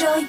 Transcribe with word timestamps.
rồi 0.00 0.24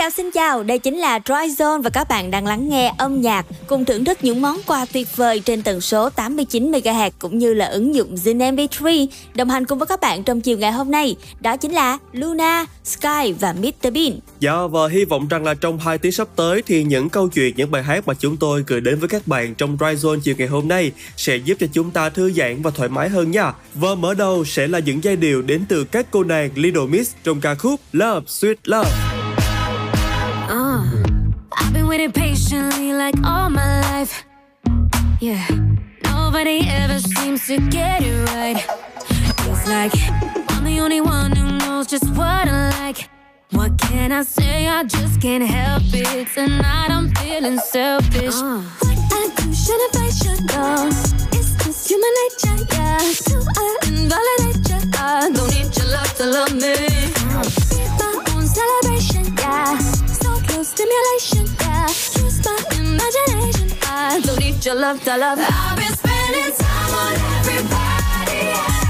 chào 0.00 0.10
xin 0.10 0.30
chào, 0.30 0.62
đây 0.62 0.78
chính 0.78 0.98
là 0.98 1.20
Dry 1.26 1.34
Zone 1.34 1.82
và 1.82 1.90
các 1.90 2.08
bạn 2.08 2.30
đang 2.30 2.46
lắng 2.46 2.68
nghe 2.68 2.94
âm 2.98 3.20
nhạc 3.20 3.46
cùng 3.66 3.84
thưởng 3.84 4.04
thức 4.04 4.18
những 4.22 4.42
món 4.42 4.58
quà 4.66 4.86
tuyệt 4.92 5.16
vời 5.16 5.40
trên 5.40 5.62
tần 5.62 5.80
số 5.80 6.10
89 6.10 6.72
MHz 6.72 7.10
cũng 7.18 7.38
như 7.38 7.54
là 7.54 7.66
ứng 7.66 7.94
dụng 7.94 8.14
Zin 8.14 8.54
MP3. 8.54 9.06
Đồng 9.34 9.50
hành 9.50 9.64
cùng 9.64 9.78
với 9.78 9.86
các 9.86 10.00
bạn 10.00 10.24
trong 10.24 10.40
chiều 10.40 10.58
ngày 10.58 10.72
hôm 10.72 10.90
nay 10.90 11.16
đó 11.40 11.56
chính 11.56 11.72
là 11.72 11.98
Luna, 12.12 12.66
Sky 12.84 13.32
và 13.40 13.52
Mr 13.52 13.92
Bean. 13.94 14.18
Dạ 14.40 14.66
và 14.70 14.88
hy 14.88 15.04
vọng 15.04 15.28
rằng 15.28 15.44
là 15.44 15.54
trong 15.54 15.78
hai 15.78 15.98
tiếng 15.98 16.12
sắp 16.12 16.28
tới 16.36 16.62
thì 16.66 16.84
những 16.84 17.08
câu 17.08 17.28
chuyện, 17.28 17.54
những 17.56 17.70
bài 17.70 17.82
hát 17.82 18.08
mà 18.08 18.14
chúng 18.14 18.36
tôi 18.36 18.64
gửi 18.66 18.80
đến 18.80 18.98
với 18.98 19.08
các 19.08 19.26
bạn 19.26 19.54
trong 19.54 19.76
Dry 19.80 20.08
Zone 20.08 20.20
chiều 20.20 20.34
ngày 20.38 20.48
hôm 20.48 20.68
nay 20.68 20.92
sẽ 21.16 21.36
giúp 21.36 21.54
cho 21.60 21.66
chúng 21.72 21.90
ta 21.90 22.10
thư 22.10 22.32
giãn 22.32 22.62
và 22.62 22.70
thoải 22.70 22.88
mái 22.88 23.08
hơn 23.08 23.30
nha. 23.30 23.52
Và 23.74 23.94
mở 23.94 24.14
đầu 24.14 24.44
sẽ 24.44 24.68
là 24.68 24.78
những 24.78 25.04
giai 25.04 25.16
điệu 25.16 25.42
đến 25.42 25.64
từ 25.68 25.84
các 25.84 26.06
cô 26.10 26.24
nàng 26.24 26.50
Little 26.54 26.86
Miss 26.86 27.14
trong 27.24 27.40
ca 27.40 27.54
khúc 27.54 27.80
Love 27.92 28.26
Sweet 28.26 28.54
Love. 28.64 29.19
I've 31.70 31.74
been 31.74 31.86
waiting 31.86 32.10
patiently 32.10 32.92
like 32.94 33.14
all 33.22 33.48
my 33.48 33.80
life. 33.92 34.24
Yeah, 35.20 35.46
nobody 36.02 36.66
ever 36.66 36.98
seems 36.98 37.46
to 37.46 37.60
get 37.70 38.02
it 38.02 38.28
right. 38.30 38.58
Feels 39.38 39.68
like 39.68 39.92
I'm 40.50 40.64
the 40.64 40.80
only 40.80 41.00
one 41.00 41.30
who 41.30 41.58
knows 41.58 41.86
just 41.86 42.10
what 42.16 42.48
I 42.48 42.70
like. 42.80 43.08
What 43.52 43.78
can 43.78 44.10
I 44.10 44.24
say? 44.24 44.66
I 44.66 44.82
just 44.82 45.20
can't 45.22 45.44
help 45.44 45.84
it. 45.94 46.26
Tonight 46.34 46.90
I'm 46.90 47.08
feeling 47.14 47.60
selfish. 47.60 48.34
Uh. 48.34 48.62
What 48.80 49.12
I 49.12 49.30
do, 49.36 49.54
should 49.54 49.80
have, 49.80 50.02
I 50.02 50.10
should 50.10 50.42
know. 50.50 50.88
It's 51.38 51.54
just 51.64 51.88
human 51.88 52.12
nature, 52.20 52.66
yeah. 52.74 52.98
So 52.98 53.44
I 53.56 53.78
invalidate 53.86 54.68
you. 54.70 54.90
I 54.98 55.30
don't 55.32 55.50
need 55.54 55.76
your 55.76 55.86
love 55.86 56.14
to 56.16 56.26
love 56.26 56.52
me. 56.52 56.74
Be 57.70 57.78
my 58.00 58.24
own 58.34 58.44
celebration, 58.44 59.36
yeah. 59.38 60.09
Close 60.50 60.68
stimulation, 60.68 61.46
yeah. 61.60 61.86
Use 62.24 62.44
my 62.44 62.58
imagination. 62.76 63.78
I 63.84 64.20
don't 64.24 64.38
need 64.40 64.64
your 64.64 64.74
love 64.74 65.00
to 65.04 65.16
love. 65.16 65.38
I've 65.40 65.76
been 65.76 65.94
spending 65.94 66.52
time 66.56 66.94
on 66.94 67.14
everybody 67.38 68.50
else. 68.50 68.89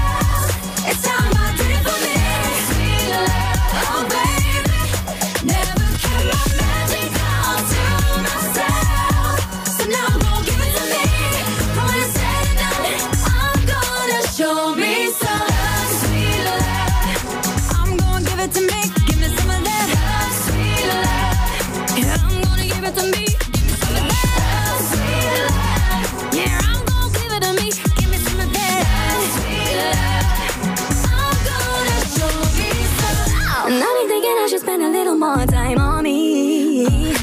More 35.21 35.45
time 35.45 35.77
on 35.77 36.01
me. 36.03 37.13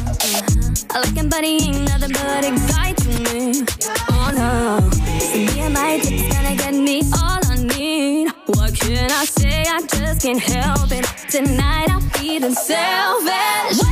I 0.90 1.00
like 1.02 1.16
him, 1.16 1.28
ain't 1.34 1.88
nothing 1.88 2.12
but 2.12 2.44
a 2.44 2.52
guy 2.70 2.92
to 2.92 3.08
me. 3.26 3.64
Oh 4.08 4.30
no, 4.32 4.88
see 5.18 5.46
me 5.46 5.60
and 5.62 5.74
my 5.74 5.98
dick's 5.98 6.32
gonna 6.32 6.54
get 6.54 6.74
me 6.74 7.02
all 7.20 7.40
I 7.50 7.56
need. 7.56 8.28
What 8.46 8.72
can 8.78 9.10
I 9.10 9.24
say? 9.24 9.64
I 9.66 9.80
just 9.80 10.22
can't 10.22 10.38
help 10.38 10.92
it. 10.92 11.04
Tonight 11.28 11.90
I'm 11.90 12.02
feeling 12.10 12.54
selfish. 12.54 13.87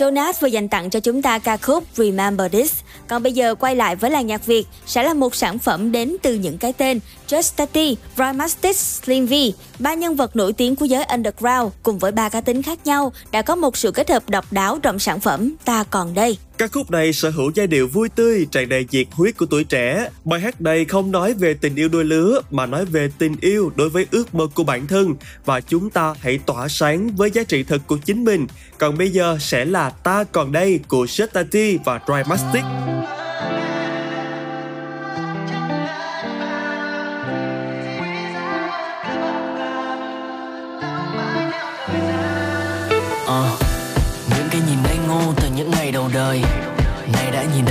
Jonas 0.00 0.40
vừa 0.40 0.48
dành 0.48 0.68
tặng 0.68 0.90
cho 0.90 1.00
chúng 1.00 1.22
ta 1.22 1.38
ca 1.38 1.56
khúc 1.56 1.84
Remember 1.94 2.52
This. 2.52 2.72
Còn 3.08 3.22
bây 3.22 3.32
giờ 3.32 3.54
quay 3.54 3.76
lại 3.76 3.96
với 3.96 4.10
làng 4.10 4.26
nhạc 4.26 4.46
Việt 4.46 4.66
sẽ 4.86 5.02
là 5.02 5.14
một 5.14 5.34
sản 5.34 5.58
phẩm 5.58 5.92
đến 5.92 6.16
từ 6.22 6.34
những 6.34 6.58
cái 6.58 6.72
tên 6.72 7.00
Just 7.28 7.52
Tati, 7.56 7.96
Rhymastic, 8.16 8.76
Slim 8.76 9.26
V, 9.26 9.32
ba 9.80 9.94
nhân 9.94 10.16
vật 10.16 10.36
nổi 10.36 10.52
tiếng 10.52 10.76
của 10.76 10.84
giới 10.84 11.04
underground 11.04 11.72
cùng 11.82 11.98
với 11.98 12.12
ba 12.12 12.28
cá 12.28 12.40
tính 12.40 12.62
khác 12.62 12.78
nhau 12.84 13.12
đã 13.32 13.42
có 13.42 13.56
một 13.56 13.76
sự 13.76 13.90
kết 13.90 14.10
hợp 14.10 14.30
độc 14.30 14.52
đáo 14.52 14.78
trong 14.82 14.98
sản 14.98 15.20
phẩm 15.20 15.54
Ta 15.64 15.84
Còn 15.90 16.14
Đây. 16.14 16.38
Ca 16.58 16.66
khúc 16.66 16.90
này 16.90 17.12
sở 17.12 17.30
hữu 17.30 17.50
giai 17.54 17.66
điệu 17.66 17.88
vui 17.88 18.08
tươi, 18.08 18.46
tràn 18.50 18.68
đầy 18.68 18.86
nhiệt 18.90 19.06
huyết 19.10 19.36
của 19.36 19.46
tuổi 19.46 19.64
trẻ. 19.64 20.08
Bài 20.24 20.40
hát 20.40 20.60
này 20.60 20.84
không 20.84 21.10
nói 21.10 21.34
về 21.34 21.54
tình 21.54 21.74
yêu 21.74 21.88
đôi 21.88 22.04
lứa 22.04 22.40
mà 22.50 22.66
nói 22.66 22.84
về 22.84 23.10
tình 23.18 23.36
yêu 23.40 23.72
đối 23.76 23.88
với 23.88 24.06
ước 24.10 24.34
mơ 24.34 24.46
của 24.54 24.64
bản 24.64 24.86
thân 24.86 25.14
và 25.44 25.60
chúng 25.60 25.90
ta 25.90 26.14
hãy 26.20 26.38
tỏa 26.46 26.68
sáng 26.68 27.16
với 27.16 27.30
giá 27.30 27.42
trị 27.42 27.62
thực 27.62 27.86
của 27.86 27.96
chính 28.04 28.24
mình. 28.24 28.46
Còn 28.78 28.98
bây 28.98 29.10
giờ 29.10 29.36
sẽ 29.40 29.64
là 29.64 29.90
Ta 29.90 30.24
Còn 30.24 30.52
Đây 30.52 30.80
của 30.88 31.06
Shetati 31.06 31.78
và 31.84 32.00
Dry 32.06 32.22
Mastic. 32.28 32.64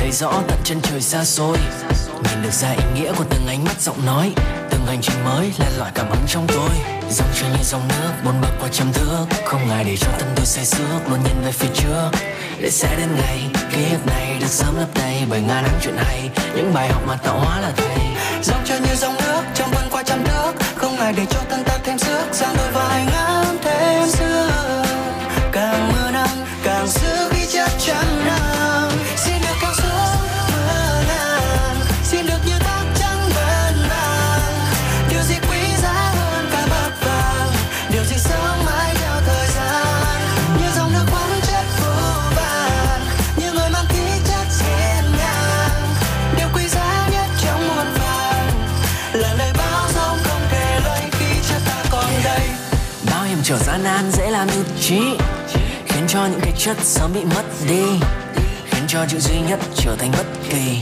Thấy 0.09 0.17
rõ 0.17 0.41
tận 0.47 0.57
chân 0.63 0.81
trời 0.81 1.01
xa 1.01 1.23
xôi. 1.23 1.57
Nhìn 2.23 2.41
được 2.43 2.51
ra 2.51 2.71
ý 2.71 2.83
nghĩa 2.95 3.13
của 3.17 3.23
từng 3.29 3.47
ánh 3.47 3.63
mắt 3.63 3.81
giọng 3.81 4.05
nói, 4.05 4.31
Từng 4.69 4.85
hành 4.85 5.01
trình 5.01 5.23
mới 5.25 5.51
là 5.59 5.69
loại 5.77 5.91
cảm 5.95 6.09
hứng 6.09 6.27
trong 6.27 6.47
tôi. 6.47 6.69
Dòng 7.09 7.27
trôi 7.39 7.49
như 7.49 7.63
dòng 7.63 7.87
nước 7.87 8.11
bốn 8.25 8.41
bực 8.41 8.51
qua 8.59 8.69
trăm 8.71 8.93
thước. 8.93 9.25
Không 9.45 9.69
ai 9.69 9.83
để 9.83 9.97
cho 9.97 10.07
tâm 10.19 10.27
tôi 10.35 10.45
say 10.45 10.65
sước 10.65 11.09
Luôn 11.09 11.19
nhìn 11.23 11.41
về 11.45 11.51
phía 11.51 11.67
trước. 11.73 12.09
Để 12.59 12.69
sẽ 12.69 12.95
đến 12.97 13.09
ngày, 13.15 13.49
ký 13.71 13.83
ức 13.91 14.05
này 14.05 14.37
được 14.39 14.47
sớm 14.47 14.79
lấp 14.79 14.89
đầy 14.95 15.23
Bởi 15.29 15.41
ngàn 15.41 15.63
năm 15.63 15.73
chuyện 15.81 15.95
hay. 15.97 16.29
Những 16.55 16.73
bài 16.73 16.89
học 16.89 17.01
mà 17.07 17.15
tạo 17.15 17.39
hóa 17.39 17.59
là 17.59 17.71
thầy. 17.77 17.97
Dòng 18.43 18.61
trôi 18.65 18.79
như 18.79 18.95
dòng 18.95 19.15
nước, 19.15 19.41
trong 19.55 19.71
vân 19.71 19.89
qua 19.91 20.03
trăm 20.03 20.23
thước. 20.23 20.53
Không 20.75 20.97
ai 20.97 21.13
để 21.13 21.25
cho 21.29 21.39
thân 21.49 21.63
ta 21.63 21.77
thêm 21.83 21.97
sức, 21.97 22.23
sang 22.31 22.55
đôi 22.57 22.71
vai 22.71 23.08
trí, 54.89 55.01
Khiến 55.85 56.03
cho 56.07 56.25
những 56.25 56.39
cái 56.41 56.53
chất 56.57 56.77
sớm 56.81 57.13
bị 57.13 57.23
mất 57.23 57.43
đi, 57.67 57.83
Khiến 58.65 58.83
cho 58.87 59.05
chữ 59.07 59.19
duy 59.19 59.39
nhất 59.39 59.59
trở 59.75 59.95
thành 59.95 60.11
bất 60.11 60.25
kỳ. 60.49 60.81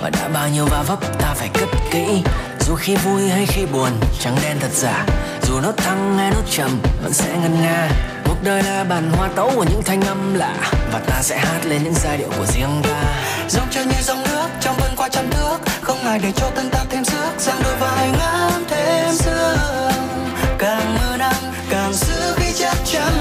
Và 0.00 0.10
đã 0.10 0.28
bao 0.34 0.48
nhiêu 0.48 0.66
va 0.66 0.82
vấp, 0.82 1.18
ta 1.18 1.34
phải 1.34 1.48
cất 1.54 1.68
kỹ. 1.90 2.22
Dù 2.60 2.74
khi 2.74 2.96
vui 2.96 3.28
hay 3.28 3.46
khi 3.46 3.66
buồn, 3.66 3.90
Trắng 4.20 4.36
đen 4.42 4.56
thật 4.60 4.72
giả. 4.72 5.06
Dù 5.42 5.60
nốt 5.60 5.76
thăng 5.76 6.18
hay 6.18 6.30
nốt 6.30 6.42
trầm, 6.50 6.80
Vẫn 7.02 7.12
sẽ 7.12 7.36
ngân 7.42 7.62
nga. 7.62 7.88
Cuộc 8.24 8.36
đời 8.42 8.62
là 8.62 8.84
bản 8.84 9.12
hoa 9.12 9.28
tấu 9.28 9.50
của 9.54 9.64
những 9.64 9.82
thanh 9.84 10.00
âm 10.02 10.34
lạ, 10.34 10.72
Và 10.92 10.98
ta 10.98 11.22
sẽ 11.22 11.38
hát 11.38 11.60
lên 11.64 11.84
những 11.84 11.94
giai 11.94 12.18
điệu 12.18 12.30
của 12.38 12.46
riêng 12.46 12.82
ta. 12.82 13.02
Dòng 13.48 13.68
trôi 13.70 13.84
như 13.84 14.02
dòng 14.02 14.22
nước, 14.22 14.48
trong 14.60 14.76
vân 14.76 14.96
qua 14.96 15.08
trăm 15.08 15.30
thước, 15.30 15.58
Không 15.80 15.98
ai 15.98 16.18
để 16.18 16.32
cho 16.36 16.50
tân 16.50 16.70
ta 16.70 16.84
thêm 16.90 17.04
sức 17.04 17.30
Giang 17.38 17.62
đôi 17.62 17.76
vai 17.76 18.08
ngang. 18.08 18.67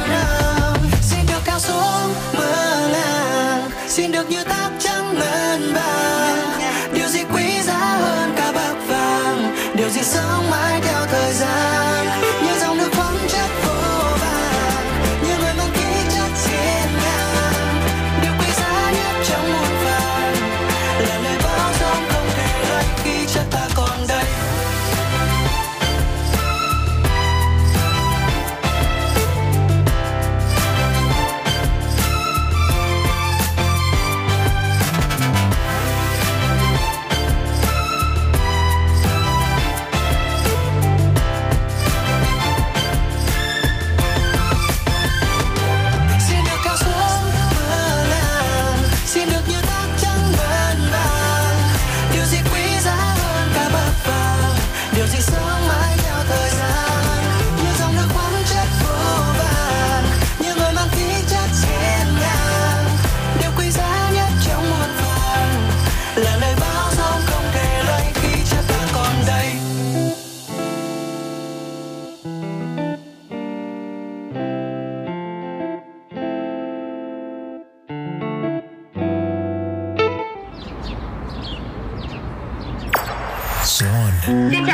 now 0.08 0.37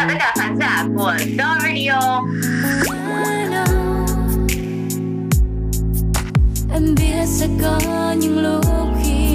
chào 0.03 0.09
tất 0.09 0.15
cả 0.19 0.33
khán 0.37 0.57
giả 0.59 0.85
của 0.97 1.13
Do 1.37 1.57
Radio 1.63 2.21
Em 6.73 6.95
biết 6.95 7.25
sẽ 7.25 7.47
có 7.61 7.79
những 8.17 8.39
lúc 8.39 8.65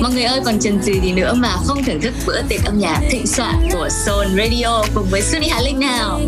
Mọi 0.02 0.12
người 0.12 0.22
ơi, 0.22 0.40
còn 0.44 0.58
chần 0.60 0.82
gì 0.82 1.00
gì 1.00 1.12
nữa 1.12 1.34
mà 1.36 1.48
không 1.66 1.84
thưởng 1.84 2.00
thức 2.00 2.14
bữa 2.26 2.42
tiệc 2.48 2.64
âm 2.64 2.78
nhạc 2.78 3.00
thịnh 3.10 3.26
soạn 3.26 3.68
của 3.72 3.88
Soul 4.06 4.26
Radio 4.26 4.84
cùng 4.94 5.06
với 5.10 5.22
Sunny 5.22 5.48
Hà 5.48 5.60
Linh 5.60 5.80
nào? 5.80 6.20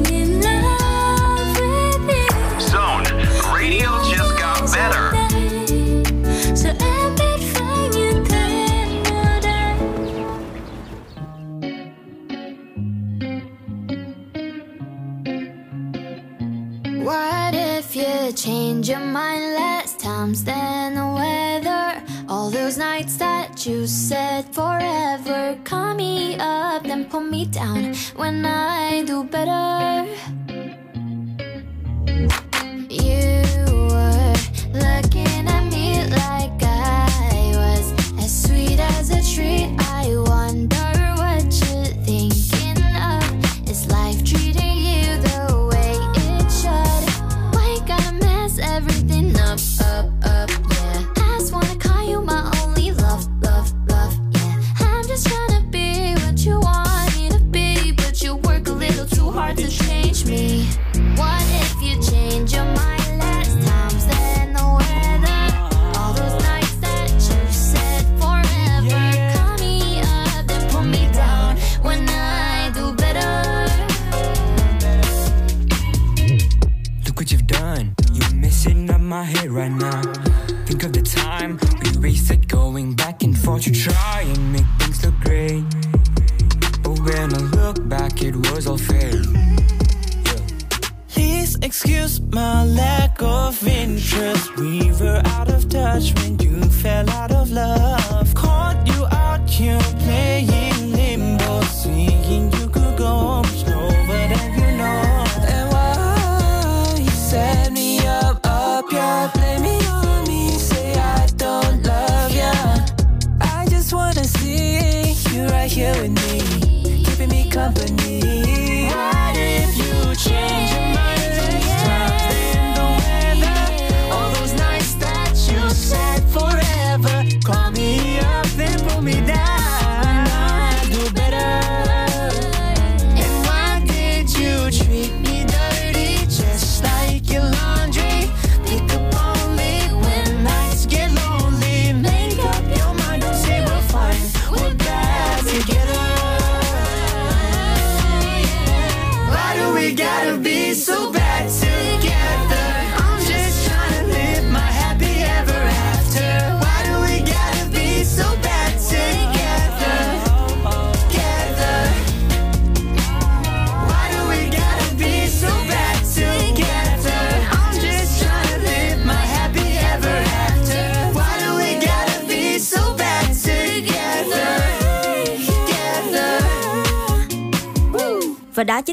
forever. 24.45 25.59
Call 25.65 25.95
me 25.95 26.37
up, 26.39 26.83
then 26.85 27.05
pull 27.07 27.21
me 27.21 27.47
down. 27.47 27.95
When 28.17 28.45
I 28.45 29.03
do 29.05 29.25
better 29.25 30.09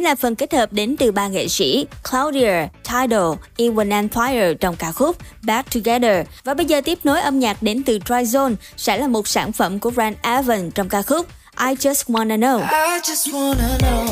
là 0.07 0.15
phần 0.15 0.35
kết 0.35 0.53
hợp 0.53 0.73
đến 0.73 0.95
từ 0.99 1.11
ba 1.11 1.27
nghệ 1.27 1.47
sĩ 1.47 1.87
Claudia, 2.11 2.67
Tidal, 2.83 3.31
Ewan 3.57 3.91
and 3.91 4.11
Fire 4.11 4.53
trong 4.53 4.75
ca 4.75 4.91
khúc 4.91 5.15
Back 5.43 5.73
Together. 5.73 6.27
Và 6.43 6.53
bây 6.53 6.65
giờ 6.65 6.81
tiếp 6.81 6.99
nối 7.03 7.21
âm 7.21 7.39
nhạc 7.39 7.63
đến 7.63 7.83
từ 7.83 7.97
Tryzone 7.97 8.55
sẽ 8.77 8.97
là 8.97 9.07
một 9.07 9.27
sản 9.27 9.51
phẩm 9.51 9.79
của 9.79 9.89
Brand 9.89 10.15
Evan 10.21 10.71
trong 10.71 10.89
ca 10.89 11.01
khúc 11.01 11.27
I 11.59 11.73
Just 11.73 12.13
Wanna 12.13 12.39
Know. 12.39 12.59
I 12.59 12.99
just 13.01 13.33
wanna 13.33 13.77
know 13.79 14.07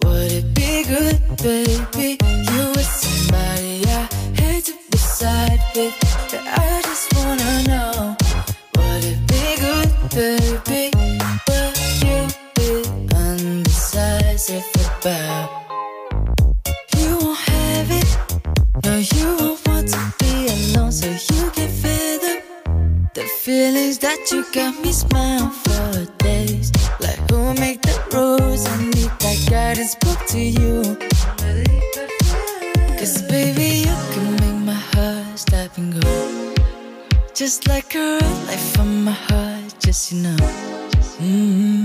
Would 0.00 0.32
it 0.32 0.44
be 0.56 0.82
good, 0.94 1.14
baby? 1.44 2.18
You 2.52 2.72
were 2.74 2.82
somebody 2.82 3.84
I 3.86 4.06
had 4.36 4.64
to 4.64 4.72
decide 4.90 5.60
with 5.74 6.10
that 24.20 24.32
you 24.32 24.44
got 24.52 24.78
me 24.82 24.92
smiling 24.92 25.50
for 25.50 26.04
days. 26.18 26.72
Like 27.00 27.18
who 27.30 27.54
make 27.54 27.80
the 27.82 27.96
rules? 28.12 28.66
I 28.66 28.76
need 28.84 29.12
that 29.20 29.46
guidance 29.48 29.94
book 29.96 30.18
to 30.28 30.38
you. 30.38 30.82
Cause 32.98 33.22
baby, 33.22 33.88
you 33.88 33.96
can 34.12 34.30
make 34.40 34.66
my 34.66 34.80
heart 34.92 35.38
stop 35.38 35.76
and 35.78 36.00
go. 36.00 36.54
Just 37.34 37.68
like 37.68 37.94
a 37.94 38.18
red 38.20 38.46
light 38.46 38.64
from 38.74 39.04
my 39.04 39.12
heart, 39.12 39.74
just 39.78 40.12
you 40.12 40.22
know. 40.22 40.36
Mm 41.20 41.52
-hmm. 41.56 41.79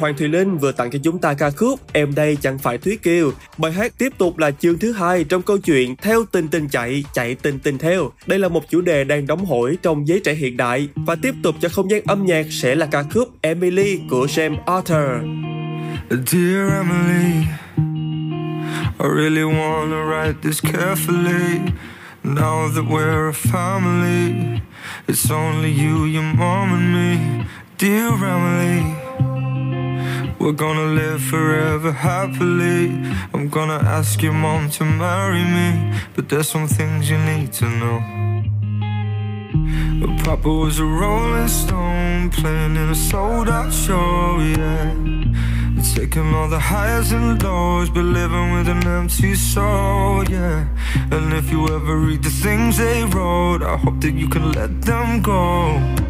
Hoàng 0.00 0.16
Thùy 0.16 0.28
Linh 0.28 0.58
vừa 0.58 0.72
tặng 0.72 0.90
cho 0.90 0.98
chúng 1.02 1.18
ta 1.18 1.34
ca 1.34 1.50
khúc 1.50 1.80
Em 1.92 2.14
đây 2.14 2.36
chẳng 2.42 2.58
phải 2.58 2.78
Thúy 2.78 2.96
Kiều. 2.96 3.32
Bài 3.58 3.72
hát 3.72 3.92
tiếp 3.98 4.12
tục 4.18 4.38
là 4.38 4.50
chương 4.50 4.78
thứ 4.78 4.92
hai 4.92 5.24
trong 5.24 5.42
câu 5.42 5.58
chuyện 5.58 5.96
Theo 5.96 6.24
tình 6.32 6.48
tình 6.48 6.68
chạy, 6.68 7.04
chạy 7.14 7.34
tình 7.34 7.58
tình 7.58 7.78
theo. 7.78 8.10
Đây 8.26 8.38
là 8.38 8.48
một 8.48 8.70
chủ 8.70 8.80
đề 8.80 9.04
đang 9.04 9.26
đóng 9.26 9.44
hổi 9.44 9.78
trong 9.82 10.08
giới 10.08 10.20
trẻ 10.24 10.34
hiện 10.34 10.56
đại 10.56 10.88
và 10.94 11.14
tiếp 11.14 11.34
tục 11.42 11.54
cho 11.60 11.68
không 11.68 11.90
gian 11.90 12.02
âm 12.06 12.26
nhạc 12.26 12.46
sẽ 12.50 12.74
là 12.74 12.86
ca 12.86 13.02
khúc 13.02 13.28
Emily 13.40 14.00
của 14.10 14.26
Sam 14.26 14.56
Arthur. 14.66 15.24
Dear 16.10 16.72
Emily, 16.72 17.46
I 18.98 19.08
really 19.16 19.42
wanna 19.42 20.04
write 20.10 20.34
this 20.42 20.64
carefully. 20.64 21.58
Now 22.24 22.68
that 22.74 22.84
we're 22.90 23.28
a 23.28 23.32
family, 23.32 24.60
it's 25.06 25.30
only 25.30 25.70
you, 25.70 26.06
your 26.06 26.34
mom, 26.38 26.72
and 26.72 26.94
me. 26.94 27.44
Dear 27.78 28.10
Emily. 28.24 29.09
We're 30.40 30.52
gonna 30.52 30.94
live 30.94 31.20
forever 31.20 31.92
happily. 31.92 32.86
I'm 33.34 33.50
gonna 33.50 33.80
ask 33.98 34.22
your 34.22 34.32
mom 34.32 34.70
to 34.70 34.84
marry 34.86 35.44
me. 35.44 35.92
But 36.16 36.30
there's 36.30 36.48
some 36.48 36.66
things 36.66 37.10
you 37.10 37.18
need 37.18 37.52
to 37.60 37.66
know. 37.68 38.00
But 40.00 40.24
Papa 40.24 40.48
was 40.48 40.78
a 40.78 40.86
rolling 40.86 41.46
stone, 41.46 42.30
playing 42.30 42.74
in 42.74 42.88
a 42.88 42.94
sold 42.94 43.50
out 43.50 43.70
show, 43.70 44.38
yeah. 44.40 44.94
Taking 45.94 46.32
all 46.32 46.48
the 46.48 46.58
highs 46.58 47.12
and 47.12 47.42
lows, 47.42 47.90
but 47.90 48.04
living 48.04 48.52
with 48.54 48.68
an 48.68 48.86
empty 48.86 49.34
soul, 49.34 50.24
yeah. 50.24 50.66
And 51.10 51.34
if 51.34 51.50
you 51.50 51.68
ever 51.68 51.98
read 51.98 52.22
the 52.22 52.30
things 52.30 52.78
they 52.78 53.04
wrote, 53.04 53.62
I 53.62 53.76
hope 53.76 54.00
that 54.00 54.14
you 54.14 54.28
can 54.28 54.52
let 54.52 54.80
them 54.80 55.20
go. 55.20 56.09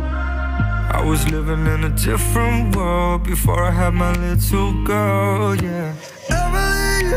I 0.93 1.05
was 1.05 1.27
living 1.31 1.67
in 1.67 1.85
a 1.85 1.89
different 1.91 2.75
world 2.75 3.23
before 3.23 3.63
I 3.63 3.71
had 3.71 3.95
my 3.95 4.13
little 4.13 4.73
girl, 4.85 5.55
yeah. 5.55 5.95
Emily, 6.29 7.15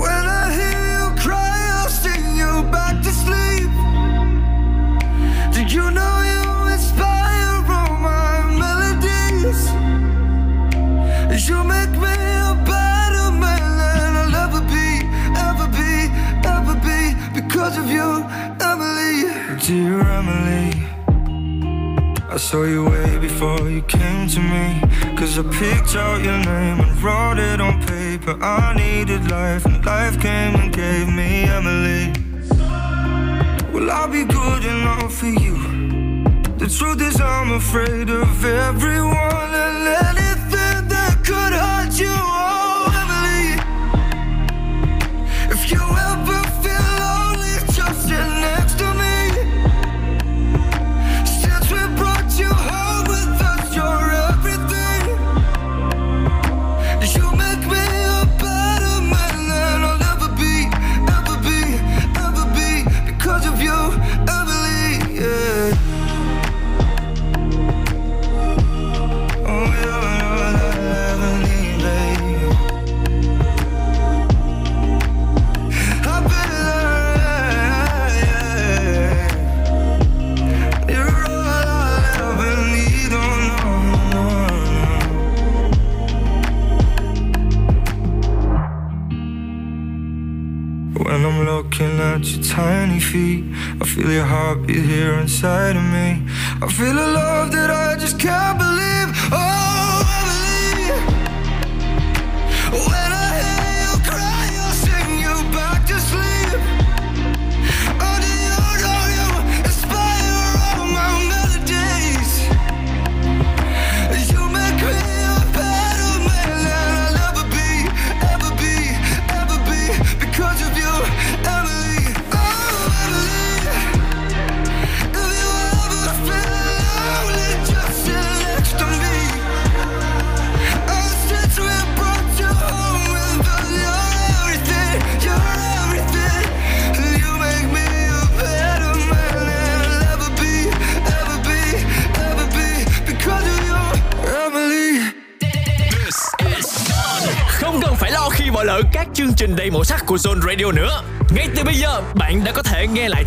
when 0.00 0.24
I 0.40 0.44
hear 0.58 0.80
you 0.96 1.06
cry, 1.20 1.58
I'll 1.76 1.88
sing 1.88 2.24
you 2.34 2.52
back 2.72 3.02
to 3.04 3.12
sleep. 3.24 3.70
Do 5.54 5.60
you 5.74 5.90
know 5.90 6.14
you 6.32 6.72
inspire 6.72 7.60
all 7.68 7.96
my 8.08 8.32
melodies? 8.62 9.60
You 11.46 11.62
make 11.62 11.92
me 11.92 12.16
a 12.50 12.56
better 12.64 13.30
man 13.44 13.68
than 13.80 14.16
I'll 14.22 14.36
ever 14.44 14.62
be, 14.74 14.88
ever 15.46 15.68
be, 15.76 15.92
ever 16.48 16.74
be 16.88 17.00
because 17.38 17.76
of 17.76 17.90
you, 17.90 18.24
Emily. 18.64 19.28
Dear 19.60 20.00
Emily. 20.00 20.85
I 22.36 22.38
saw 22.38 22.64
you 22.64 22.84
way 22.84 23.16
before 23.16 23.70
you 23.70 23.80
came 23.80 24.28
to 24.28 24.40
me. 24.40 24.82
Cause 25.16 25.38
I 25.38 25.42
picked 25.58 25.96
out 25.96 26.22
your 26.22 26.36
name 26.36 26.80
and 26.80 27.02
wrote 27.02 27.38
it 27.38 27.62
on 27.62 27.82
paper. 27.86 28.36
I 28.44 28.74
needed 28.76 29.30
life, 29.30 29.64
and 29.64 29.82
life 29.82 30.20
came 30.20 30.54
and 30.54 30.70
gave 30.70 31.08
me 31.08 31.44
Emily. 31.44 32.12
Will 33.72 33.90
I 33.90 34.06
be 34.08 34.24
good 34.26 34.66
enough 34.66 35.14
for 35.14 35.28
you? 35.44 35.56
The 36.58 36.68
truth 36.68 37.00
is, 37.00 37.18
I'm 37.22 37.52
afraid 37.52 38.10
of 38.10 38.44
everyone 38.44 39.54
and 39.64 39.88
anything. 39.88 40.55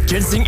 Gençlik 0.09 0.38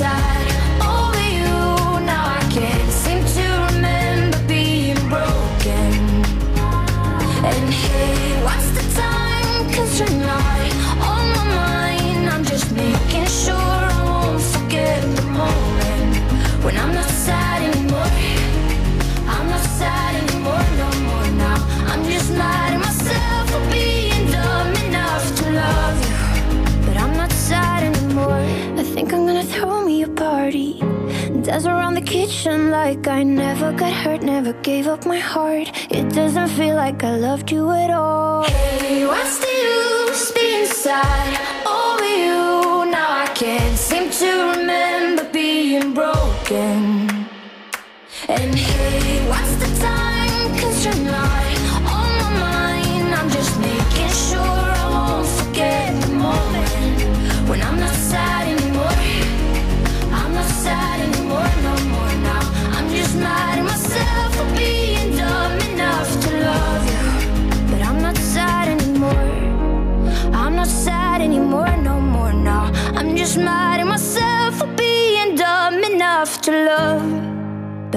side. 0.00 0.29
Dance 31.50 31.66
around 31.66 31.94
the 31.94 32.00
kitchen 32.00 32.70
like 32.70 33.08
I 33.08 33.24
never 33.24 33.72
got 33.72 33.92
hurt, 33.92 34.22
never 34.22 34.52
gave 34.62 34.86
up 34.86 35.04
my 35.04 35.18
heart. 35.18 35.68
It 35.90 36.08
doesn't 36.14 36.46
feel 36.50 36.76
like 36.76 37.02
I 37.02 37.16
loved 37.16 37.50
you 37.50 37.68
at 37.72 37.90
all. 37.90 38.44
Hey, 38.44 39.04
what's 39.04 39.38
the 39.40 39.48
use 39.48 40.30
being 40.30 40.66
sad 40.66 41.59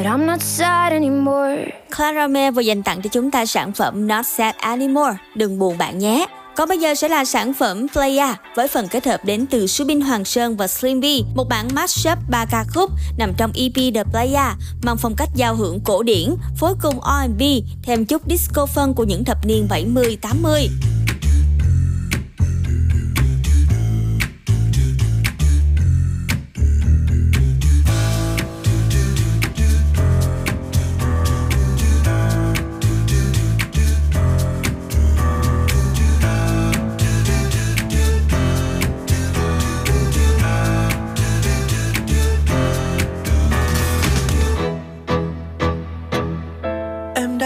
But 0.04 0.10
I'm 0.10 0.26
not 0.26 0.42
sad 0.42 0.92
anymore. 0.94 1.66
Clara 1.98 2.28
May 2.28 2.52
vừa 2.52 2.62
dành 2.62 2.84
tặng 2.84 3.02
cho 3.02 3.10
chúng 3.10 3.32
ta 3.32 3.46
sản 3.46 3.72
phẩm 3.74 4.08
Not 4.08 4.26
Sad 4.26 4.56
Anymore, 4.56 5.14
đừng 5.36 5.60
buồn 5.60 5.78
bạn 5.78 6.00
nhé. 6.00 6.26
Còn 6.56 6.70
bây 6.70 6.78
giờ 6.78 6.96
sẽ 6.96 7.08
là 7.10 7.26
sản 7.26 7.54
phẩm 7.54 7.88
Playa 7.94 8.36
với 8.56 8.68
phần 8.68 8.88
kết 8.88 9.06
hợp 9.06 9.26
đến 9.26 9.46
từ 9.46 9.68
Subin 9.68 10.02
Hoàng 10.02 10.26
Sơn 10.26 10.58
và 10.58 10.68
Slim 10.68 11.02
V, 11.02 11.06
một 11.36 11.50
bản 11.50 11.68
mashup 11.74 12.18
3 12.30 12.46
ca 12.52 12.66
khúc 12.74 12.92
nằm 13.18 13.34
trong 13.38 13.52
EP 13.56 13.94
The 13.96 14.04
Playa 14.04 14.56
mang 14.84 14.98
phong 14.98 15.16
cách 15.16 15.30
giao 15.36 15.56
hưởng 15.56 15.80
cổ 15.86 16.04
điển, 16.04 16.36
phối 16.58 16.74
cùng 16.82 17.00
R&B, 17.02 17.42
thêm 17.84 18.06
chút 18.06 18.22
disco 18.30 18.66
phân 18.66 18.94
của 18.94 19.04
những 19.04 19.24
thập 19.24 19.38
niên 19.46 19.68
70, 19.70 20.18
80. 20.22 20.70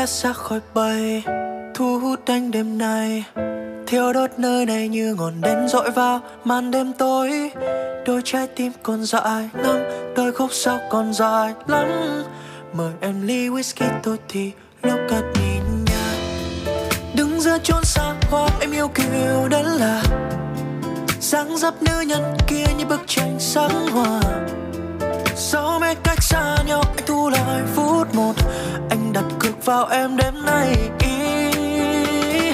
80. 0.08 0.34
khói 0.34 0.60
bay 0.74 1.24
xa 1.26 1.34
khỏi 1.34 1.72
thu 1.76 2.00
hút 2.00 2.20
anh 2.26 2.52
đêm 2.52 2.78
nay 2.78 3.24
thiêu 3.88 4.14
đốt 4.14 4.30
nơi 4.38 4.66
này 4.66 4.88
như 4.88 5.16
ngọn 5.16 5.42
đèn 5.42 5.68
dội 5.68 5.92
vào 5.92 6.22
màn 6.44 6.72
đêm 6.72 6.94
tối. 6.94 7.52
Đôi 8.06 8.22
trái 8.24 8.48
tim 8.48 8.72
còn 8.84 9.06
dại 9.06 9.50
lắm 9.54 9.78
đôi 10.16 10.32
khúc 10.32 10.50
sau 10.54 10.80
còn 10.90 11.14
dài 11.14 11.54
lắm 11.68 11.88
mời 12.74 12.92
em 13.02 13.22
ly 13.22 13.50
whisky 13.50 13.86
tôi 14.04 14.18
thì 14.30 14.52
lúc 14.84 15.00
cất 15.10 15.24
nhìn 15.40 15.86
nhà. 15.86 16.14
Đứng 17.16 17.42
giữa 17.42 17.58
chốn 17.64 17.84
xa 17.84 18.16
hoa, 18.32 18.50
em 18.62 18.72
yêu 18.72 18.88
kiều 18.88 19.48
đến 19.50 19.66
là 19.66 20.04
dáng 21.20 21.58
dấp 21.58 21.84
nữ 21.84 22.02
nhân 22.08 22.38
kia 22.48 22.66
như 22.78 22.86
bức 22.86 23.02
tranh 23.08 23.36
sáng 23.40 23.88
hoa 23.88 24.22
sau 25.40 25.80
mấy 25.80 25.96
cách 25.96 26.24
xa 26.24 26.58
nhau. 26.66 26.84
Anh 26.98 27.06
thu 27.06 27.30
lại 27.30 27.62
phút 27.76 28.16
một, 28.16 28.34
anh 28.90 29.14
đặt 29.14 29.24
cược 29.40 29.66
vào 29.66 29.86
em 29.86 30.18
đêm 30.18 30.46
nay. 30.46 30.76
Ý, 31.00 32.52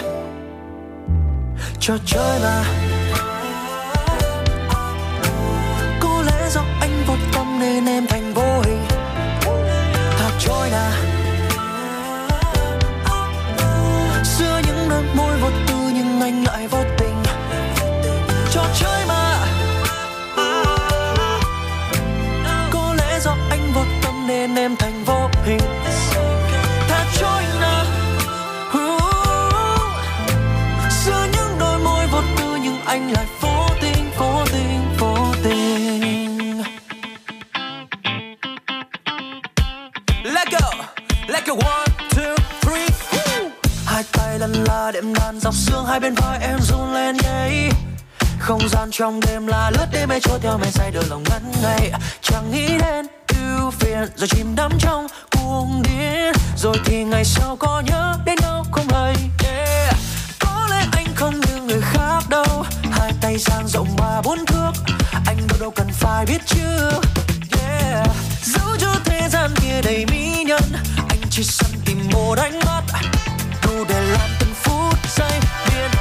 trò 1.79 1.93
chơi 2.05 2.39
mà. 2.43 2.63
Có 5.99 6.23
lẽ 6.25 6.49
do 6.49 6.61
anh 6.79 7.03
vô 7.07 7.13
tâm 7.33 7.59
nên 7.59 7.85
em 7.85 8.07
thành 8.07 8.33
vô 8.33 8.61
hình. 8.63 8.85
Thật 10.17 10.31
trôi 10.39 10.69
nà. 10.69 10.91
Giữa 14.23 14.61
những 14.67 14.89
đôi 14.89 15.03
môi 15.15 15.37
vô 15.41 15.49
tư 15.67 15.75
nhưng 15.93 16.21
anh 16.21 16.43
lại 16.43 16.67
vô 16.67 16.79
tình. 16.97 17.15
Trò 18.51 18.63
chơi 18.79 19.05
mà. 19.07 19.22
Nên 24.27 24.55
em 24.55 24.75
thành 24.75 25.03
vô 25.05 25.29
hình. 25.45 25.59
Thật 26.87 27.05
trôi 27.19 27.43
nào, 27.61 27.85
giữa 31.05 31.27
những 31.33 31.59
đôi 31.59 31.79
môi 31.79 32.07
vô 32.07 32.21
tư 32.37 32.57
nhưng 32.61 32.79
anh 32.85 33.11
lại 33.11 33.25
vô 33.41 33.67
tình 33.81 34.11
vô 34.17 34.45
tình 34.51 34.95
vô 34.99 35.17
tình. 35.43 36.63
Let 40.23 40.47
go, 40.51 40.71
let 41.27 41.47
go. 41.47 41.53
One, 41.53 41.87
two, 42.09 42.35
three. 42.61 42.87
Woo. 43.11 43.49
Hai 43.85 44.03
tay 44.11 44.39
lăn 44.39 44.51
la 44.51 44.91
đệm 44.91 45.13
đàn 45.13 45.39
dọc 45.39 45.53
xương 45.53 45.85
hai 45.85 45.99
bên 45.99 46.13
vai 46.13 46.39
em 46.41 46.59
run 46.61 46.93
lên 46.93 47.17
nhảy. 47.23 47.69
Không 48.39 48.69
gian 48.69 48.91
trong 48.91 49.19
đêm 49.19 49.47
là 49.47 49.71
lướt 49.71 49.87
đêm 49.91 50.09
mê 50.09 50.19
trôi 50.19 50.39
theo 50.39 50.57
mây 50.57 50.71
say 50.71 50.91
đôi 50.91 51.03
lòng 51.09 51.23
ngắn 51.29 51.51
ngày. 51.63 51.91
Chẳng 52.21 52.51
nghĩ 52.51 52.67
đến 52.67 53.07
ưu 53.57 53.71
phiền, 53.71 54.09
rồi 54.15 54.27
chìm 54.27 54.55
đắm 54.55 54.71
trong 54.79 55.07
cuồng 55.31 55.83
điên. 55.83 56.33
Rồi 56.57 56.75
thì 56.85 57.03
ngày 57.03 57.25
sau 57.25 57.55
có 57.55 57.83
nhớ 57.85 58.13
đến 58.25 58.35
đâu 58.41 58.63
không 58.71 58.87
lời 58.89 59.15
yeah. 59.43 59.95
Có 60.39 60.67
lẽ 60.69 60.85
anh 60.91 61.07
không 61.15 61.39
như 61.39 61.61
người 61.61 61.81
khác 61.81 62.29
đâu. 62.29 62.65
Hai 62.91 63.11
tay 63.21 63.37
dang 63.37 63.67
rộng 63.67 63.95
ba 63.97 64.21
bốn 64.21 64.45
thước. 64.45 64.71
Anh 65.25 65.37
đâu 65.47 65.57
đâu 65.59 65.71
cần 65.71 65.87
phải 65.91 66.25
biết 66.25 66.41
chưa 66.45 66.91
yeah. 67.59 68.09
giữ 68.43 68.61
cho 68.79 68.93
thế 69.05 69.29
gian 69.29 69.53
kia 69.61 69.81
đầy 69.83 70.05
mỹ 70.05 70.43
nhân. 70.47 70.63
Anh 71.09 71.21
chỉ 71.29 71.43
săn 71.43 71.71
tìm 71.85 72.09
một 72.11 72.37
ánh 72.37 72.59
mắt. 72.65 72.83
Đủ 73.63 73.83
để 73.89 74.01
làm 74.01 74.29
từng 74.39 74.53
phút 74.53 74.95
giây 75.15 75.39
điên 75.69 75.91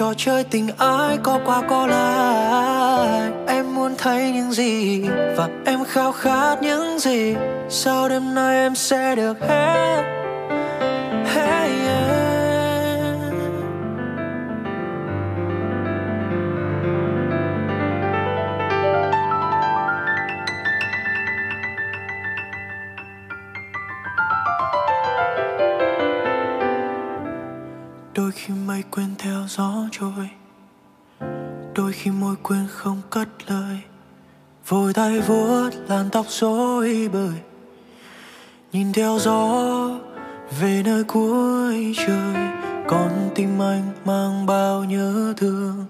trò 0.00 0.14
chơi 0.16 0.44
tình 0.44 0.68
ái 0.78 1.18
có 1.22 1.40
qua 1.44 1.62
có 1.68 1.86
lại. 1.86 3.30
Em 3.46 3.74
muốn 3.74 3.94
thấy 3.98 4.32
những 4.32 4.52
gì 4.52 5.02
và 5.36 5.48
em 5.64 5.84
khao 5.84 6.12
khát 6.12 6.62
những 6.62 6.98
gì. 6.98 7.34
Sau 7.68 8.08
đêm 8.08 8.34
nay 8.34 8.56
em 8.56 8.74
sẽ 8.74 9.14
được 9.16 9.40
hết? 9.40 10.09
tay 35.20 35.28
vuốt 35.28 35.70
làn 35.88 36.10
tóc 36.12 36.26
rối 36.28 37.08
bời. 37.12 37.34
Nhìn 38.72 38.92
theo 38.92 39.18
gió 39.18 39.88
về 40.60 40.82
nơi 40.84 41.04
cuối 41.04 41.94
trời, 41.96 42.34
con 42.88 43.30
tim 43.34 43.62
anh 43.62 43.82
mang 44.04 44.46
bao 44.46 44.84
nhớ 44.84 45.34
thương. 45.36 45.86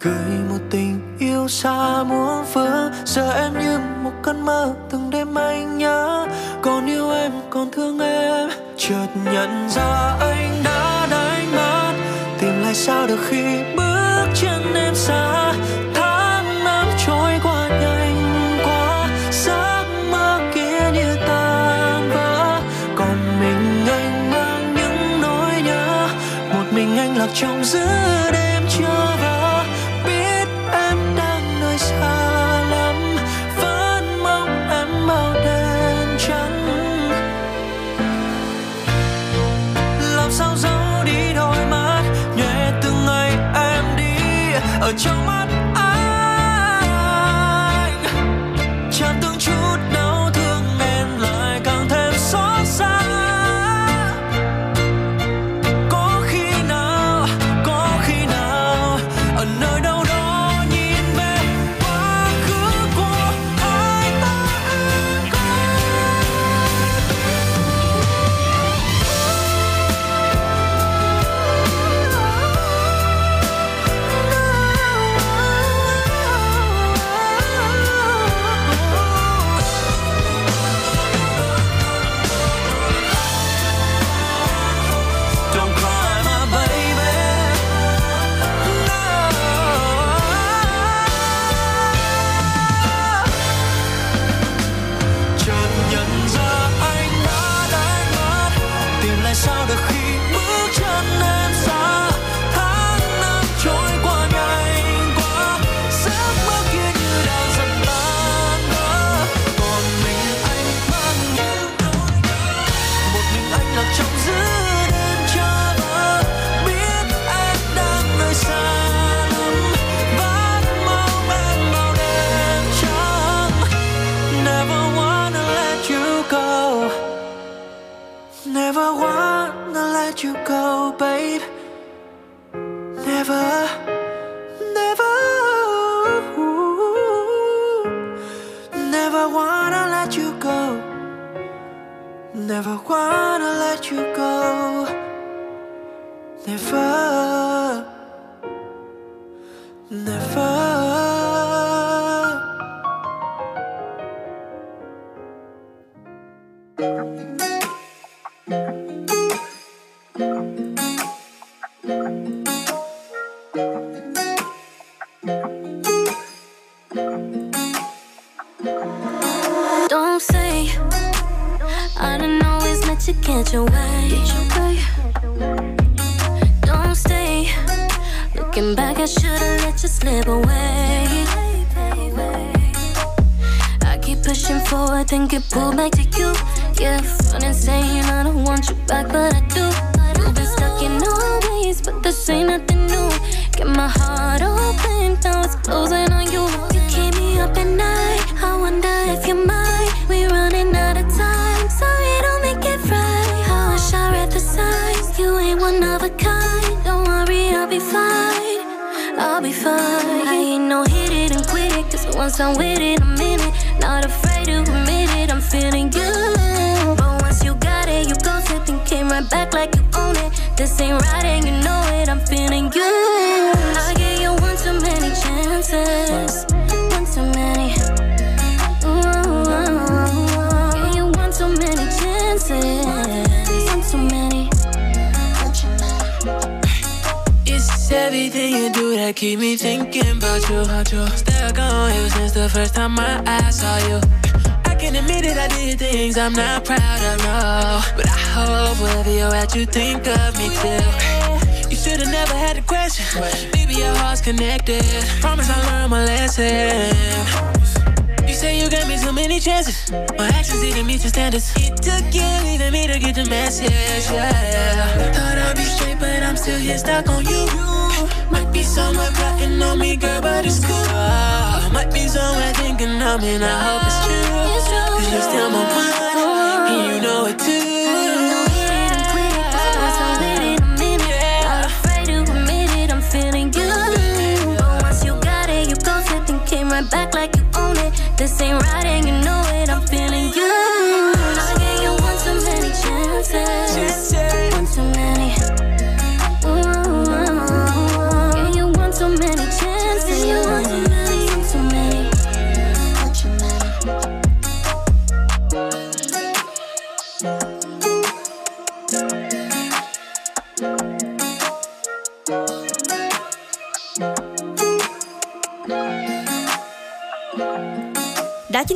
Gửi 0.00 0.38
một 0.50 0.58
tình 0.70 1.16
yêu 1.18 1.48
xa 1.48 2.02
muôn 2.02 2.44
phương, 2.52 2.92
giờ 3.04 3.32
em 3.32 3.52
như 3.58 3.78
một 4.02 4.12
cơn 4.22 4.44
mơ 4.44 4.74
từng 4.90 5.10
đêm 5.10 5.34
anh 5.34 5.78
nhớ. 5.78 6.26
Còn 6.62 6.86
yêu 6.86 7.10
em, 7.10 7.32
còn 7.50 7.70
thương 7.72 7.98
em, 7.98 8.50
chợt 8.76 9.06
nhận 9.32 9.68
ra 9.70 10.16
anh 10.20 10.62
đã 10.64 11.06
đánh 11.10 11.46
mất. 11.56 11.92
Tìm 12.40 12.62
lại 12.62 12.74
sao 12.74 13.06
được 13.06 13.20
khi 13.28 13.44
bước 13.76 14.26
chân 14.34 14.74
em 14.74 14.94
xa 14.94 15.52
trong 27.34 27.64
giữa 27.64 28.30
đêm. 28.32 28.49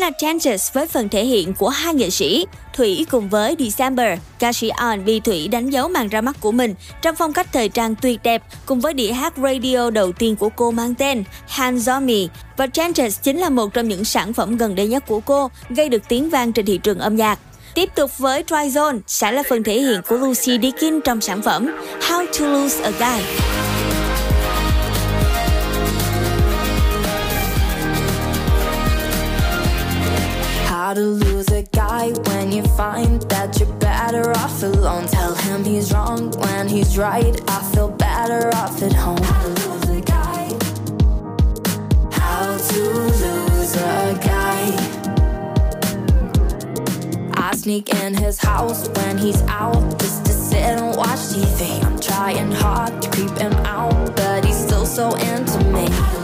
Là 0.05 0.11
Changes 0.11 0.73
với 0.73 0.87
phần 0.87 1.09
thể 1.09 1.25
hiện 1.25 1.55
của 1.55 1.69
hai 1.69 1.95
nghệ 1.95 2.11
sĩ, 2.11 2.47
Thủy 2.75 3.07
cùng 3.11 3.29
với 3.29 3.57
December. 3.59 4.19
Ca 4.39 4.53
sĩ 4.53 4.71
R&B 4.79 5.09
Thủy 5.25 5.49
đánh 5.49 5.71
dấu 5.71 5.89
màn 5.89 6.09
ra 6.09 6.21
mắt 6.21 6.37
của 6.41 6.53
mình 6.53 6.75
trong 7.03 7.17
phong 7.17 7.33
cách 7.33 7.47
thời 7.53 7.69
trang 7.69 7.95
tuyệt 7.95 8.21
đẹp 8.23 8.43
cùng 8.67 8.81
với 8.81 8.95
đĩa 8.95 9.13
hát 9.13 9.33
radio 9.37 9.91
đầu 9.91 10.13
tiên 10.13 10.37
của 10.37 10.49
cô 10.57 10.71
mang 10.71 10.95
tên 10.95 11.25
Hands 11.49 11.89
On 11.89 12.07
Me. 12.07 12.15
Và 12.57 12.67
Changes 12.67 13.21
chính 13.23 13.39
là 13.39 13.51
một 13.51 13.75
trong 13.75 13.89
những 13.89 14.05
sản 14.05 14.33
phẩm 14.33 14.57
gần 14.57 14.75
đây 14.75 14.89
nhất 14.89 15.05
của 15.07 15.21
cô, 15.21 15.51
gây 15.71 15.89
được 15.89 16.03
tiếng 16.09 16.31
vang 16.31 16.53
trên 16.53 16.67
thị 16.67 16.79
trường 16.79 16.99
âm 16.99 17.17
nhạc. 17.17 17.39
Tiếp 17.75 17.91
tục 17.95 18.19
với 18.19 18.43
Try 18.43 18.57
Zone 18.57 19.01
sẽ 19.07 19.33
là 19.33 19.43
phần 19.49 19.63
thể 19.63 19.81
hiện 19.81 20.01
của 20.09 20.17
Lucy 20.17 20.59
Deakin 20.63 21.01
trong 21.01 21.21
sản 21.21 21.43
phẩm 21.43 21.71
How 22.01 22.27
to 22.39 22.47
Lose 22.47 22.83
a 22.83 22.91
Guy. 22.91 23.25
To 30.95 31.01
lose 31.01 31.49
a 31.49 31.63
guy 31.63 32.11
when 32.27 32.53
you 32.53 32.63
find 32.77 33.21
that 33.23 33.59
you're 33.59 33.73
better 33.79 34.31
off 34.31 34.63
alone. 34.63 35.07
Tell 35.09 35.35
him 35.35 35.65
he's 35.65 35.93
wrong 35.93 36.31
when 36.39 36.69
he's 36.69 36.97
right. 36.97 37.35
I 37.49 37.63
feel 37.75 37.89
better 37.91 38.55
off 38.55 38.81
at 38.81 38.93
home. 38.93 39.19
How 39.23 39.43
to 39.43 39.49
lose 39.49 39.89
a 39.91 40.01
guy. 40.01 40.45
How 42.13 42.57
to 42.57 42.83
lose 42.83 43.75
a 43.77 44.21
guy. 44.23 44.63
I 47.35 47.57
sneak 47.57 47.89
in 48.03 48.15
his 48.15 48.39
house 48.39 48.89
when 48.91 49.19
he's 49.19 49.43
out 49.43 49.99
just 49.99 50.25
to 50.27 50.33
sit 50.33 50.61
and 50.61 50.97
watch 50.97 51.19
TV. 51.35 51.83
I'm 51.85 51.99
trying 51.99 52.53
hard 52.53 53.03
to 53.03 53.11
creep 53.11 53.37
him 53.39 53.53
out, 53.67 54.15
but 54.15 54.45
he's 54.45 54.59
still 54.65 54.87
so 54.87 55.15
into 55.17 55.59
me. 55.73 56.24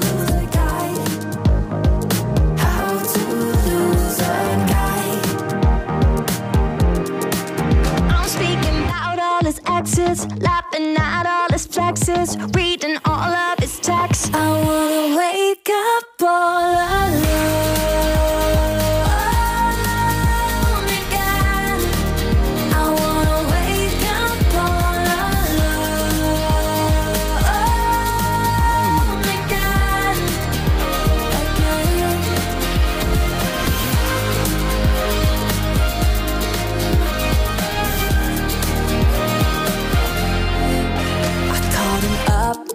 His 9.51 9.61
exes, 9.67 10.27
laughing 10.37 10.97
at 10.97 11.27
all 11.27 11.49
his 11.51 11.67
flexes, 11.67 12.37
reading 12.55 12.97
all 13.05 13.35
of 13.35 13.59
his 13.59 13.81
texts. 13.81 14.31
I 14.33 14.49
wanna 14.65 15.17
wake 15.17 15.69
up 15.69 16.23
all 16.23 16.73
alone 17.09 18.50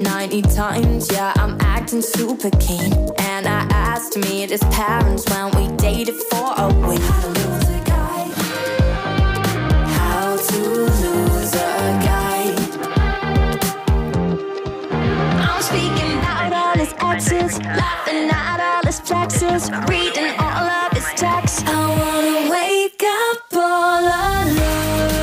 90 0.06 0.42
times, 0.44 1.12
yeah, 1.12 1.34
I'm 1.36 1.58
acting 1.62 2.02
super 2.02 2.52
keen. 2.60 2.94
And 3.18 3.48
I 3.48 3.68
asked 3.72 4.16
me 4.18 4.46
his 4.48 4.64
parents 4.72 5.26
when 5.30 5.46
we 5.58 5.76
dated 5.78 6.16
for 6.30 6.54
a 6.58 6.68
week. 6.88 7.02
How 7.02 7.22
to 7.22 7.28
lose 7.28 7.70
a 7.70 7.82
guy. 7.84 8.22
How 9.98 10.38
to 10.38 10.60
lose 11.04 11.54
a 11.54 11.82
guy. 12.08 12.42
I'm 15.48 15.62
speaking 15.62 16.18
about 16.20 16.54
all 16.54 16.78
his 16.78 16.94
exes, 17.00 17.60
laughing 17.62 18.30
at 18.30 18.60
all 18.62 18.84
his 18.86 19.00
flexes, 19.02 19.64
reading 19.90 20.32
all 20.40 20.68
of 20.82 20.92
his 20.94 21.08
texts. 21.20 21.64
I 21.66 21.88
wanna 22.00 22.52
wake 22.52 23.04
up 23.04 23.42
all 23.54 24.04
alone 24.04 25.15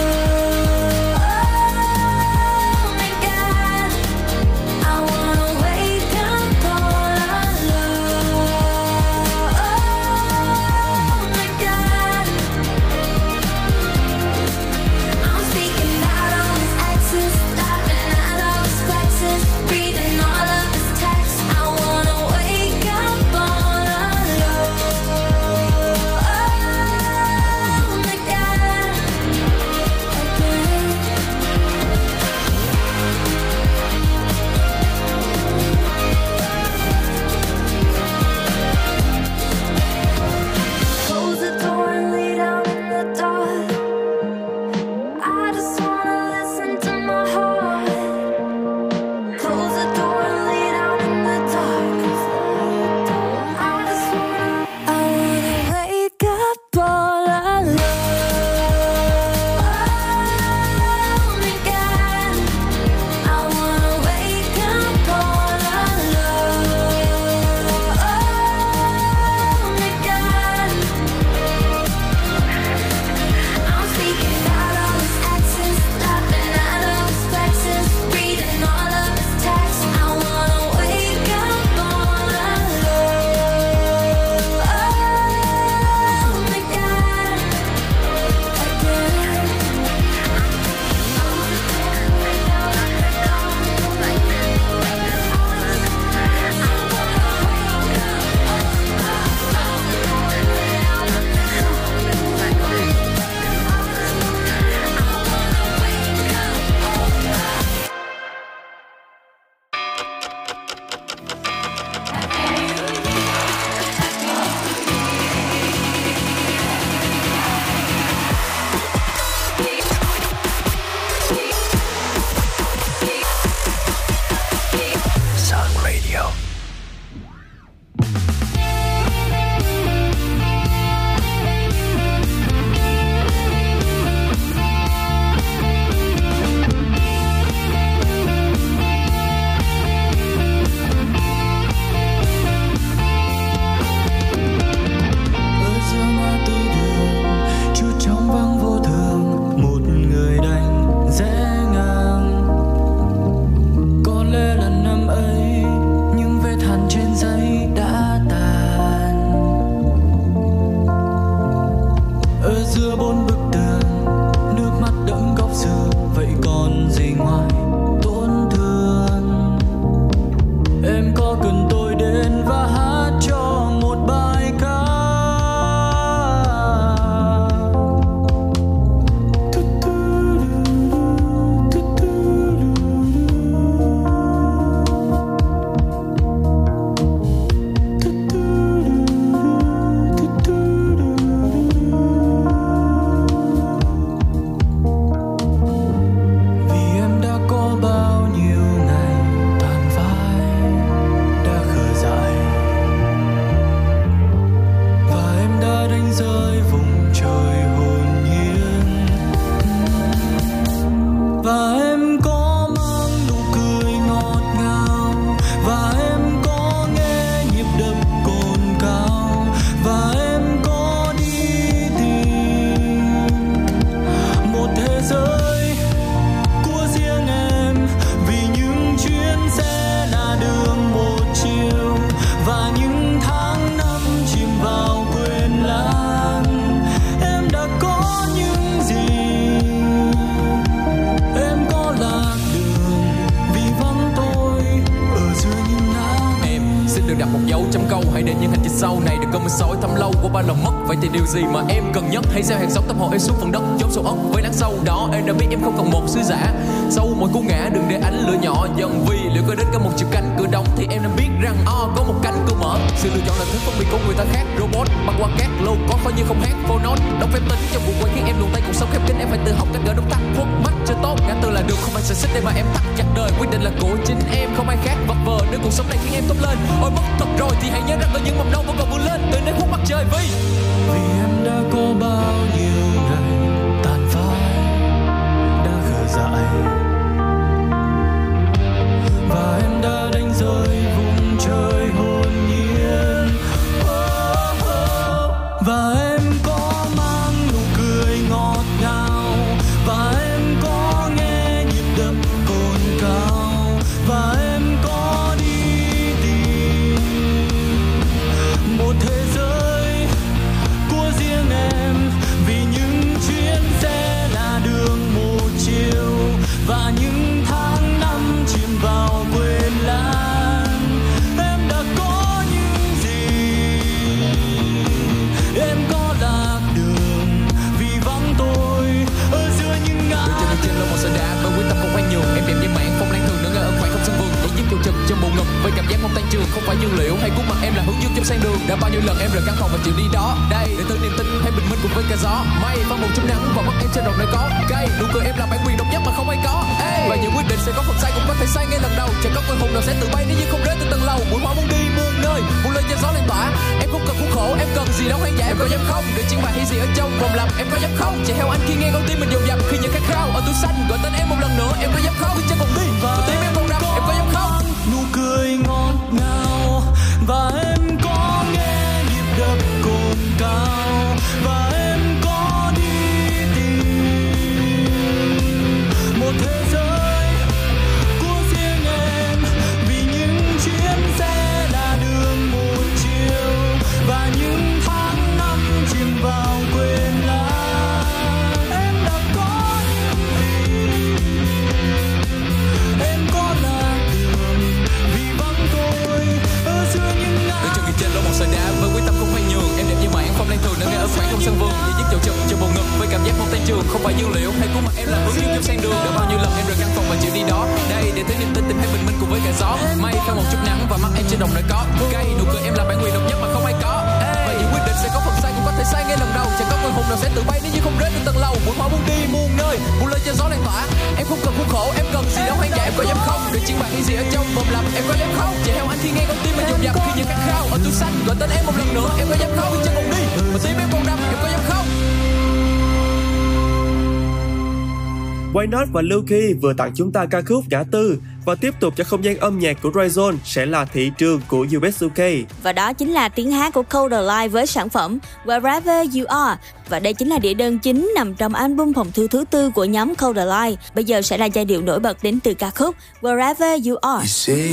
Lưu 436.12 436.22
vừa 436.60 436.72
tặng 436.72 436.92
chúng 436.94 437.12
ta 437.12 437.26
ca 437.26 437.42
khúc 437.42 437.64
ngã 437.70 437.84
tư 437.90 438.18
và 438.44 438.54
tiếp 438.54 438.74
tục 438.80 438.94
cho 438.96 439.04
không 439.04 439.24
gian 439.24 439.38
âm 439.38 439.58
nhạc 439.58 439.82
của 439.82 439.90
Rayzone 439.90 440.36
sẽ 440.44 440.66
là 440.66 440.84
thị 440.84 441.10
trường 441.18 441.40
của 441.48 441.66
UBSUK. 441.76 442.18
Và 442.62 442.72
đó 442.72 442.92
chính 442.92 443.10
là 443.10 443.28
tiếng 443.28 443.50
hát 443.50 443.74
của 443.74 443.82
Cold 443.82 444.12
Live 444.12 444.48
với 444.48 444.66
sản 444.66 444.88
phẩm 444.88 445.18
Wherever 445.44 446.18
You 446.18 446.26
Are 446.26 446.60
và 446.88 446.98
đây 446.98 447.14
chính 447.14 447.28
là 447.28 447.38
đĩa 447.38 447.54
đơn 447.54 447.78
chính 447.78 448.12
nằm 448.14 448.34
trong 448.34 448.54
album 448.54 448.92
phòng 448.92 449.10
thu 449.14 449.26
thứ 449.26 449.44
tư 449.50 449.70
của 449.70 449.84
nhóm 449.84 450.14
Cold 450.14 450.38
Live. 450.38 450.82
Bây 450.94 451.04
giờ 451.04 451.22
sẽ 451.22 451.38
là 451.38 451.46
giai 451.46 451.64
điệu 451.64 451.82
nổi 451.82 452.00
bật 452.00 452.22
đến 452.22 452.40
từ 452.40 452.54
ca 452.54 452.70
khúc 452.70 452.96
Wherever 453.22 453.90
You 453.90 453.96
Are. 453.96 454.20
You 454.20 454.26
say 454.26 454.70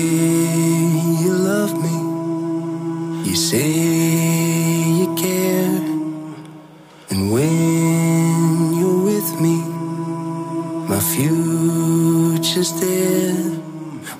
you 1.26 1.34
love 1.34 1.74
me. 1.74 1.90
You 3.26 3.36
say 3.36 4.69
My 10.90 11.00
future's 11.00 12.74
there. 12.82 13.60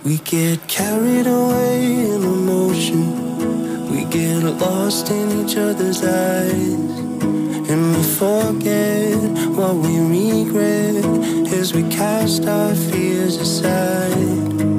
We 0.06 0.18
get 0.20 0.68
carried 0.68 1.26
away 1.26 1.82
in 2.12 2.22
emotion. 2.22 3.92
We 3.92 4.06
get 4.06 4.44
lost 4.44 5.10
in 5.10 5.32
each 5.42 5.58
other's 5.58 6.04
eyes. 6.04 6.92
And 7.72 7.96
we 7.96 8.04
forget 8.04 9.18
what 9.58 9.78
we 9.78 9.98
regret 10.14 11.06
as 11.52 11.74
we 11.74 11.82
cast 11.90 12.46
our 12.46 12.76
fears 12.76 13.38
aside. 13.38 14.79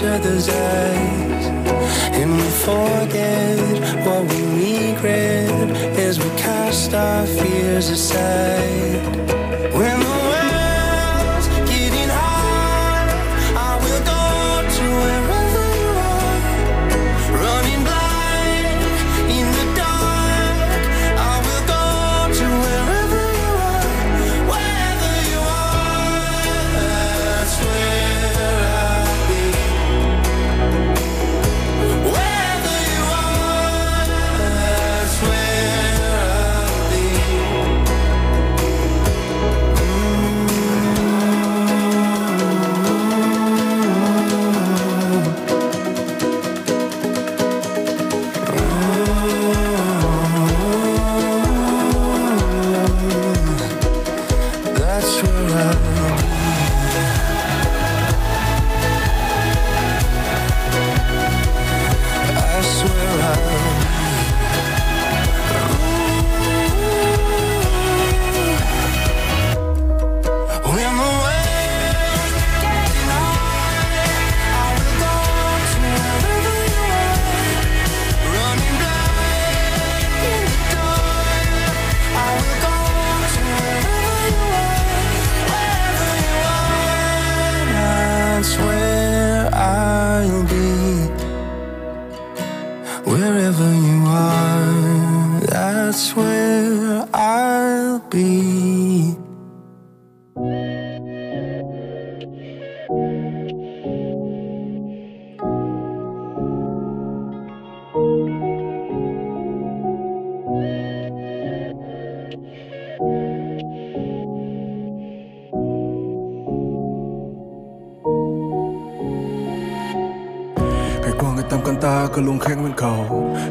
Each 0.00 0.06
other's 0.06 0.48
eyes. 0.48 1.46
And 2.16 2.32
we 2.32 2.50
forget 2.64 4.06
what 4.06 4.22
we 4.30 4.92
regret 4.92 5.76
as 5.98 6.18
we 6.18 6.30
cast 6.38 6.94
our 6.94 7.26
fears 7.26 7.90
aside. 7.90 9.19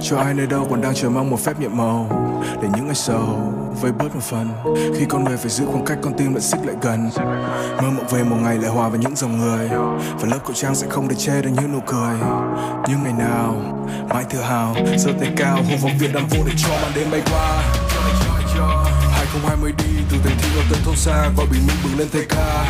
Cho 0.09 0.17
ai 0.17 0.33
nơi 0.33 0.47
đâu 0.47 0.67
còn 0.69 0.81
đang 0.81 0.95
chờ 0.95 1.09
mong 1.09 1.29
một 1.29 1.39
phép 1.39 1.59
nhiệm 1.59 1.77
màu 1.77 2.07
Để 2.61 2.67
những 2.75 2.85
ngày 2.85 2.95
sầu 2.95 3.53
vơi 3.81 3.91
bớt 3.91 4.15
một 4.15 4.21
phần. 4.23 4.49
Khi 4.99 5.05
con 5.09 5.23
người 5.23 5.37
phải 5.37 5.49
giữ 5.49 5.65
khoảng 5.65 5.85
cách, 5.85 5.97
con 6.01 6.13
tim 6.13 6.33
lại 6.33 6.41
xích 6.41 6.59
lại 6.65 6.75
gần. 6.81 7.09
Mơ 7.81 7.89
mộng 7.89 8.07
về 8.09 8.23
một 8.23 8.35
ngày 8.41 8.57
lại 8.57 8.69
hòa 8.69 8.89
vào 8.89 8.97
những 8.97 9.15
dòng 9.15 9.37
người. 9.37 9.69
Và 10.19 10.27
lớp 10.31 10.39
khẩu 10.43 10.53
trang 10.53 10.75
sẽ 10.75 10.87
không 10.89 11.07
để 11.07 11.15
che 11.15 11.41
được 11.41 11.49
những 11.61 11.71
nụ 11.71 11.79
cười. 11.85 12.17
Những 12.87 13.03
ngày 13.03 13.13
nào, 13.19 13.55
mãi 14.09 14.23
tự 14.29 14.41
hào, 14.41 14.75
giơ 14.97 15.11
tay 15.19 15.33
cao 15.37 15.55
hô 15.55 15.77
vọng 15.81 15.97
việt 15.99 16.13
nam 16.13 16.23
vô 16.29 16.37
để 16.45 16.53
cho 16.57 16.69
màn 16.81 16.91
đêm 16.95 17.07
bay 17.11 17.21
qua. 17.31 17.78
2020 19.29 19.71
đi, 19.77 19.89
từ 20.09 20.17
thành 20.23 20.37
thị 20.41 20.49
ở 20.57 20.63
tận 20.69 20.79
thôn 20.85 20.95
xa 20.95 21.29
gọi 21.37 21.45
bình 21.51 21.67
minh 21.67 21.77
bừng 21.83 21.99
lên 21.99 22.07
thay 22.13 22.25
ca. 22.29 22.65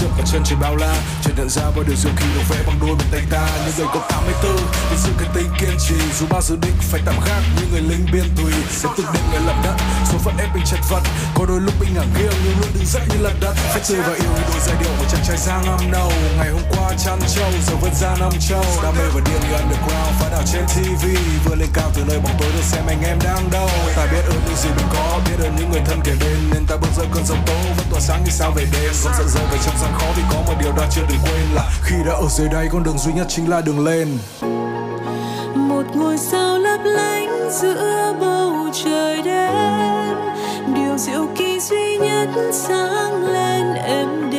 Trước 0.00 0.06
cả 0.18 0.24
chân 0.32 0.42
trời 0.44 0.58
bao 0.60 0.76
la 0.76 0.94
chợt 1.22 1.32
nhận 1.36 1.48
ra 1.48 1.62
bao 1.62 1.84
điều 1.86 1.96
diệu 1.96 2.12
kỳ 2.16 2.26
được 2.34 2.42
vẽ 2.48 2.56
bằng 2.66 2.78
đôi 2.80 2.94
bàn 2.98 3.08
tay 3.12 3.22
ta. 3.30 3.44
Những 3.64 3.74
người 3.78 3.86
có 3.94 4.00
84 4.10 4.56
vì 4.90 4.96
sự 4.96 5.10
cái 5.18 5.28
tinh 5.34 5.50
kiên 5.60 5.76
trì. 5.88 5.94
Dù 6.18 6.26
bao 6.30 6.42
dự 6.42 6.56
định 6.56 6.76
phải 6.90 7.00
tạm 7.06 7.14
gác 7.26 7.42
như 7.56 7.64
người 7.72 7.82
lính 7.90 8.06
biên 8.12 8.26
tùy. 8.36 8.52
Sẽ 8.70 8.88
từng 8.96 9.06
đêm 9.14 9.24
người 9.30 9.40
lập 9.46 9.56
đất, 9.64 9.76
số 10.12 10.18
phận 10.18 10.36
ép 10.38 10.54
mình 10.54 10.64
chật 10.70 10.80
vật. 10.90 11.02
Có 11.34 11.46
đôi 11.46 11.60
lúc 11.60 11.74
mình 11.80 11.94
ngả 11.94 12.04
nghiêng 12.14 12.36
nhưng 12.44 12.56
luôn 12.60 12.70
đứng 12.74 12.86
dậy 12.86 13.02
như 13.08 13.18
lật 13.20 13.34
đất. 13.40 13.54
Phải 13.72 13.82
tươi 13.88 14.00
và 14.06 14.14
yêu 14.14 14.32
đôi 14.48 14.60
giai 14.66 14.76
điệu 14.80 14.92
của 14.98 15.04
chàng 15.12 15.24
trai 15.26 15.38
sang 15.38 15.66
năm 15.66 15.90
nâu 15.90 16.12
ngày 16.38 16.50
hôm 16.50 16.62
qua 16.72 16.92
chăn 17.04 17.18
trâu, 17.34 17.50
giờ 17.66 17.74
vẫn 17.82 17.94
ra 17.94 18.16
năm 18.20 18.32
châu 18.48 18.64
đam 18.82 18.94
mê 18.98 19.04
và 19.14 19.20
điên 19.26 19.40
như 19.42 19.54
underground, 19.56 20.12
phá 20.20 20.28
đảo 20.32 20.42
trên 20.52 20.64
tv 20.66 21.04
vừa 21.44 21.54
lên 21.54 21.68
cao 21.74 21.90
từ 21.94 22.02
nơi 22.08 22.18
bóng 22.18 22.36
tối 22.40 22.50
được 22.56 22.62
xem 22.62 22.84
anh 22.86 23.02
em 23.02 23.18
đang 23.24 23.50
đâu. 23.50 23.68
Ta 23.96 24.06
biết 24.12 24.24
ơn 24.28 24.40
những 24.46 24.56
gì 24.56 24.68
mình 24.76 24.86
có, 24.94 25.20
biết 25.26 25.44
ơn 25.44 25.56
những 25.56 25.70
người 25.70 25.82
thân 25.86 25.91
kề 26.04 26.12
bên 26.20 26.50
nên 26.52 26.66
ta 26.66 26.76
bước 26.76 26.88
ra 26.96 27.04
cơn 27.14 27.26
giông 27.26 27.38
tố 27.46 27.52
vẫn 27.76 27.86
tỏa 27.90 28.00
sáng 28.00 28.24
như 28.24 28.30
sao 28.30 28.50
về 28.56 28.64
đêm? 28.72 28.92
Vẫn 29.04 29.12
giận 29.18 29.28
rơi 29.28 29.44
về 29.52 29.58
trong 29.64 29.74
gian 29.82 29.92
khó 29.98 30.06
vì 30.16 30.22
có 30.30 30.42
một 30.46 30.54
điều 30.60 30.72
ta 30.72 30.86
chưa 30.90 31.02
từng 31.08 31.18
quên 31.22 31.54
là 31.54 31.70
khi 31.82 31.96
đã 32.06 32.12
ở 32.12 32.28
dưới 32.28 32.48
đây 32.48 32.68
con 32.72 32.82
đường 32.82 32.98
duy 32.98 33.12
nhất 33.12 33.26
chính 33.28 33.50
là 33.50 33.60
đường 33.60 33.84
lên. 33.84 34.18
Một 35.54 35.84
ngôi 35.94 36.18
sao 36.18 36.58
lấp 36.58 36.80
lánh 36.84 37.50
giữa 37.50 38.14
bầu 38.20 38.70
trời 38.84 39.22
đêm, 39.22 40.16
điều 40.74 40.98
diệu 40.98 41.26
kỳ 41.36 41.60
duy 41.60 41.96
nhất 41.96 42.28
sáng 42.52 43.26
lên 43.26 43.74
êm 43.74 44.30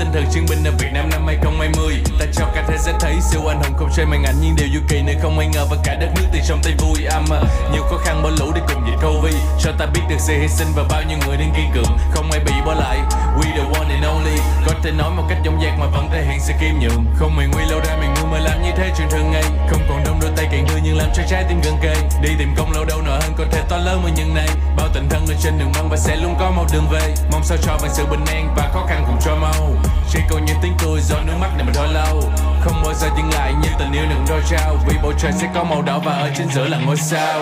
tinh 0.00 0.12
thần 0.12 0.24
chiến 0.32 0.46
binh 0.50 0.64
ở 0.64 0.72
Việt 0.78 0.90
Nam 0.92 1.10
năm 1.10 1.26
2020 1.26 2.02
Ta 2.18 2.26
cho 2.32 2.46
cả 2.54 2.64
thế 2.68 2.76
giới 2.78 2.94
thấy 3.00 3.14
siêu 3.30 3.40
anh 3.46 3.62
hùng 3.62 3.74
không 3.76 3.92
xoay 3.92 4.06
màn 4.06 4.24
ảnh 4.24 4.34
nhưng 4.40 4.56
điều 4.56 4.68
du 4.74 4.80
kỳ 4.88 5.02
nơi 5.02 5.16
không 5.22 5.38
ai 5.38 5.48
ngờ 5.48 5.66
và 5.70 5.76
cả 5.84 5.94
đất 6.00 6.08
nước 6.16 6.24
từ 6.32 6.38
sông 6.42 6.60
tay 6.62 6.72
vui. 6.78 7.04
Âm 7.04 7.24
à, 7.32 7.40
nhiều 7.72 7.82
khó 7.82 7.96
khăn 8.04 8.22
bỏ 8.22 8.30
lũ 8.38 8.52
để 8.54 8.60
cùng 8.68 8.82
dịch 8.86 8.98
Covid 9.02 9.34
cho 9.60 9.72
ta 9.78 9.86
biết 9.86 10.00
được 10.08 10.16
sự 10.18 10.32
hy 10.40 10.48
sinh 10.48 10.68
và 10.76 10.82
bao 10.90 11.02
nhiêu 11.08 11.18
người 11.26 11.36
đang 11.36 11.52
kiên 11.56 11.70
cường, 11.74 11.98
không 12.12 12.30
ai 12.30 12.40
bị 12.44 12.52
bỏ 12.66 12.74
lại. 12.74 12.98
We 13.36 13.44
the 13.56 13.78
one 13.78 13.94
and 13.94 14.04
only. 14.04 14.36
Có 14.66 14.72
thể 14.82 14.90
nói 14.90 15.10
một 15.10 15.22
cách 15.28 15.38
dõng 15.44 15.60
dạc 15.64 15.78
mà 15.78 15.86
vẫn 15.86 16.08
thể 16.12 16.24
hiện 16.24 16.40
sự 16.40 16.52
kiêm 16.60 16.80
nhượng. 16.80 17.04
Không 17.16 17.36
mày 17.36 17.46
nguy 17.52 17.64
lâu 17.70 17.80
ra 17.80 17.96
mày 17.96 18.08
ngu 18.08 18.26
mà 18.26 18.38
làm 18.38 18.62
như 18.62 18.70
thế 18.76 18.92
chuyện 18.98 19.08
thường 19.10 19.30
ngày. 19.32 19.44
Không 19.70 19.82
còn 19.88 20.04
đông 20.04 20.20
đôi 20.20 20.30
tay 20.36 20.48
càng 20.52 20.66
đưa 20.68 20.80
nhưng 20.84 20.96
làm 20.96 21.08
cho 21.16 21.22
trái 21.30 21.44
tim 21.48 21.60
gần 21.64 21.74
kề. 21.82 21.94
Đi 22.22 22.30
tìm 22.38 22.54
công 22.56 22.72
lâu 22.72 22.84
đâu 22.84 23.02
nợ 23.06 23.18
hơn 23.22 23.32
có 23.36 23.44
thể 23.52 23.62
to 23.68 23.76
lớn 23.76 24.00
mà 24.04 24.10
nhân 24.16 24.34
này 24.34 24.48
bao 24.76 24.88
tình 24.94 25.08
thân 25.08 25.26
ở 25.28 25.34
trên 25.42 25.58
đường 25.58 25.72
băng 25.74 25.88
và 25.88 25.96
sẽ 25.96 26.16
luôn 26.16 26.34
có 26.40 26.50
một 26.50 26.66
đường 26.72 26.86
về. 26.92 27.14
Mong 27.32 27.44
sao 27.44 27.58
cho 27.62 27.78
bằng 27.82 27.90
sự 27.94 28.04
bình 28.10 28.24
an 28.26 28.54
và 28.56 28.70
khó 28.74 28.86
khăn 28.88 29.04
cùng 29.06 29.16
cho 29.24 29.36
mau 29.36 29.89
chỉ 30.12 30.18
còn 30.30 30.44
những 30.44 30.56
tiếng 30.62 30.76
cười 30.78 31.00
do 31.00 31.20
nước 31.20 31.32
mắt 31.40 31.50
này 31.56 31.66
mà 31.66 31.72
thôi 31.74 31.88
lâu. 31.88 32.22
Không 32.60 32.82
bao 32.82 32.94
giờ 32.94 33.08
dừng 33.16 33.30
lại 33.32 33.54
như 33.62 33.68
tình 33.78 33.92
yêu 33.92 34.04
đừng 34.10 34.24
đôi 34.28 34.40
trao. 34.50 34.76
Vì 34.86 34.96
bầu 35.02 35.12
trời 35.18 35.32
sẽ 35.32 35.48
có 35.54 35.64
màu 35.64 35.82
đỏ 35.82 35.98
và 36.04 36.12
ở 36.12 36.30
trên 36.38 36.48
giữa 36.54 36.64
là 36.64 36.78
ngôi 36.78 36.96
sao. 36.96 37.40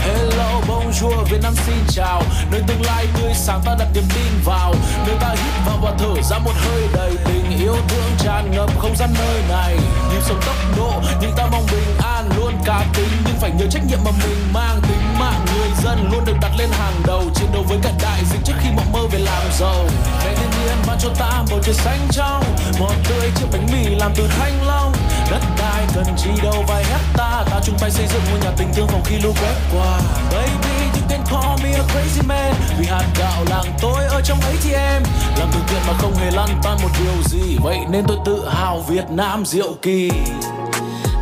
Hello, 0.00 0.60
bonjour, 0.68 1.24
Việt 1.30 1.40
Nam 1.42 1.54
xin 1.54 1.76
chào. 1.88 2.22
Nơi 2.50 2.62
tương 2.66 2.82
lai 2.82 3.06
tươi 3.14 3.32
sáng 3.34 3.60
ta 3.64 3.76
đặt 3.78 3.88
niềm 3.94 4.04
tin 4.14 4.32
vào. 4.44 4.74
Nơi 5.06 5.16
ta 5.20 5.28
hít 5.28 5.66
vào 5.66 5.78
và 5.82 5.92
thở 5.98 6.22
ra 6.22 6.38
một 6.38 6.54
hơi 6.54 6.82
đầy 6.94 7.16
tình 7.24 7.58
yêu 7.58 7.76
thương 7.88 8.10
tràn 8.18 8.50
ngập 8.50 8.78
không 8.78 8.96
gian 8.96 9.10
nơi 9.18 9.42
này. 9.48 9.76
Nhịp 10.10 10.20
sống 10.22 10.40
tốc 10.46 10.56
độ, 10.76 10.92
nhưng 11.20 11.32
ta 11.36 11.46
mong 11.52 11.66
bình 11.72 11.96
an 12.02 12.30
Luôn. 12.36 12.52
Cá 12.64 12.84
tính, 12.94 13.08
nhưng 13.26 13.36
phải 13.40 13.50
nhớ 13.50 13.66
trách 13.70 13.82
nhiệm 13.88 13.98
mà 14.04 14.10
mình 14.10 14.52
mang. 14.52 14.80
Tính 14.82 15.18
mạng 15.18 15.46
dân 15.84 16.10
luôn 16.12 16.24
được 16.24 16.36
đặt 16.40 16.50
lên 16.58 16.68
hàng 16.72 16.94
đầu, 17.06 17.22
Chiến 17.34 17.48
đấu 17.52 17.64
với 17.68 17.78
cả 17.82 17.90
đại 18.02 18.22
dịch 18.32 18.40
trước 18.44 18.54
khi 18.62 18.68
mộng 18.76 18.92
mơ 18.92 19.00
về 19.12 19.18
làm 19.18 19.42
giàu. 19.58 19.84
Mẹ 20.24 20.34
thiên 20.34 20.50
nhiên 20.50 20.76
ban 20.86 20.98
cho 21.00 21.08
ta 21.18 21.44
bầu 21.50 21.60
trời 21.62 21.74
xanh 21.74 22.00
trong 22.10 22.42
một 22.78 22.94
tươi 23.08 23.30
chiếc 23.36 23.46
bánh 23.52 23.66
mì 23.72 23.94
làm 23.94 24.12
từ 24.16 24.28
thanh 24.38 24.66
long. 24.66 24.92
Đất 25.30 25.40
đai 25.58 25.86
cần 25.94 26.04
chi 26.16 26.30
đâu 26.42 26.64
vài 26.68 26.84
hecta 26.84 27.44
Ta 27.50 27.60
chung 27.64 27.74
tay 27.80 27.90
xây 27.90 28.06
dựng 28.06 28.22
ngôi 28.30 28.40
nhà 28.40 28.50
tình 28.58 28.68
thương 28.74 28.86
phòng 28.88 29.02
khi 29.04 29.16
lũ 29.18 29.32
quét 29.40 29.54
qua. 29.74 30.00
Baby 30.32 30.76
you 30.94 31.08
can 31.08 31.20
call 31.30 31.64
me 31.64 31.72
a 31.72 31.82
crazy 31.82 32.28
man, 32.28 32.54
Vì 32.78 32.86
hạt 32.86 33.06
gạo 33.18 33.44
làng 33.50 33.76
tôi 33.80 34.04
ở 34.04 34.20
trong 34.24 34.38
ATM 34.40 35.04
Làm 35.38 35.48
từ 35.52 35.60
thiện 35.68 35.80
mà 35.86 35.92
không 35.98 36.14
hề 36.14 36.30
lăn 36.30 36.48
tan 36.62 36.78
một 36.82 36.90
điều 36.98 37.22
gì, 37.24 37.56
Vậy 37.62 37.78
nên 37.90 38.04
tôi 38.08 38.16
tự 38.24 38.48
hào 38.48 38.80
Việt 38.88 39.04
Nam 39.10 39.46
diệu 39.46 39.74
kỳ. 39.82 40.10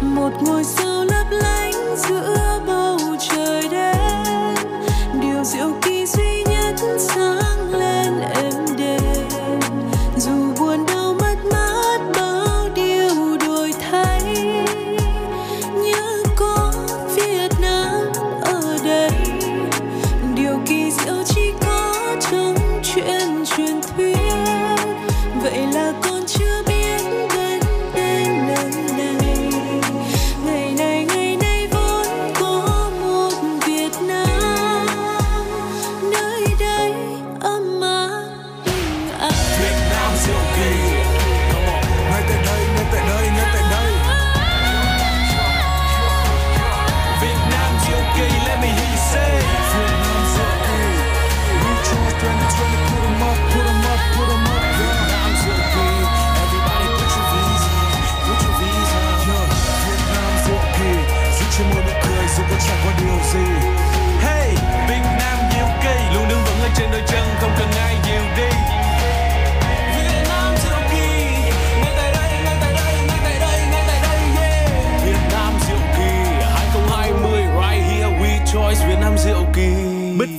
Một 0.01 0.31
ngôi 0.41 0.65
sao 0.65 1.05
lấp 1.05 1.27
lánh 1.31 1.97
giữa 1.97 2.52
điều 5.43 5.51
diệu 5.51 5.73
kỳ 5.83 5.92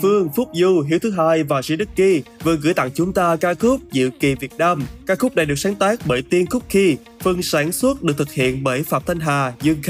Phương, 0.03 0.29
Phúc 0.35 0.49
Du, 0.53 0.81
Hiếu 0.89 0.99
Thứ 0.99 1.11
Hai 1.11 1.43
và 1.43 1.61
Sĩ 1.61 1.75
Đức 1.75 1.89
Kỳ 1.95 2.23
vừa 2.43 2.55
gửi 2.55 2.73
tặng 2.73 2.89
chúng 2.93 3.13
ta 3.13 3.35
ca 3.35 3.53
khúc 3.53 3.81
Diệu 3.91 4.09
Kỳ 4.19 4.35
Việt 4.35 4.51
Nam. 4.57 4.83
Ca 5.05 5.15
khúc 5.15 5.35
này 5.35 5.45
được 5.45 5.55
sáng 5.55 5.75
tác 5.75 5.99
bởi 6.05 6.21
Tiên 6.21 6.45
Cookie, 6.45 6.95
phần 7.21 7.41
sản 7.41 7.71
xuất 7.71 8.03
được 8.03 8.17
thực 8.17 8.31
hiện 8.31 8.63
bởi 8.63 8.83
Phạm 8.83 9.01
Thanh 9.05 9.19
Hà, 9.19 9.53
Dương 9.61 9.81
K. 9.81 9.89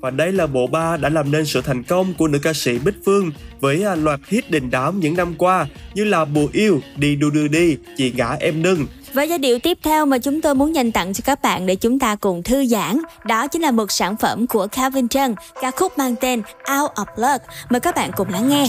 Và 0.00 0.10
đây 0.10 0.32
là 0.32 0.46
bộ 0.46 0.66
ba 0.66 0.96
đã 0.96 1.08
làm 1.08 1.30
nên 1.30 1.46
sự 1.46 1.60
thành 1.60 1.82
công 1.82 2.14
của 2.14 2.28
nữ 2.28 2.38
ca 2.38 2.52
sĩ 2.52 2.78
Bích 2.78 2.94
Phương 3.04 3.30
với 3.60 3.84
à, 3.84 3.94
loạt 3.94 4.20
hit 4.28 4.50
đình 4.50 4.70
đám 4.70 5.00
những 5.00 5.16
năm 5.16 5.34
qua 5.38 5.66
như 5.94 6.04
là 6.04 6.24
Bùa 6.24 6.48
Yêu, 6.52 6.80
Đi 6.96 7.16
Đu 7.16 7.30
Đưa 7.30 7.48
Đi, 7.48 7.76
Chị 7.96 8.10
Gã 8.10 8.28
Em 8.30 8.62
Nưng, 8.62 8.86
và 9.12 9.22
giai 9.22 9.38
điệu 9.38 9.58
tiếp 9.58 9.78
theo 9.82 10.06
mà 10.06 10.18
chúng 10.18 10.40
tôi 10.40 10.54
muốn 10.54 10.74
dành 10.74 10.92
tặng 10.92 11.14
cho 11.14 11.22
các 11.24 11.42
bạn 11.42 11.66
để 11.66 11.74
chúng 11.74 11.98
ta 11.98 12.14
cùng 12.14 12.42
thư 12.42 12.66
giãn 12.66 12.98
đó 13.24 13.46
chính 13.46 13.62
là 13.62 13.70
một 13.70 13.92
sản 13.92 14.16
phẩm 14.16 14.46
của 14.46 14.66
Calvin 14.66 15.08
Trân, 15.08 15.34
ca 15.60 15.70
khúc 15.70 15.98
mang 15.98 16.16
tên 16.16 16.42
Out 16.80 16.90
of 16.94 17.06
Luck. 17.16 17.44
Mời 17.68 17.80
các 17.80 17.94
bạn 17.94 18.10
cùng 18.16 18.28
lắng 18.28 18.48
nghe. 18.48 18.66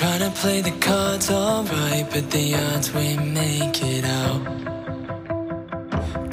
Trying 0.00 0.20
to 0.20 0.30
play 0.42 0.62
the 0.62 0.72
cards 0.80 1.30
alright, 1.30 2.06
but 2.14 2.22
the 2.30 2.54
odds 2.54 2.90
we 2.94 3.16
make 3.34 3.80
it 3.82 4.04
out. 4.04 4.42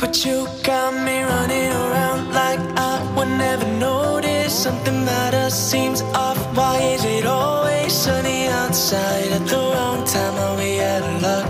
But 0.01 0.25
you 0.25 0.45
got 0.63 0.93
me 0.93 1.23
running 1.23 1.71
around 1.71 2.27
like 2.33 2.59
I 2.75 2.99
would 3.15 3.37
never 3.39 3.65
know. 3.79 4.14
Something 4.47 5.03
about 5.03 5.33
us 5.33 5.53
seems 5.71 6.01
off. 6.13 6.37
Why 6.55 6.77
is 6.79 7.03
it 7.03 7.25
always 7.25 7.91
sunny 7.93 8.47
outside 8.47 9.31
at 9.31 9.45
the 9.47 9.57
wrong 9.57 10.05
time? 10.05 10.35
Are 10.35 10.57
we 10.57 10.79
out 10.81 11.03
of 11.03 11.21
luck? 11.21 11.47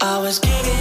I 0.00 0.18
was 0.18 0.38
giving 0.38 0.77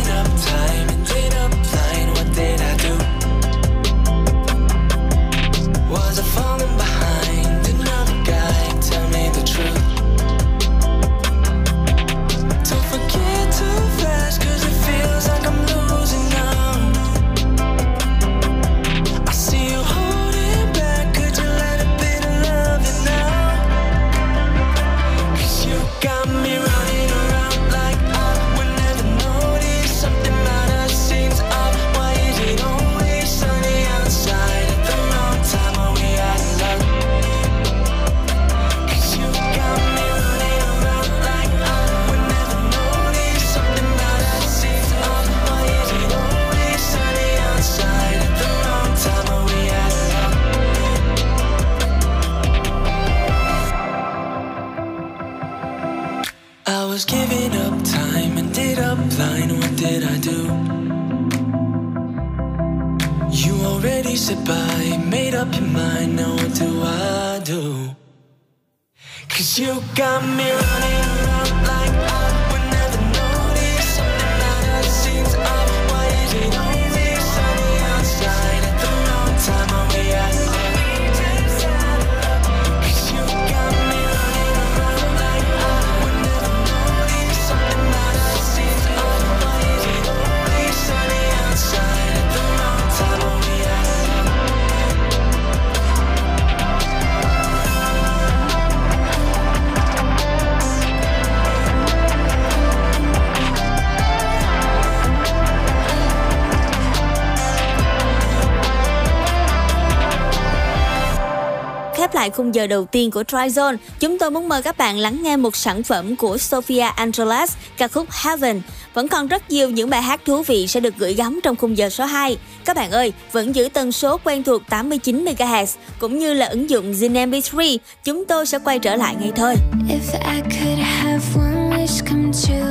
khung 112.37 112.55
giờ 112.55 112.67
đầu 112.67 112.85
tiên 112.85 113.11
của 113.11 113.21
Tryzone, 113.21 113.77
chúng 113.99 114.19
tôi 114.19 114.31
muốn 114.31 114.49
mời 114.49 114.61
các 114.61 114.77
bạn 114.77 114.97
lắng 114.97 115.19
nghe 115.23 115.37
một 115.37 115.55
sản 115.55 115.83
phẩm 115.83 116.15
của 116.15 116.37
Sophia 116.37 116.79
Angelas, 116.79 117.55
ca 117.77 117.87
khúc 117.87 118.07
Heaven. 118.23 118.61
Vẫn 118.93 119.07
còn 119.07 119.27
rất 119.27 119.51
nhiều 119.51 119.69
những 119.69 119.89
bài 119.89 120.01
hát 120.01 120.21
thú 120.25 120.43
vị 120.43 120.67
sẽ 120.67 120.79
được 120.79 120.93
gửi 120.97 121.13
gắm 121.13 121.39
trong 121.43 121.55
khung 121.55 121.77
giờ 121.77 121.89
số 121.89 122.05
2. 122.05 122.37
Các 122.65 122.75
bạn 122.75 122.91
ơi, 122.91 123.13
vẫn 123.31 123.55
giữ 123.55 123.69
tần 123.73 123.91
số 123.91 124.17
quen 124.23 124.43
thuộc 124.43 124.61
89 124.69 125.25
MHz 125.25 125.65
cũng 125.99 126.19
như 126.19 126.33
là 126.33 126.45
ứng 126.45 126.69
dụng 126.69 126.91
Zin 126.91 127.29
MP3, 127.29 127.77
chúng 128.03 128.25
tôi 128.25 128.45
sẽ 128.45 128.59
quay 128.59 128.79
trở 128.79 128.95
lại 128.95 129.15
ngay 129.19 129.31
thôi. 129.35 129.55
If 129.89 130.33
I 130.35 130.41
could 130.41 130.79
have 130.79 131.25
one 131.35 131.77
wish 131.77 132.05
come 132.09 132.33
true, 132.33 132.66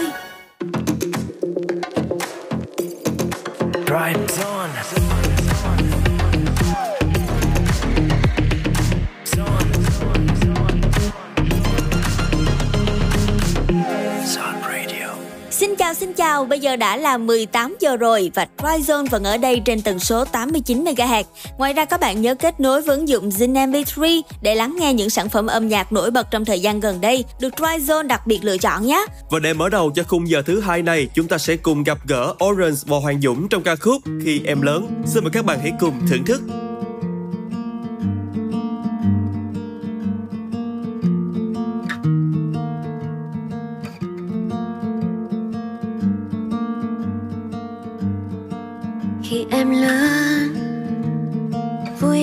18 0.00 0.29
chào 16.40 16.44
bây 16.46 16.60
giờ 16.60 16.76
đã 16.76 16.96
là 16.96 17.18
18 17.18 17.76
giờ 17.80 17.96
rồi 17.96 18.30
và 18.34 18.46
Tryzone 18.56 19.06
vẫn 19.10 19.24
ở 19.24 19.36
đây 19.36 19.62
trên 19.64 19.82
tần 19.82 19.98
số 19.98 20.24
89 20.24 20.84
MHz. 20.84 21.24
Ngoài 21.58 21.72
ra 21.72 21.84
các 21.84 22.00
bạn 22.00 22.22
nhớ 22.22 22.34
kết 22.34 22.60
nối 22.60 22.82
với 22.82 22.96
ứng 22.96 23.08
dụng 23.08 23.28
Zin 23.28 23.52
MP3 23.52 24.22
để 24.42 24.54
lắng 24.54 24.76
nghe 24.80 24.94
những 24.94 25.10
sản 25.10 25.28
phẩm 25.28 25.46
âm 25.46 25.68
nhạc 25.68 25.92
nổi 25.92 26.10
bật 26.10 26.30
trong 26.30 26.44
thời 26.44 26.60
gian 26.60 26.80
gần 26.80 27.00
đây 27.00 27.24
được 27.40 27.54
Tryzone 27.56 28.06
đặc 28.06 28.26
biệt 28.26 28.38
lựa 28.42 28.58
chọn 28.58 28.86
nhé. 28.86 29.06
Và 29.30 29.38
để 29.38 29.52
mở 29.52 29.68
đầu 29.68 29.92
cho 29.94 30.02
khung 30.02 30.28
giờ 30.28 30.42
thứ 30.46 30.60
hai 30.60 30.82
này, 30.82 31.08
chúng 31.14 31.28
ta 31.28 31.38
sẽ 31.38 31.56
cùng 31.56 31.82
gặp 31.82 31.98
gỡ 32.06 32.34
Orange 32.44 32.80
và 32.86 32.96
Hoàng 32.98 33.20
Dũng 33.20 33.48
trong 33.48 33.62
ca 33.62 33.76
khúc 33.76 34.02
Khi 34.24 34.40
em 34.46 34.62
lớn. 34.62 35.02
Xin 35.06 35.24
mời 35.24 35.30
các 35.32 35.44
bạn 35.44 35.58
hãy 35.62 35.72
cùng 35.80 35.94
thưởng 36.08 36.24
thức. 36.24 36.40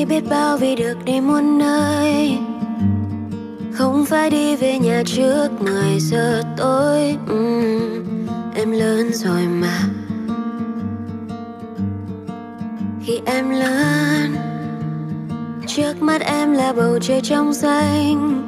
Biết 0.10 0.24
bao 0.30 0.58
vì 0.58 0.76
được 0.76 0.98
đi 1.06 1.22
muôn 1.22 1.58
nơi. 1.58 2.38
Không 3.74 4.06
phải 4.06 4.30
đi 4.30 4.56
về 4.56 4.80
nhà 4.80 5.04
trước 5.06 5.48
10 5.60 6.00
giờ 6.00 6.42
tối 6.58 7.18
uhm, 7.34 8.06
em 8.56 8.72
lớn 8.72 9.14
rồi 9.14 9.42
mà. 9.42 9.80
Khi 13.06 13.20
em 13.26 13.50
lớn 13.50 14.36
trước 15.68 16.02
mắt 16.02 16.22
em 16.22 16.54
là 16.54 16.74
bầu 16.74 17.00
trời 17.02 17.22
trong 17.22 17.54
xanh. 17.54 18.44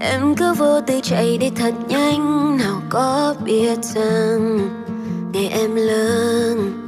Em 0.00 0.34
cứ 0.36 0.54
vô 0.54 0.80
tư 0.80 1.00
chạy 1.02 1.38
đi 1.38 1.50
thật 1.56 1.74
nhanh 1.88 2.56
nào 2.56 2.82
có 2.88 3.34
biết 3.44 3.78
rằng 3.82 4.58
ngày 5.32 5.48
em 5.48 5.74
lớn 5.74 6.83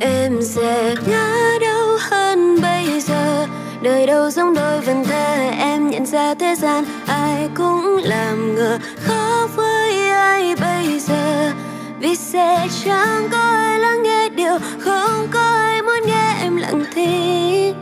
em 0.00 0.42
sẽ 0.42 0.94
ngã 1.06 1.58
đâu 1.60 1.98
hơn 2.00 2.60
bây 2.62 3.00
giờ? 3.00 3.46
Đời 3.82 4.06
đâu 4.06 4.30
giống 4.30 4.54
đôi 4.54 4.80
vần 4.80 5.04
thơ? 5.04 5.50
Em 5.58 5.90
nhận 5.90 6.06
ra 6.06 6.34
thế 6.34 6.54
gian 6.54 6.84
ai 7.06 7.48
cũng 7.54 8.00
làm 8.02 8.54
ngờ. 8.54 8.78
Khó 9.04 9.48
với 9.56 10.08
ai 10.08 10.54
bây 10.60 11.00
giờ? 11.00 11.52
Vì 12.00 12.16
sẽ 12.16 12.68
chẳng 12.84 13.28
có 13.32 13.38
ai 13.38 13.78
lắng 13.78 14.02
nghe 14.02 14.28
điều 14.28 14.58
không 14.78 15.26
có 15.30 15.40
ai 15.40 15.82
muốn 15.82 16.00
nghe 16.06 16.36
em 16.42 16.56
lặng 16.56 16.84
thinh. 16.94 17.81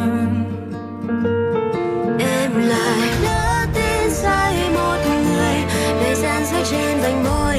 Thời 6.63 6.71
gian 6.71 7.01
rơi 7.01 7.50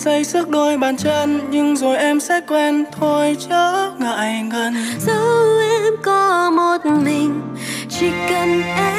sẽ 0.00 0.04
xây 0.04 0.24
sức 0.24 0.48
đôi 0.48 0.76
bàn 0.76 0.96
chân, 0.96 1.40
nhưng 1.50 1.76
rồi 1.76 1.96
em 1.96 2.20
sẽ 2.20 2.40
quen. 2.48 2.84
Thôi 3.00 3.36
chớ 3.48 3.90
ngại 3.98 4.42
ngần. 4.42 4.74
Dẫu 4.98 5.58
em 5.70 5.94
có 6.02 6.50
một 6.50 6.86
mình, 6.86 7.40
chỉ 7.88 8.10
cần 8.30 8.62
em 8.62 8.89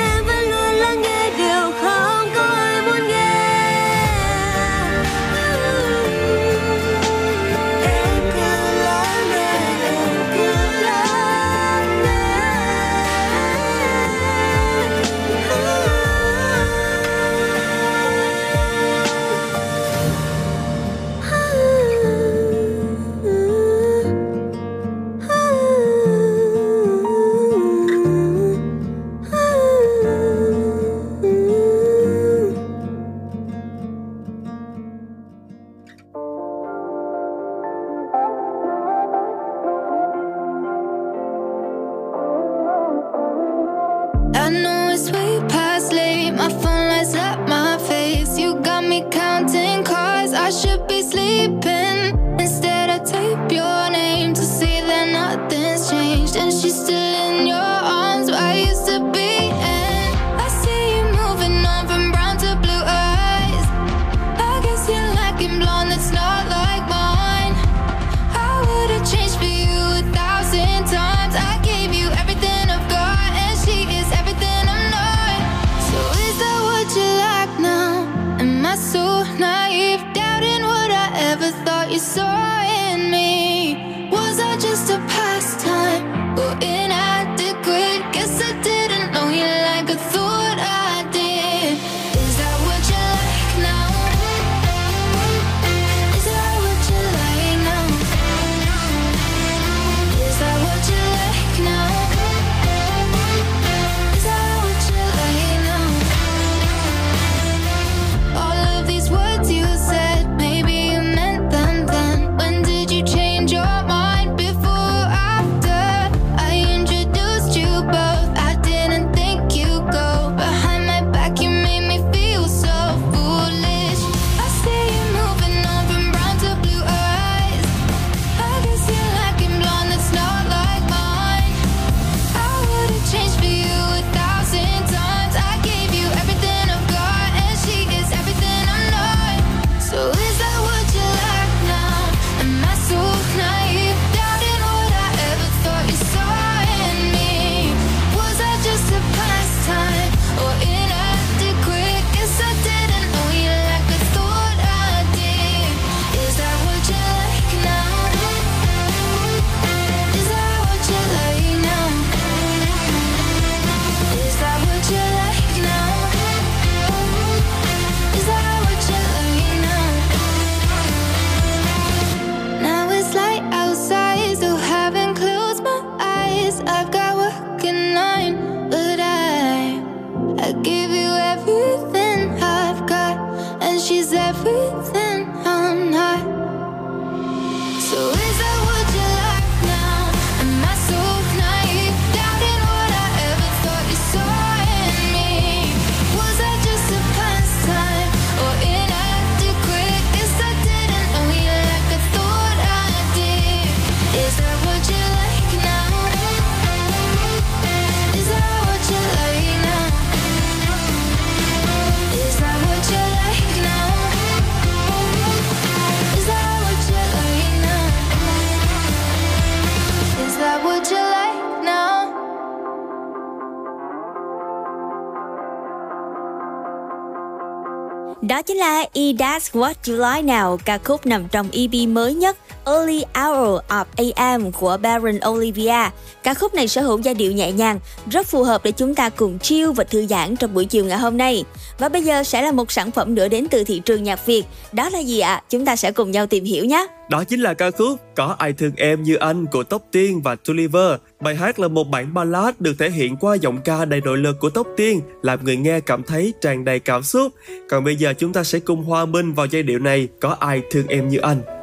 Đó 228.22 228.42
chính 228.42 228.58
là 228.58 228.86
E 228.94 229.02
That's 229.02 229.40
What 229.40 229.74
You 229.88 229.96
Like 229.96 230.34
Now, 230.34 230.58
ca 230.66 230.78
khúc 230.78 231.06
nằm 231.06 231.28
trong 231.32 231.48
EP 231.52 231.88
mới 231.88 232.14
nhất 232.14 232.38
Early 232.66 233.04
Hour 233.16 233.60
of 233.70 233.86
AM 233.98 234.52
của 234.52 234.78
Baron 234.82 235.20
Olivia. 235.28 235.90
Ca 236.24 236.34
khúc 236.34 236.54
này 236.54 236.68
sở 236.68 236.82
hữu 236.82 237.00
giai 237.00 237.14
điệu 237.14 237.32
nhẹ 237.32 237.52
nhàng, 237.52 237.80
rất 238.12 238.28
phù 238.28 238.44
hợp 238.44 238.62
để 238.64 238.72
chúng 238.72 238.96
ta 238.96 239.10
cùng 239.10 239.40
chill 239.40 239.72
và 239.72 239.84
thư 239.84 240.08
giãn 240.08 240.36
trong 240.36 240.54
buổi 240.54 240.66
chiều 240.66 240.86
ngày 240.86 240.98
hôm 240.98 241.18
nay. 241.18 241.44
Và 241.80 241.90
bây 241.90 242.04
giờ 242.04 242.24
sẽ 242.24 242.42
là 242.42 242.52
một 242.52 242.72
sản 242.72 242.92
phẩm 242.92 243.16
nữa 243.16 243.28
đến 243.28 243.48
từ 243.52 243.64
thị 243.64 243.82
trường 243.86 244.04
nhạc 244.04 244.26
Việt. 244.26 244.44
Đó 244.72 244.90
là 244.90 245.00
gì 245.00 245.20
ạ? 245.20 245.42
Chúng 245.50 245.66
ta 245.66 245.76
sẽ 245.76 245.92
cùng 245.92 246.12
nhau 246.12 246.28
tìm 246.28 246.44
hiểu 246.44 246.66
nhé. 246.66 246.88
Đó 247.10 247.24
chính 247.24 247.42
là 247.42 247.54
ca 247.54 247.72
khúc 247.72 248.00
Có 248.16 248.36
ai 248.40 248.54
thương 248.54 248.72
em 248.78 249.04
như 249.04 249.16
anh 249.16 249.46
của 249.46 249.64
Tóc 249.64 249.82
Tiên 249.92 250.22
và 250.22 250.36
Tuliver. 250.36 250.96
Bài 251.20 251.36
hát 251.36 251.60
là 251.60 251.68
một 251.68 251.84
bản 251.84 252.14
ballad 252.14 252.56
được 252.60 252.74
thể 252.80 252.90
hiện 252.90 253.18
qua 253.18 253.36
giọng 253.36 253.62
ca 253.62 253.86
đầy 253.86 254.02
nội 254.02 254.18
lực 254.18 254.40
của 254.40 254.50
Tóc 254.50 254.68
Tiên, 254.78 255.02
làm 255.22 255.46
người 255.46 255.58
nghe 255.58 255.80
cảm 255.80 256.04
thấy 256.04 256.34
tràn 256.42 256.66
đầy 256.66 256.80
cảm 256.80 257.04
xúc. 257.04 257.32
Còn 257.70 257.84
bây 257.84 257.96
giờ 257.96 258.14
chúng 258.18 258.34
ta 258.34 258.44
sẽ 258.44 258.60
cùng 258.60 258.84
hòa 258.84 259.06
minh 259.06 259.34
vào 259.34 259.46
giai 259.46 259.64
điệu 259.64 259.80
này 259.80 260.08
Có 260.22 260.36
ai 260.40 260.62
thương 260.72 260.88
em 260.88 261.08
như 261.08 261.18
anh. 261.18 261.61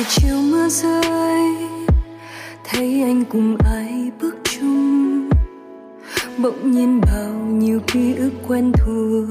buổi 0.00 0.06
chiều 0.08 0.36
mưa 0.36 0.68
rơi, 0.68 1.56
thấy 2.64 3.02
anh 3.02 3.24
cùng 3.24 3.56
ai 3.64 4.10
bước 4.20 4.34
chung? 4.44 5.30
Bỗng 6.38 6.70
nhiên 6.70 7.00
bao 7.00 7.32
nhiêu 7.32 7.80
ký 7.86 8.14
ức 8.14 8.30
quen 8.48 8.72
thuộc, 8.72 9.26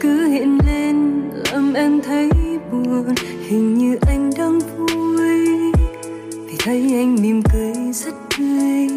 cứ 0.00 0.26
hiện 0.26 0.58
lên, 0.66 1.22
làm 1.52 1.74
em 1.74 2.00
thấy 2.00 2.30
buồn. 2.72 3.14
Hình 3.46 3.74
như 3.74 3.96
anh 4.00 4.30
đang 4.38 4.58
vui, 4.58 5.72
vì 6.46 6.56
thấy 6.58 6.80
anh 6.92 7.16
mỉm 7.22 7.42
cười 7.52 7.92
rất 7.92 8.14
tươi. 8.38 8.88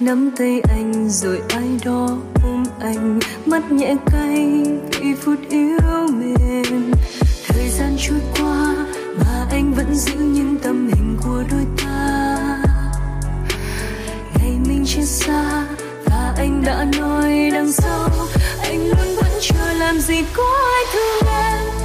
Nắm 0.00 0.30
tay 0.36 0.60
anh 0.68 1.08
rồi 1.08 1.40
ai 1.48 1.78
đó 1.84 2.18
ôm 2.44 2.64
anh, 2.80 3.18
mắt 3.46 3.72
nhẹ 3.72 3.96
cay 4.12 4.62
vì 5.00 5.14
phút 5.14 5.38
yêu 5.48 6.06
mềm. 6.12 6.92
Thời 7.48 7.68
gian 7.68 7.96
trôi 7.98 8.18
qua 8.38 8.74
mà 9.20 9.46
anh 9.50 9.74
vẫn 9.74 9.94
giữ 9.94 10.14
những 10.14 10.58
tấm 10.62 10.90
hình 10.94 11.18
của 11.24 11.44
đôi 11.50 11.66
ta. 11.84 12.38
Ngày 14.38 14.58
mình 14.66 14.84
chia 14.86 15.04
xa 15.04 15.66
và 16.04 16.34
anh 16.36 16.62
đã 16.66 16.86
nói 16.98 17.50
đằng 17.52 17.72
sau, 17.72 18.10
anh 18.62 18.88
luôn 18.88 19.16
vẫn 19.16 19.30
chưa 19.40 19.72
làm 19.78 20.00
gì 20.00 20.24
có 20.34 20.44
ai 20.74 20.84
thương 20.92 21.28
em. 21.28 21.79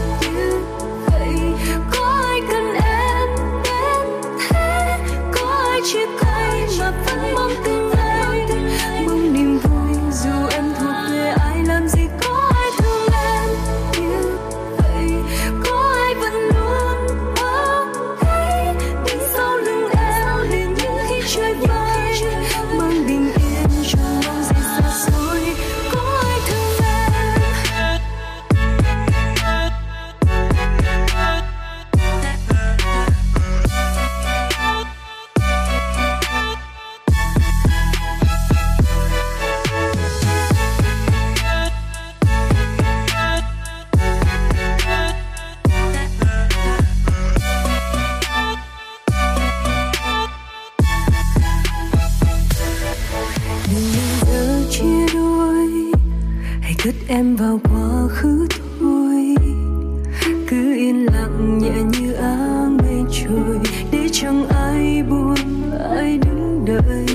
đặt 56.95 57.15
em 57.15 57.35
vào 57.35 57.59
quá 57.63 58.07
khứ 58.09 58.47
thôi. 58.79 59.35
Cứ 60.47 60.75
yên 60.75 61.05
lặng 61.05 61.59
nhẹ 61.61 61.99
như 61.99 62.13
áng 62.13 62.77
mây 62.77 63.03
trôi 63.11 63.59
để 63.91 64.09
chẳng 64.11 64.47
ai 64.47 65.03
buồn, 65.09 65.35
ai 65.89 66.17
đứng 66.17 66.65
đợi. 66.65 67.05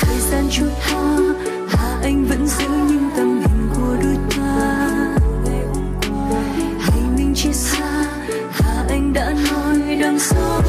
Thời 0.00 0.18
gian 0.30 0.44
chút 0.50 0.70
qua, 0.86 1.34
hà 1.68 1.98
anh 2.02 2.24
vẫn 2.24 2.46
giữ 2.46 2.68
những 2.68 3.10
tầm 3.16 3.40
hình 3.40 3.68
của 3.74 3.96
đôi 4.02 4.16
ta. 4.36 4.88
Hay 6.80 7.00
mình 7.16 7.34
chia 7.34 7.52
xa, 7.52 8.06
hà 8.50 8.84
anh 8.88 9.12
đã 9.12 9.34
nói 9.50 9.98
đang 10.00 10.18
sống 10.18 10.62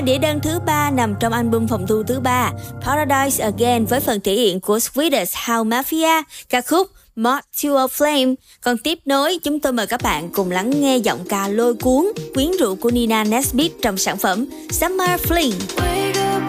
đĩa 0.00 0.18
đơn 0.18 0.40
thứ 0.40 0.60
ba 0.66 0.90
nằm 0.90 1.14
trong 1.20 1.32
album 1.32 1.66
phòng 1.66 1.86
thu 1.86 2.02
thứ 2.02 2.20
ba 2.20 2.52
Paradise 2.80 3.44
Again 3.44 3.86
với 3.86 4.00
phần 4.00 4.20
thể 4.20 4.34
hiện 4.34 4.60
của 4.60 4.78
Swedish 4.78 5.54
House 5.54 5.68
Mafia, 5.68 6.22
ca 6.48 6.60
khúc 6.60 6.88
Mod 7.16 7.38
to 7.62 7.76
a 7.76 7.86
Flame. 7.86 8.34
Còn 8.60 8.78
tiếp 8.78 8.98
nối, 9.04 9.38
chúng 9.42 9.60
tôi 9.60 9.72
mời 9.72 9.86
các 9.86 10.02
bạn 10.02 10.30
cùng 10.34 10.50
lắng 10.50 10.80
nghe 10.80 10.96
giọng 10.96 11.24
ca 11.28 11.48
lôi 11.48 11.74
cuốn, 11.74 12.12
quyến 12.34 12.50
rũ 12.60 12.74
của 12.74 12.90
Nina 12.90 13.24
Nesbitt 13.24 13.72
trong 13.82 13.96
sản 13.96 14.18
phẩm 14.18 14.46
Summer 14.70 15.20
Fling. 15.20 15.52
Wake 15.76 16.36
up, 16.36 16.42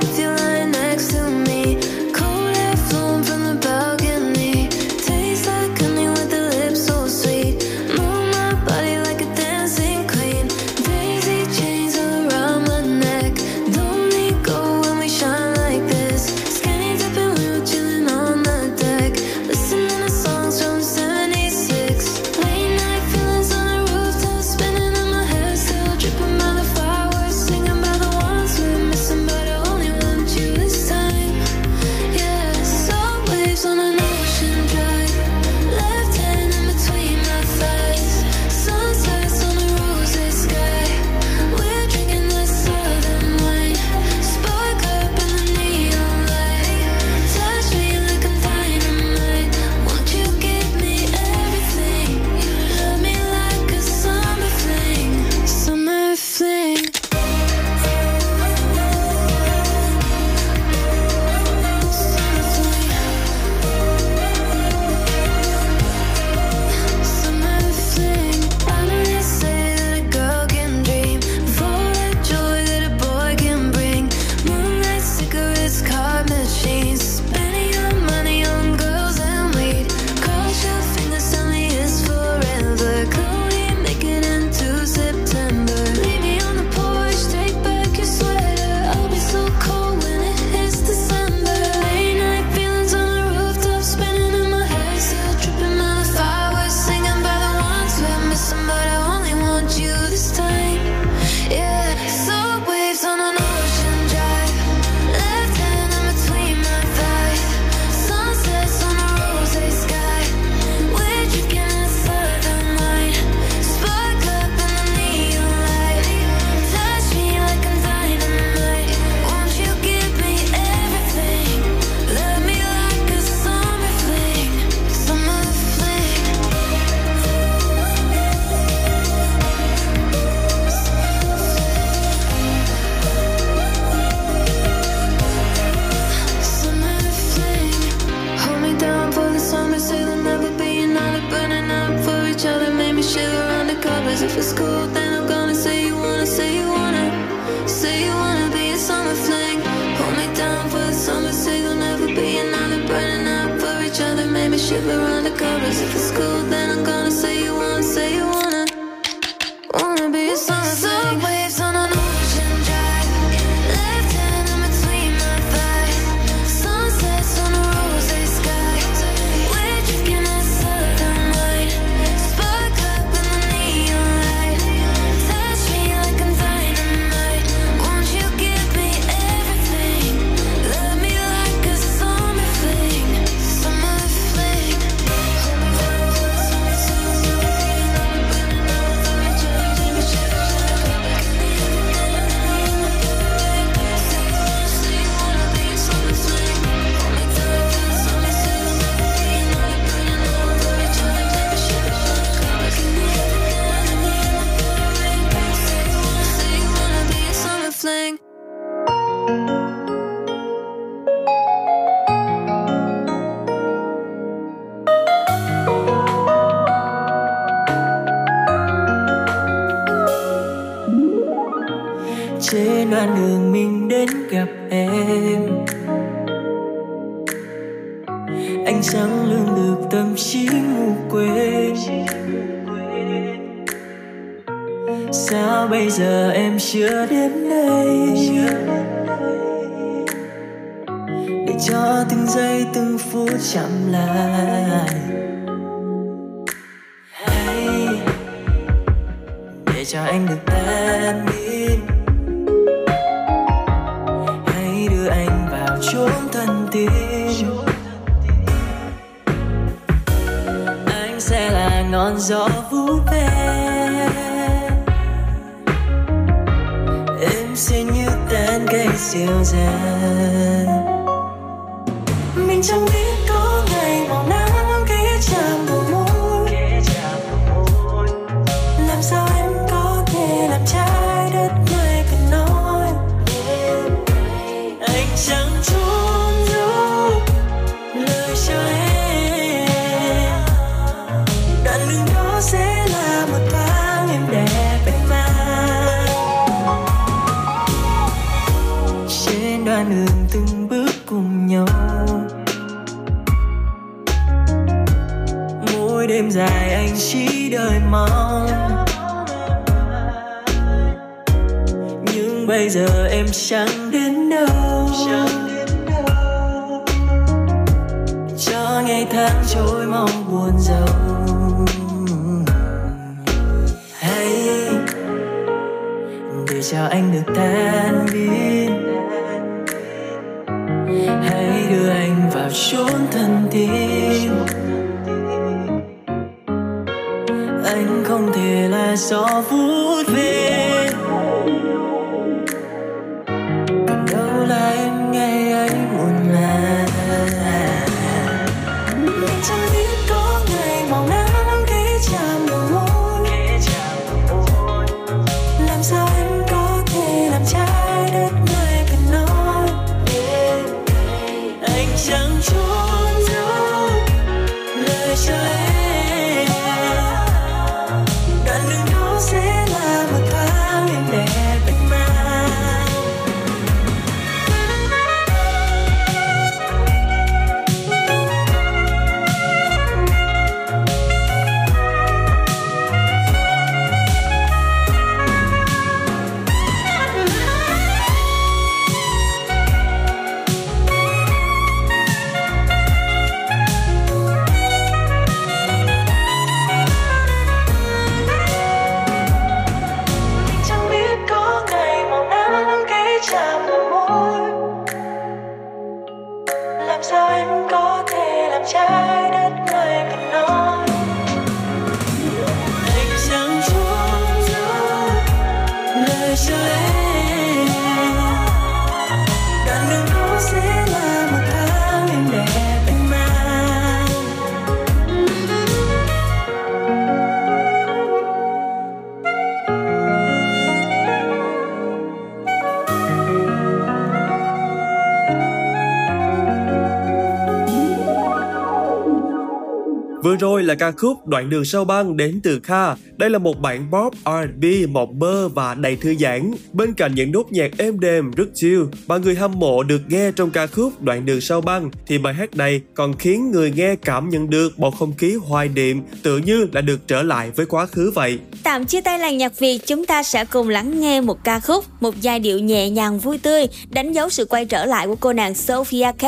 là 440.72 440.76
ca 440.76 440.92
khúc 440.92 441.28
Đoạn 441.28 441.50
đường 441.50 441.66
sao 441.66 441.86
băng 441.86 442.18
đến 442.18 442.40
từ 442.44 442.60
Kha. 442.60 442.96
Đây 443.22 443.30
là 443.30 443.40
một 443.40 443.60
bản 443.60 443.88
pop 443.92 444.14
R&B 444.26 444.66
mộng 444.90 445.20
mơ 445.20 445.50
và 445.56 445.74
đầy 445.74 445.96
thư 445.96 446.16
giãn. 446.20 446.52
Bên 446.74 446.94
cạnh 446.94 447.16
những 447.16 447.32
nốt 447.32 447.52
nhạc 447.52 447.72
êm 447.78 448.00
đềm 448.00 448.32
rất 448.32 448.46
chill 448.56 448.82
mà 449.08 449.18
người 449.18 449.36
hâm 449.36 449.60
mộ 449.60 449.84
được 449.84 450.02
nghe 450.08 450.32
trong 450.32 450.52
ca 450.52 450.68
khúc 450.68 451.02
Đoạn 451.02 451.26
đường 451.26 451.42
sau 451.42 451.62
băng 451.62 451.92
thì 452.08 452.18
bài 452.18 452.34
hát 452.34 452.56
này 452.56 452.82
còn 452.94 453.18
khiến 453.18 453.52
người 453.52 453.72
nghe 453.76 453.96
cảm 453.96 454.30
nhận 454.30 454.50
được 454.50 454.78
bầu 454.78 454.92
không 454.92 455.14
khí 455.18 455.36
hoài 455.36 455.68
niệm 455.68 456.02
tự 456.24 456.38
như 456.38 456.68
là 456.74 456.82
được 456.82 457.08
trở 457.08 457.24
lại 457.24 457.52
với 457.56 457.66
quá 457.66 457.86
khứ 457.86 458.12
vậy. 458.16 458.40
Tạm 458.64 458.86
chia 458.86 459.02
tay 459.02 459.20
làng 459.20 459.38
nhạc 459.38 459.60
Việt, 459.60 459.88
chúng 459.88 460.06
ta 460.06 460.24
sẽ 460.24 460.46
cùng 460.46 460.70
lắng 460.70 461.00
nghe 461.00 461.22
một 461.22 461.44
ca 461.44 461.60
khúc, 461.60 461.86
một 462.02 462.22
giai 462.22 462.40
điệu 462.40 462.60
nhẹ 462.60 462.90
nhàng 462.90 463.20
vui 463.20 463.38
tươi, 463.38 463.68
đánh 463.90 464.14
dấu 464.14 464.30
sự 464.30 464.46
quay 464.46 464.66
trở 464.66 464.86
lại 464.86 465.08
của 465.08 465.16
cô 465.16 465.34
nàng 465.34 465.56
Sophia 465.56 466.12
K. 466.12 466.24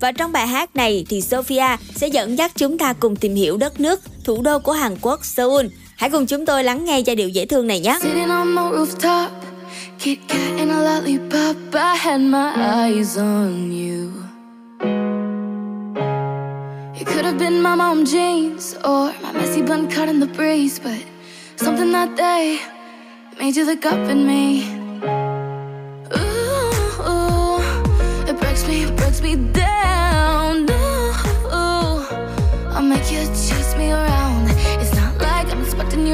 Và 0.00 0.12
trong 0.12 0.32
bài 0.32 0.46
hát 0.46 0.76
này 0.76 1.06
thì 1.08 1.20
Sophia 1.20 1.76
sẽ 1.94 2.08
dẫn 2.08 2.38
dắt 2.38 2.52
chúng 2.56 2.78
ta 2.78 2.92
cùng 2.92 3.16
tìm 3.16 3.34
hiểu 3.34 3.56
đất 3.56 3.80
nước, 3.80 4.00
thủ 4.24 4.42
đô 4.42 4.58
của 4.58 4.72
Hàn 4.72 4.96
Quốc, 5.00 5.24
Seoul. 5.24 5.66
Hãy 5.96 6.10
cùng 6.10 6.26
chúng 6.26 6.46
tôi 6.46 6.64
lắng 6.64 6.84
nghe 6.84 7.00
giai 7.00 7.16
điệu 7.16 7.28
dễ 7.28 7.46
thương 7.46 7.66
này 7.66 7.80
nhé. 7.80 7.98
Kit 9.98 10.18
Kat 10.28 10.58
and 10.58 10.70
a 10.70 10.80
lollipop. 10.80 11.56
I 11.72 11.96
had 11.96 12.20
my 12.20 12.52
eyes 12.56 13.18
on 13.18 13.70
you. 13.72 14.10
It 16.94 17.06
could 17.06 17.24
have 17.24 17.38
been 17.38 17.62
my 17.62 17.74
mom 17.76 18.04
jeans 18.04 18.74
or 18.82 19.12
my 19.22 19.32
messy 19.32 19.62
bun 19.62 19.88
cut 19.88 20.08
in 20.08 20.20
the 20.20 20.26
breeze, 20.26 20.80
but 20.84 21.00
something 21.56 21.92
that 21.92 22.16
day 22.16 22.58
made 23.38 23.56
you 23.56 23.64
look 23.64 23.86
up 23.86 24.08
at 24.08 24.16
me. 24.16 24.64
Ooh, 26.16 27.08
ooh, 27.08 27.60
it 28.28 28.40
breaks 28.40 28.68
me, 28.68 28.84
it 28.84 28.96
breaks 28.96 29.22
me 29.22 29.36
down. 29.52 29.73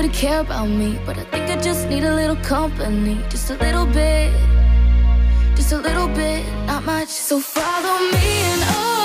You 0.02 0.08
to 0.08 0.16
care 0.16 0.40
about 0.40 0.66
me, 0.66 0.98
but 1.04 1.18
I 1.18 1.24
think 1.24 1.50
I 1.50 1.60
just 1.60 1.88
need 1.88 2.04
a 2.04 2.14
little 2.14 2.36
company, 2.36 3.20
just 3.28 3.50
a 3.50 3.54
little 3.56 3.86
bit, 3.86 4.32
just 5.56 5.72
a 5.72 5.78
little 5.78 6.08
bit, 6.08 6.44
not 6.66 6.84
much. 6.84 7.08
So 7.08 7.40
follow 7.40 7.98
me 8.12 8.42
and 8.50 8.62
oh, 8.66 8.99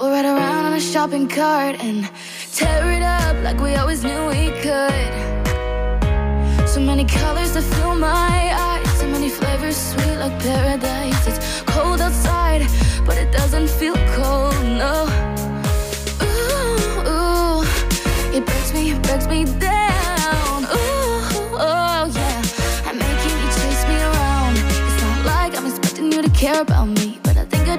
We'll 0.00 0.12
ride 0.12 0.24
around 0.24 0.64
on 0.64 0.72
a 0.72 0.80
shopping 0.80 1.28
cart 1.28 1.76
and 1.78 2.08
tear 2.54 2.90
it 2.90 3.02
up 3.02 3.36
like 3.44 3.60
we 3.60 3.74
always 3.74 4.02
knew 4.02 4.28
we 4.28 4.48
could. 4.62 5.12
So 6.66 6.80
many 6.80 7.04
colors 7.04 7.52
that 7.52 7.64
fill 7.74 7.94
my 7.96 8.50
eyes, 8.66 8.98
so 8.98 9.06
many 9.08 9.28
flavors 9.28 9.76
sweet 9.76 10.16
like 10.16 10.32
paradise. 10.40 11.26
It's 11.26 11.60
cold 11.66 12.00
outside, 12.00 12.66
but 13.04 13.18
it 13.18 13.30
doesn't 13.30 13.68
feel 13.68 13.94
cold, 14.16 14.54
no. 14.64 15.04
Ooh, 16.24 17.10
ooh, 17.12 17.62
it 18.34 18.46
breaks 18.46 18.72
me, 18.72 18.92
it 18.92 19.02
breaks 19.02 19.26
me 19.26 19.44
down. 19.44 20.64
Ooh, 20.64 21.60
oh 21.60 22.08
yeah, 22.08 22.42
I'm 22.86 22.96
making 22.96 23.36
you 23.36 23.48
chase 23.52 23.84
me 23.86 24.00
around. 24.00 24.56
It's 24.56 25.02
not 25.02 25.26
like 25.26 25.58
I'm 25.58 25.66
expecting 25.66 26.10
you 26.10 26.22
to 26.22 26.30
care 26.30 26.62
about 26.62 26.79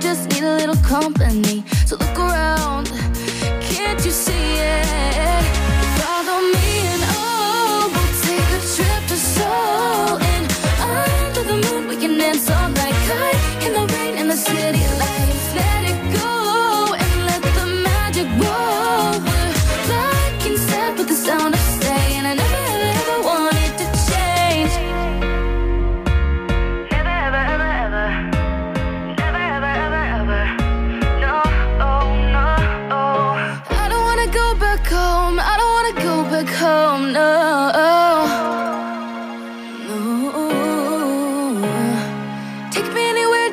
just 0.02 0.30
need 0.30 0.44
a 0.44 0.56
little 0.56 0.76
company. 0.78 1.64
So 1.86 1.96
look 1.96 2.18
around, 2.18 2.88
can't 3.62 4.04
you 4.04 4.12
see 4.12 4.58
it? 4.58 5.61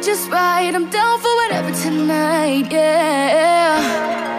just 0.08 0.30
right. 0.30 0.74
I'm 0.74 0.88
down 0.88 1.20
for 1.20 1.34
whatever 1.40 1.70
tonight, 1.70 2.72
yeah. 2.72 4.37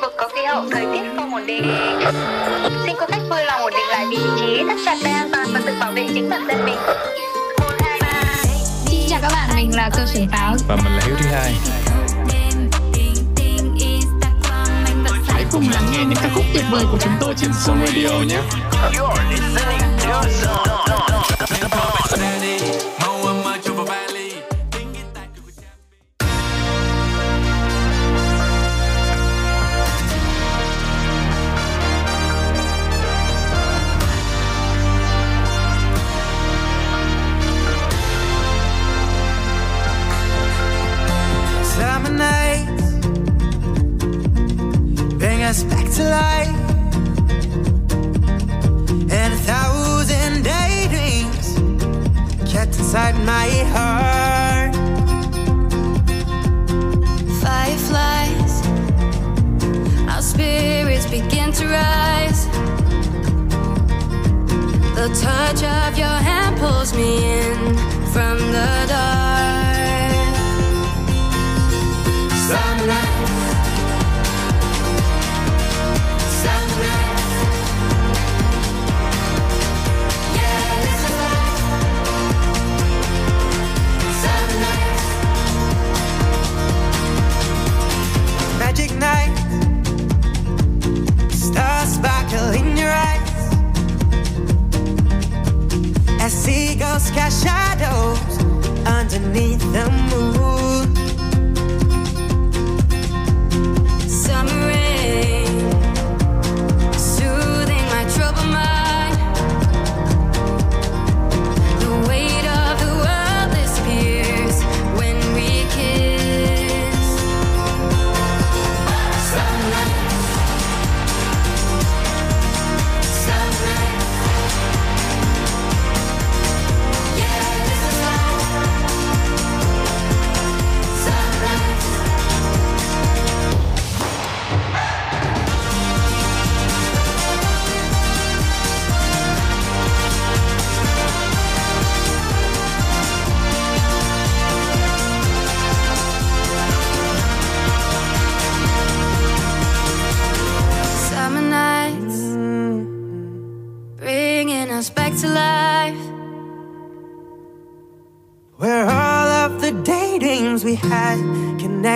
vực 0.00 0.14
có 0.16 0.28
khí 0.28 0.44
hậu 0.44 0.64
thời 0.70 0.86
tiết 0.92 1.00
không 1.16 1.34
ổn 1.34 1.46
định. 1.46 1.62
Xin 2.86 2.96
cô 3.00 3.06
khách 3.06 3.22
vui 3.30 3.44
lòng 3.44 3.60
ổn 3.60 3.72
định 3.72 3.88
lại 3.88 4.06
vị 4.10 4.18
trí, 4.40 4.62
thắt 4.68 4.76
chặt 4.84 4.96
dây 5.02 5.12
an 5.12 5.28
toàn 5.32 5.46
và 5.52 5.60
tự 5.66 5.72
bảo 5.80 5.92
vệ 5.92 6.06
chính 6.14 6.30
bản 6.30 6.48
thân 6.48 6.64
mình. 6.64 6.76
Một, 7.58 7.72
hai. 8.00 8.44
Xin 8.86 9.00
chào 9.08 9.18
các 9.22 9.32
bạn, 9.32 9.50
mình 9.56 9.70
là 9.76 9.90
Cơ 9.96 10.06
Xuân 10.06 10.28
Táo 10.32 10.54
và 10.68 10.76
mình 10.76 10.92
là 10.92 11.02
Hiếu 11.06 11.16
Thứ 11.18 11.26
Hai. 11.26 11.54
Hãy 15.28 15.44
cùng 15.52 15.64
lắng 15.74 15.84
nghe 15.92 15.98
những 15.98 16.18
ca 16.22 16.28
khúc 16.34 16.44
tuyệt 16.54 16.64
vời 16.70 16.84
của 16.92 16.98
chúng 17.00 17.12
tôi 17.20 17.34
trên 17.36 17.50
Zone 17.50 17.86
Radio 17.86 18.10
nhé. 18.28 18.40
You're 18.92 19.30
listening 19.30 19.80
to 20.04 20.24
Zone. 20.42 20.60
touch 65.54 65.64
of 65.64 65.98
your 65.98 66.19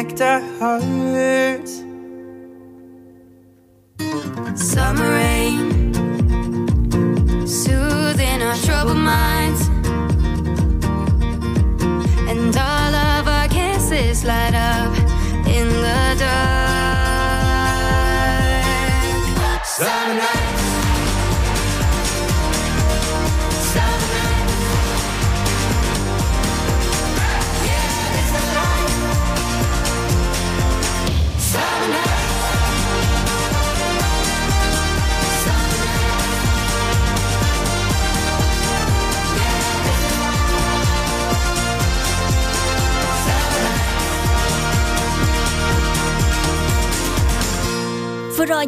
connect 0.04 0.20
our 0.20 0.40
hearts. 0.58 1.83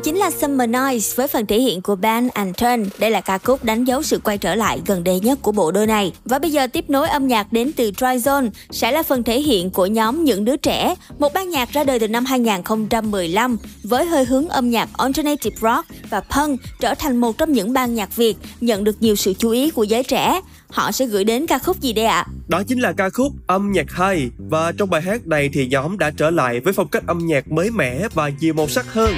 Chính 0.07 0.17
là 0.17 0.31
Summer 0.31 0.71
Noise 0.71 1.15
với 1.17 1.29
phần 1.29 1.47
thể 1.47 1.61
hiện 1.61 1.83
của 1.83 1.97
band 1.97 2.31
and 2.35 2.57
Turn. 2.57 2.89
Đây 2.99 3.11
là 3.11 3.21
ca 3.21 3.39
khúc 3.39 3.65
đánh 3.65 3.85
dấu 3.85 4.03
sự 4.03 4.19
quay 4.19 4.39
trở 4.39 4.55
lại 4.55 4.81
gần 4.87 5.05
đây 5.05 5.21
nhất 5.21 5.39
của 5.43 5.53
bộ 5.53 5.73
đôi 5.73 5.87
này. 5.87 6.13
Và 6.25 6.39
bây 6.39 6.51
giờ 6.51 6.67
tiếp 6.67 6.91
nối 6.91 7.09
âm 7.09 7.27
nhạc 7.27 7.53
đến 7.53 7.73
từ 7.77 7.91
Tryzone 7.91 8.51
sẽ 8.71 8.93
là 8.93 9.03
phần 9.03 9.23
thể 9.23 9.41
hiện 9.41 9.71
của 9.71 9.87
nhóm 9.87 10.25
Những 10.25 10.45
Đứa 10.45 10.57
Trẻ, 10.57 10.95
một 11.19 11.35
ban 11.35 11.51
nhạc 11.51 11.73
ra 11.73 11.85
đời 11.85 11.99
từ 11.99 12.09
năm 12.09 12.25
2015 12.25 13.57
với 13.83 14.05
hơi 14.05 14.25
hướng 14.25 14.49
âm 14.49 14.71
nhạc 14.71 14.89
alternative 14.99 15.57
rock 15.61 16.11
và 16.11 16.21
punk 16.21 16.61
trở 16.81 16.95
thành 16.95 17.17
một 17.17 17.39
trong 17.39 17.53
những 17.53 17.73
ban 17.73 17.95
nhạc 17.95 18.17
Việt 18.17 18.37
nhận 18.61 18.85
được 18.85 18.97
nhiều 19.01 19.17
sự 19.17 19.35
chú 19.39 19.51
ý 19.51 19.71
của 19.71 19.85
giới 19.85 20.03
trẻ. 20.03 20.41
Họ 20.69 20.93
sẽ 20.93 21.07
gửi 21.07 21.25
đến 21.25 21.47
ca 21.47 21.59
khúc 21.59 21.81
gì 21.81 21.93
đây 21.93 22.05
ạ? 22.05 22.27
Đó 22.49 22.63
chính 22.69 22.81
là 22.81 22.93
ca 22.93 23.11
khúc 23.11 23.33
Âm 23.47 23.73
nhạc 23.73 23.91
hay 23.91 24.31
và 24.39 24.73
trong 24.79 24.91
bài 24.91 25.03
hát 25.03 25.27
này 25.27 25.51
thì 25.53 25.67
nhóm 25.67 25.99
đã 25.99 26.11
trở 26.17 26.31
lại 26.31 26.61
với 26.61 26.73
phong 26.73 26.89
cách 26.89 27.07
âm 27.07 27.19
nhạc 27.27 27.53
mới 27.53 27.71
mẻ 27.71 28.09
và 28.15 28.31
nhiều 28.41 28.55
màu 28.55 28.69
sắc 28.69 28.87
hơn. 28.93 29.15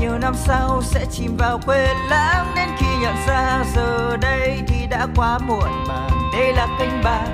Nhiều 0.00 0.18
năm 0.18 0.34
sau 0.46 0.82
sẽ 0.82 1.06
chìm 1.10 1.36
vào 1.36 1.60
quên 1.66 1.96
lãng. 2.10 2.52
Đến 2.56 2.68
khi 2.78 2.86
nhận 3.02 3.14
ra 3.26 3.64
giờ 3.76 4.16
đây 4.20 4.62
thì 4.66 4.86
đã 4.90 5.06
quá 5.16 5.38
muộn 5.38 5.84
màng 5.88 6.10
đây 6.32 6.52
là 6.52 6.66
kênh 6.78 7.02
bạc 7.04 7.28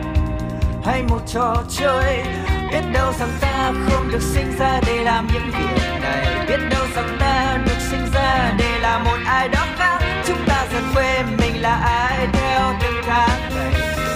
hay 0.84 1.02
một 1.02 1.20
trò 1.26 1.54
chơi. 1.70 2.22
Biết 2.70 2.82
đâu 2.92 3.12
rằng 3.18 3.32
ta 3.40 3.72
không 3.88 4.08
được 4.12 4.22
sinh 4.22 4.52
ra 4.58 4.80
để 4.86 5.04
làm 5.04 5.28
những 5.32 5.50
việc 5.58 6.00
này. 6.00 6.46
Biết 6.48 6.60
đâu 6.70 6.86
rằng 6.94 7.16
ta 7.20 7.58
được 7.66 7.80
sinh 7.90 8.06
ra 8.14 8.52
để 8.58 8.78
là 8.78 8.98
một 8.98 9.16
ai 9.26 9.48
đó 9.48 9.66
khác. 9.78 9.98
Chúng 10.26 10.44
ta 10.46 10.66
dần 10.72 10.82
quên 10.94 11.36
mình 11.36 11.62
là 11.62 11.74
ai 11.74 12.26
theo 12.32 12.74
từng 12.82 13.02
tháng 13.06 13.40
ngày. 13.54 13.72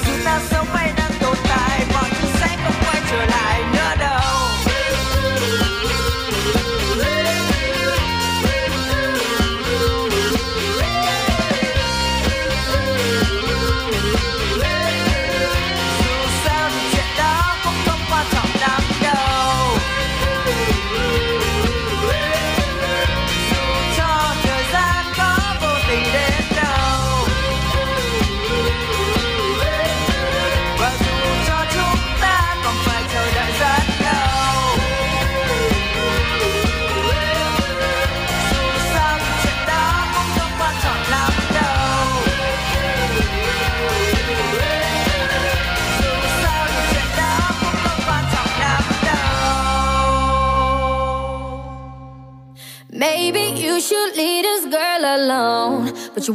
Dù 0.06 0.12
ta 0.24 0.40
sống 0.50 0.66
hay 0.72 0.92
đang 0.96 1.12
tồn 1.20 1.36
tại, 1.48 1.80
mọi 1.92 2.10
thứ 2.10 2.28
sẽ 2.40 2.48
không 2.64 2.74
quay 2.84 3.02
trở 3.10 3.24
lại 3.24 3.62
nữa 3.72 3.94
đâu. 4.00 4.51
Alone. 55.16 55.92
But 56.14 56.26
you 56.28 56.34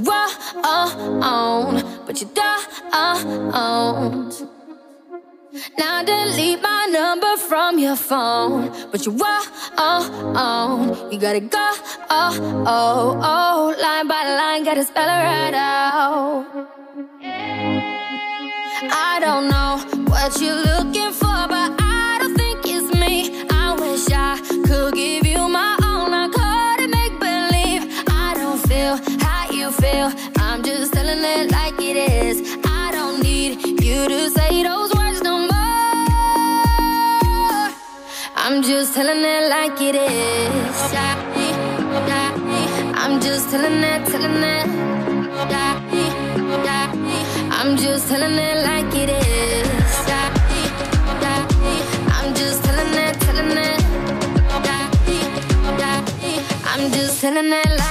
on, 0.63 1.83
but 2.05 2.21
you 2.21 2.29
don't. 2.33 2.57
Now 5.77 6.03
delete 6.03 6.61
my 6.61 6.87
number 6.91 7.37
from 7.37 7.79
your 7.79 7.95
phone. 7.95 8.71
But 8.91 9.05
you 9.05 9.13
on, 9.77 11.11
you 11.11 11.19
gotta 11.19 11.39
go. 11.39 11.67
Oh, 12.09 12.63
oh, 12.67 13.19
oh, 13.23 13.75
line 13.81 14.07
by 14.07 14.23
line, 14.23 14.63
gotta 14.63 14.83
spell 14.83 15.07
it 15.07 15.23
right 15.23 15.53
out. 15.53 16.45
I 19.09 19.19
don't 19.19 19.47
know 19.49 19.77
what 20.11 20.39
you're 20.39 20.55
looking 20.55 21.11
for, 21.11 21.26
I'm 38.49 38.61
just 38.63 38.93
telling 38.93 39.25
it 39.25 39.49
like 39.49 39.81
it 39.81 39.95
is. 39.95 40.93
I'm 42.95 43.19
just 43.19 43.49
telling 43.49 43.83
it, 43.83 44.05
telling 44.05 44.41
it. 44.41 44.67
I'm 47.51 47.75
just 47.75 48.07
telling 48.07 48.37
it 48.37 48.63
like 48.63 48.95
it 48.95 49.09
is. 49.09 49.67
I'm 52.15 52.33
just 52.33 52.63
telling 52.63 52.93
it, 52.93 53.19
telling 53.19 53.57
it. 53.57 53.81
I'm 56.71 56.89
just 56.93 57.19
telling 57.19 57.51
it 57.51 57.69
like 57.77 57.86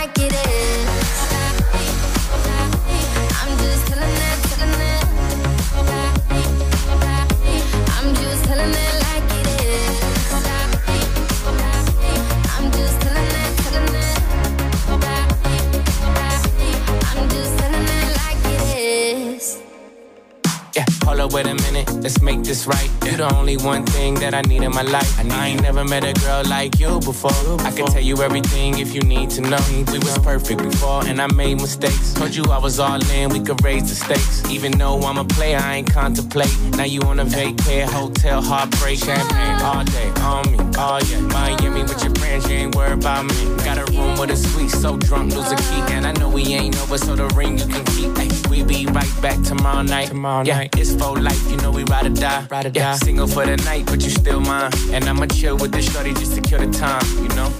Hold 21.06 21.20
up, 21.20 21.32
wait 21.32 21.46
a 21.46 21.54
minute, 21.54 21.88
let's 22.02 22.20
make 22.20 22.42
this 22.42 22.66
right. 22.66 22.90
You're 23.04 23.18
the 23.18 23.32
only 23.36 23.56
one 23.56 23.86
thing 23.86 24.14
that 24.14 24.34
I 24.34 24.42
need 24.42 24.64
in 24.64 24.72
my 24.72 24.82
life. 24.82 25.18
I 25.20 25.46
ain't 25.48 25.62
never 25.62 25.84
met 25.84 26.02
a 26.02 26.12
girl 26.20 26.42
like 26.46 26.80
you 26.80 26.98
before. 26.98 27.30
I 27.60 27.70
can 27.70 27.86
tell 27.86 28.02
you 28.02 28.20
everything 28.22 28.80
if 28.80 28.92
you 28.92 29.00
need 29.02 29.30
to 29.30 29.40
know. 29.40 29.64
We 29.92 29.98
was 30.00 30.18
perfect 30.18 30.62
before, 30.62 31.06
and 31.06 31.22
I 31.22 31.28
made 31.28 31.60
mistakes. 31.60 32.12
Told 32.14 32.34
you 32.34 32.42
I 32.50 32.58
was 32.58 32.80
all 32.80 33.00
in, 33.12 33.30
we 33.30 33.38
could 33.38 33.62
raise 33.62 33.88
the 33.88 33.94
stakes. 33.94 34.50
Even 34.50 34.72
though 34.72 34.98
I'm 35.02 35.16
a 35.16 35.24
player, 35.24 35.58
I 35.58 35.76
ain't 35.76 35.92
contemplate. 35.92 36.50
Now 36.76 36.84
you 36.84 37.00
on 37.02 37.20
a 37.20 37.24
vacay, 37.24 37.84
hotel, 37.84 38.42
heartbreak, 38.42 38.98
champagne 38.98 39.62
all 39.62 39.84
day 39.84 40.10
on 40.22 40.50
me. 40.50 40.58
Oh 40.76 40.98
yeah, 41.08 41.20
Miami 41.20 41.82
with 41.82 42.02
your 42.02 42.14
friends, 42.16 42.50
you 42.50 42.56
ain't 42.56 42.74
worried 42.74 42.98
about 42.98 43.26
me. 43.26 43.44
Got 43.64 43.78
a 43.78 43.84
room 43.92 44.18
with 44.18 44.30
a 44.30 44.36
suite, 44.36 44.70
so 44.70 44.96
drunk, 44.96 45.34
lose 45.34 45.52
a 45.52 45.56
key. 45.56 45.82
And 45.94 46.04
I 46.04 46.12
know 46.12 46.28
we 46.28 46.42
ain't 46.54 46.76
over, 46.82 46.98
so 46.98 47.14
the 47.14 47.28
ring 47.36 47.58
you 47.58 47.66
can 47.66 47.84
keep. 47.94 48.10
Ay, 48.18 48.28
we 48.50 48.64
be 48.64 48.86
right 48.86 49.14
back 49.22 49.40
tomorrow 49.44 49.82
night. 49.82 50.08
Tomorrow 50.08 50.44
yeah, 50.44 50.58
night. 50.58 50.74
it's 50.76 50.95
for 50.98 51.18
life, 51.20 51.50
you 51.50 51.56
know 51.58 51.70
we 51.70 51.84
ride 51.84 52.06
or 52.06 52.10
die. 52.10 52.46
Ride 52.50 52.66
or 52.66 52.70
yeah, 52.70 52.92
die. 52.92 52.96
Single 52.96 53.26
for 53.26 53.44
the 53.46 53.56
night, 53.58 53.86
but 53.86 54.02
you 54.02 54.10
still 54.10 54.40
mine. 54.40 54.72
And 54.92 55.04
I'ma 55.04 55.26
chill 55.26 55.56
with 55.56 55.72
the 55.72 55.82
shorty 55.82 56.12
just 56.12 56.34
to 56.34 56.40
kill 56.40 56.58
the 56.58 56.70
time, 56.72 57.04
you 57.22 57.28
know. 57.36 57.50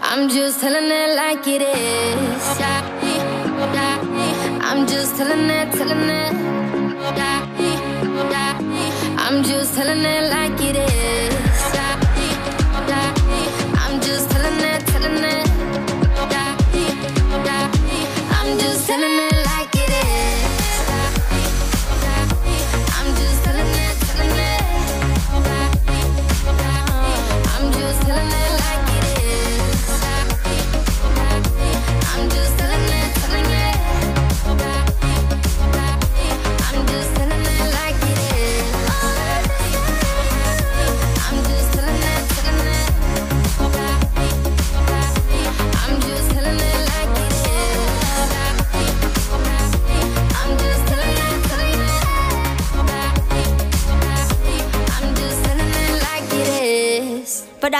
I'm 0.00 0.28
just 0.28 0.60
telling 0.60 0.90
it 0.90 1.16
like 1.16 1.46
it 1.46 1.62
is. 1.62 2.60
I'm 4.68 4.86
just 4.86 5.16
telling 5.16 5.50
it, 5.50 5.72
telling 5.72 6.08
it. 6.08 6.32
I'm 9.24 9.42
just 9.42 9.74
telling 9.74 10.04
it 10.04 10.30
like 10.30 10.60
it 10.60 10.76
is. 10.76 11.34
I'm 13.84 14.00
just 14.00 14.30
telling 14.30 14.60
it, 14.60 14.86
telling 14.86 15.24
it. 15.24 15.48
I'm 18.30 18.58
just 18.58 18.86
telling 18.86 19.16
like 19.16 19.26
it 19.26 19.31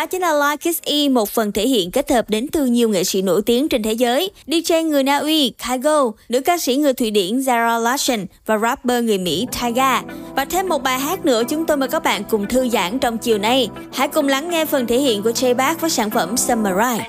đó 0.01 0.05
chính 0.05 0.21
là 0.21 0.33
Like 0.33 0.71
Kiss 0.71 0.81
E, 0.83 1.09
một 1.09 1.29
phần 1.29 1.51
thể 1.51 1.67
hiện 1.67 1.91
kết 1.91 2.11
hợp 2.11 2.29
đến 2.29 2.47
từ 2.51 2.65
nhiều 2.65 2.89
nghệ 2.89 3.03
sĩ 3.03 3.21
nổi 3.21 3.41
tiếng 3.45 3.69
trên 3.69 3.83
thế 3.83 3.93
giới. 3.93 4.31
DJ 4.47 4.87
người 4.87 5.03
Na 5.03 5.17
Uy, 5.17 5.49
Kygo, 5.49 6.11
nữ 6.29 6.39
ca 6.39 6.57
sĩ 6.57 6.75
người 6.75 6.93
Thụy 6.93 7.11
Điển 7.11 7.39
Zara 7.39 7.79
Larsson 7.79 8.25
và 8.45 8.57
rapper 8.57 9.03
người 9.03 9.17
Mỹ 9.17 9.47
Tyga. 9.61 10.01
Và 10.35 10.45
thêm 10.45 10.67
một 10.67 10.83
bài 10.83 10.99
hát 10.99 11.25
nữa 11.25 11.43
chúng 11.49 11.65
tôi 11.65 11.77
mời 11.77 11.89
các 11.89 12.03
bạn 12.03 12.23
cùng 12.23 12.47
thư 12.47 12.69
giãn 12.69 12.99
trong 12.99 13.17
chiều 13.17 13.37
nay. 13.37 13.69
Hãy 13.93 14.07
cùng 14.07 14.27
lắng 14.27 14.49
nghe 14.49 14.65
phần 14.65 14.87
thể 14.87 14.97
hiện 14.97 15.23
của 15.23 15.31
J 15.31 15.55
Bác 15.55 15.81
với 15.81 15.89
sản 15.89 16.09
phẩm 16.09 16.37
Summer 16.37 16.73
Ride. 16.73 17.05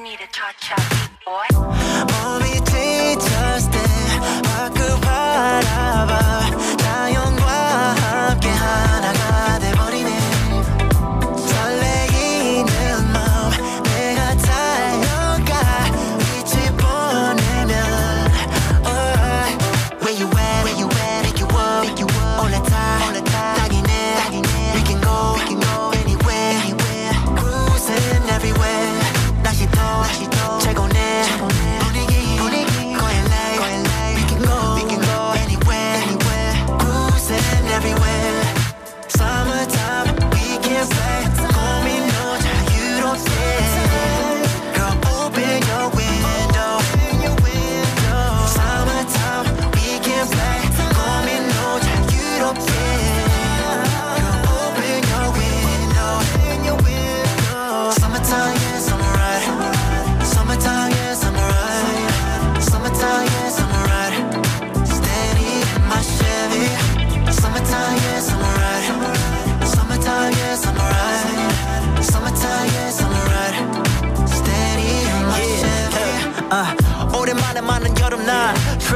몸이 1.29 2.47
지쳤을 2.65 3.71
때 3.71 3.79
밖을 4.43 5.01
바라봐 5.01 6.32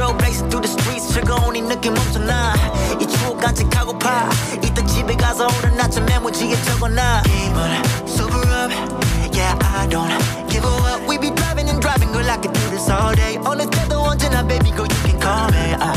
여름날 0.07 0.19
Trailblazing 0.23 0.49
through 0.49 0.61
the 0.61 0.71
streets 0.71 1.13
즐거운 1.13 1.55
이 1.55 1.61
느낌 1.61 1.97
엄청나 1.97 2.53
이 2.99 3.05
추억 3.05 3.39
간직하고파 3.39 4.29
이따 4.63 4.85
집에 4.85 5.15
가서 5.15 5.47
오늘 5.47 5.79
아침 5.79 6.05
메모지에 6.05 6.55
적어놔 6.63 7.23
기분 7.23 8.07
sober 8.07 8.41
up 8.49 8.71
Yeah, 9.33 9.57
I 9.61 9.87
don't 9.89 10.09
give 10.49 10.63
a 10.63 10.93
up 10.93 11.07
We 11.07 11.17
be 11.17 11.31
driving 11.31 11.69
and 11.69 11.81
driving 11.81 12.11
girl 12.11 12.29
I 12.29 12.37
could 12.37 12.53
do 12.53 12.69
this 12.69 12.89
all 12.89 13.15
day 13.15 13.39
어느 13.45 13.69
때도 13.69 13.99
언제나 13.99 14.45
baby 14.47 14.71
girl 14.71 14.87
you 14.87 15.01
can 15.03 15.19
call 15.19 15.47
me 15.51 15.75
아, 15.79 15.93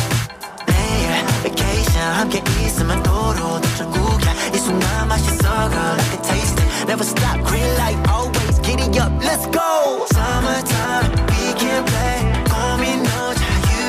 매일 0.67 1.25
vacation 1.43 2.13
함께 2.15 2.43
있으면 2.65 3.03
도로 3.03 3.61
더 3.61 3.69
천국이야 3.77 4.33
이 4.55 4.59
순간 4.59 5.09
맛있어 5.09 5.71
girl 5.71 5.97
I 5.97 6.05
can 6.11 6.23
taste 6.23 6.59
it 6.59 6.67
Never 6.87 7.05
stop 7.05 7.43
green 7.47 7.71
light 7.77 7.99
always 8.11 8.61
giddy 8.63 8.89
up 8.99 9.13
let's 9.23 9.47
go 9.51 10.07
Summertime 10.13 11.13
we 11.31 11.55
can 11.59 11.85
play 11.85 12.37
고민도 12.49 13.35
자 13.35 13.40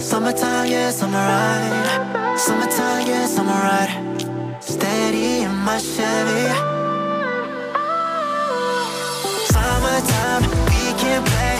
Summertime 0.00 0.66
yeah 0.66 0.90
summer 0.90 1.18
ride 1.18 2.38
Summertime 2.38 3.06
yeah 3.06 3.26
summer 3.26 3.52
ride 3.52 4.10
Steady 4.62 5.42
in 5.42 5.50
my 5.50 5.78
Chevy. 5.78 6.48
Summertime, 9.52 10.42
we 10.66 10.92
can 11.00 11.24
play. 11.24 11.59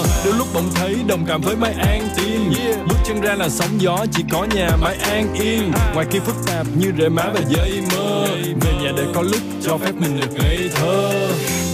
đôi 0.25 0.33
lúc 0.33 0.47
bỗng 0.53 0.69
thấy 0.75 0.95
đồng 1.07 1.25
cảm 1.27 1.41
với 1.41 1.55
mái 1.55 1.73
an 1.73 2.07
tiên. 2.17 2.53
Bước 2.87 2.95
chân 3.07 3.21
ra 3.21 3.33
là 3.33 3.49
sóng 3.49 3.81
gió, 3.81 4.05
chỉ 4.11 4.23
có 4.31 4.47
nhà 4.55 4.69
mái 4.81 4.95
an 4.95 5.33
yên. 5.33 5.71
Ngoài 5.93 6.05
kia 6.11 6.19
phức 6.19 6.35
tạp 6.47 6.67
như 6.77 6.91
rễ 6.97 7.09
má 7.09 7.23
và 7.33 7.41
dây 7.49 7.81
mơ. 7.95 8.27
Về 8.61 8.73
nhà 8.83 8.91
để 8.97 9.03
có 9.15 9.21
lúc 9.21 9.41
cho 9.63 9.77
phép 9.77 9.91
mình 9.95 10.19
được 10.19 10.33
ngây 10.33 10.69
thơ. 10.75 11.11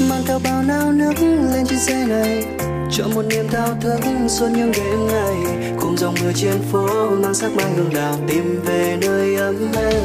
mang 0.10 0.24
theo 0.28 0.40
bao 0.44 0.64
nao 0.64 0.92
nước 0.92 1.14
lên 1.54 1.66
trên 1.70 1.80
xe 1.80 2.06
này 2.08 2.46
chợ 2.92 3.08
một 3.16 3.26
niềm 3.26 3.48
thao 3.52 3.78
thức 3.82 4.00
suốt 4.30 4.48
những 4.56 4.72
đêm 4.72 5.08
ngày 5.08 5.36
cùng 5.80 5.98
dòng 5.98 6.16
mưa 6.22 6.32
trên 6.36 6.62
phố 6.72 7.10
mang 7.10 7.34
sắc 7.34 7.52
mai 7.56 7.72
hương 7.76 7.90
đào 7.94 8.16
tìm 8.28 8.62
về 8.66 8.98
nơi 9.02 9.36
ấm 9.36 9.72
êm 9.76 10.02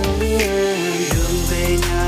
đường 1.10 1.36
về 1.50 1.76
nhà 1.80 2.01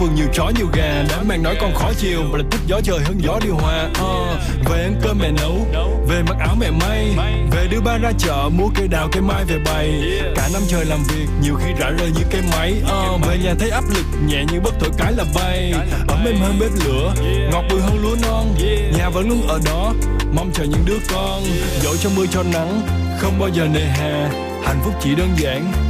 vườn 0.00 0.14
nhiều 0.14 0.26
chó 0.32 0.50
nhiều 0.56 0.66
gà. 0.72 1.04
Đám 1.08 1.28
mang 1.28 1.42
nói 1.42 1.56
con 1.60 1.74
khó 1.74 1.92
chiều 1.98 2.22
Và 2.32 2.38
là 2.38 2.44
thích 2.50 2.60
gió 2.66 2.80
trời 2.84 2.98
hơn 3.04 3.18
gió 3.22 3.38
điều 3.44 3.54
hòa. 3.54 3.88
Uh, 3.88 4.68
Về 4.70 4.82
ăn 4.82 5.00
cơm 5.02 5.18
mẹ 5.18 5.30
nấu 5.30 5.66
Về 6.08 6.22
mặc 6.28 6.36
áo 6.40 6.56
mẹ 6.60 6.70
may 6.70 7.10
Về 7.50 7.66
đưa 7.70 7.80
ba 7.80 7.98
ra 7.98 8.12
chợ 8.18 8.50
mua 8.56 8.68
cây 8.74 8.88
đào 8.88 9.08
cây 9.12 9.22
mai 9.22 9.44
về 9.44 9.58
bày. 9.64 10.02
Cả 10.36 10.48
năm 10.52 10.62
trời 10.68 10.84
làm 10.84 10.98
việc 11.08 11.26
nhiều 11.42 11.54
khi 11.54 11.72
rã 11.78 11.90
rời 11.90 12.10
như 12.10 12.22
cây 12.30 12.42
máy. 12.52 12.82
Uh, 12.82 13.26
Về 13.26 13.38
nhà 13.38 13.54
thấy 13.58 13.70
áp 13.70 13.84
lực 13.94 14.06
nhẹ 14.26 14.44
như 14.52 14.60
bất 14.60 14.74
thổi 14.80 14.90
cái 14.98 15.12
là 15.12 15.24
bay. 15.34 15.72
Ấm 16.08 16.24
êm 16.26 16.36
hơn 16.40 16.58
bếp 16.60 16.70
lửa 16.84 17.14
Ngọt 17.52 17.64
bùi 17.70 17.80
hơn 17.80 18.02
lúa 18.02 18.16
non. 18.22 18.54
Nhà 18.98 19.08
vẫn 19.08 19.28
luôn 19.28 19.48
ở 19.48 19.58
đó 19.64 19.92
Mong 20.34 20.50
chờ 20.54 20.64
những 20.64 20.84
đứa 20.86 20.98
con. 21.12 21.42
Dẫu 21.80 21.96
cho 21.96 22.10
mưa 22.16 22.26
cho 22.26 22.42
nắng 22.42 22.80
Không 23.18 23.38
bao 23.38 23.48
giờ 23.48 23.66
nề 23.74 23.84
hà. 23.84 24.30
Hạnh 24.64 24.80
phúc 24.84 24.94
chỉ 25.02 25.14
đơn 25.14 25.28
giản 25.36 25.89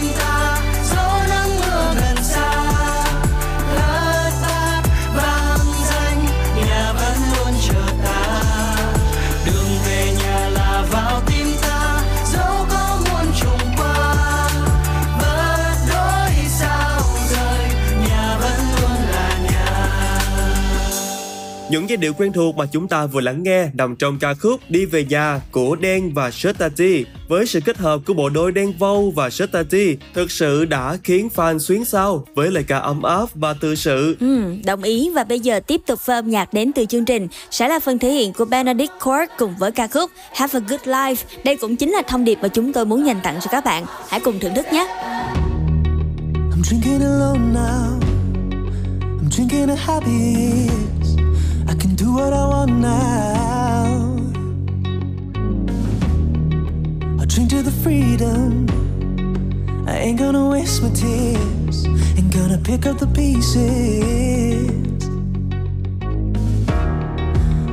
Những 21.71 21.89
giai 21.89 21.97
điệu 21.97 22.13
quen 22.13 22.33
thuộc 22.33 22.55
mà 22.55 22.65
chúng 22.65 22.87
ta 22.87 23.05
vừa 23.05 23.21
lắng 23.21 23.43
nghe 23.43 23.67
nằm 23.73 23.95
trong 23.95 24.19
ca 24.19 24.33
khúc 24.33 24.61
Đi 24.69 24.85
về 24.85 25.05
nhà 25.05 25.41
của 25.51 25.75
Đen 25.75 26.13
và 26.13 26.31
Shetati. 26.31 27.05
Với 27.27 27.45
sự 27.45 27.59
kết 27.65 27.77
hợp 27.77 28.01
của 28.05 28.13
bộ 28.13 28.29
đôi 28.29 28.51
Đen 28.51 28.73
Vâu 28.79 29.13
và 29.15 29.29
Shetati, 29.29 29.97
thực 30.13 30.31
sự 30.31 30.65
đã 30.65 30.97
khiến 31.03 31.29
fan 31.35 31.59
xuyến 31.59 31.85
sao 31.85 32.25
với 32.35 32.51
lời 32.51 32.63
ca 32.67 32.77
ấm 32.77 33.01
áp 33.01 33.25
và 33.35 33.53
tự 33.53 33.75
sự. 33.75 34.17
Ừ, 34.19 34.55
đồng 34.65 34.83
ý 34.83 35.09
và 35.15 35.23
bây 35.23 35.39
giờ 35.39 35.59
tiếp 35.59 35.81
tục 35.87 36.05
với 36.05 36.15
âm 36.15 36.29
nhạc 36.29 36.53
đến 36.53 36.71
từ 36.73 36.85
chương 36.85 37.05
trình 37.05 37.27
sẽ 37.51 37.67
là 37.67 37.79
phần 37.79 37.99
thể 37.99 38.11
hiện 38.11 38.33
của 38.33 38.45
Benedict 38.45 38.91
Cork 39.05 39.31
cùng 39.37 39.53
với 39.59 39.71
ca 39.71 39.87
khúc 39.87 40.11
Have 40.35 40.59
a 40.59 40.63
Good 40.69 40.81
Life. 40.81 41.23
Đây 41.43 41.55
cũng 41.55 41.75
chính 41.75 41.91
là 41.91 42.01
thông 42.07 42.25
điệp 42.25 42.37
mà 42.41 42.47
chúng 42.47 42.73
tôi 42.73 42.85
muốn 42.85 43.05
dành 43.05 43.19
tặng 43.23 43.39
cho 43.41 43.51
các 43.51 43.65
bạn. 43.65 43.85
Hãy 44.09 44.19
cùng 44.19 44.39
thưởng 44.39 44.55
thức 44.55 44.65
nhé. 44.73 44.87
I'm 46.51 46.63
drinking 46.63 47.01
alone 47.01 47.39
now. 47.53 47.99
I'm 48.99 49.29
drinking 49.31 49.69
a 49.69 49.75
habit. 49.75 51.00
I 51.71 51.75
can 51.75 51.95
do 51.95 52.13
what 52.13 52.33
I 52.33 52.45
want 52.47 52.71
now. 52.73 54.17
I 57.21 57.25
drink 57.25 57.49
to 57.51 57.61
the 57.63 57.71
freedom. 57.83 58.67
I 59.87 59.95
ain't 60.05 60.19
gonna 60.19 60.49
waste 60.49 60.83
my 60.83 60.89
tears. 60.89 61.85
Ain't 62.17 62.33
gonna 62.33 62.57
pick 62.57 62.85
up 62.85 62.97
the 62.99 63.07
pieces. 63.07 64.67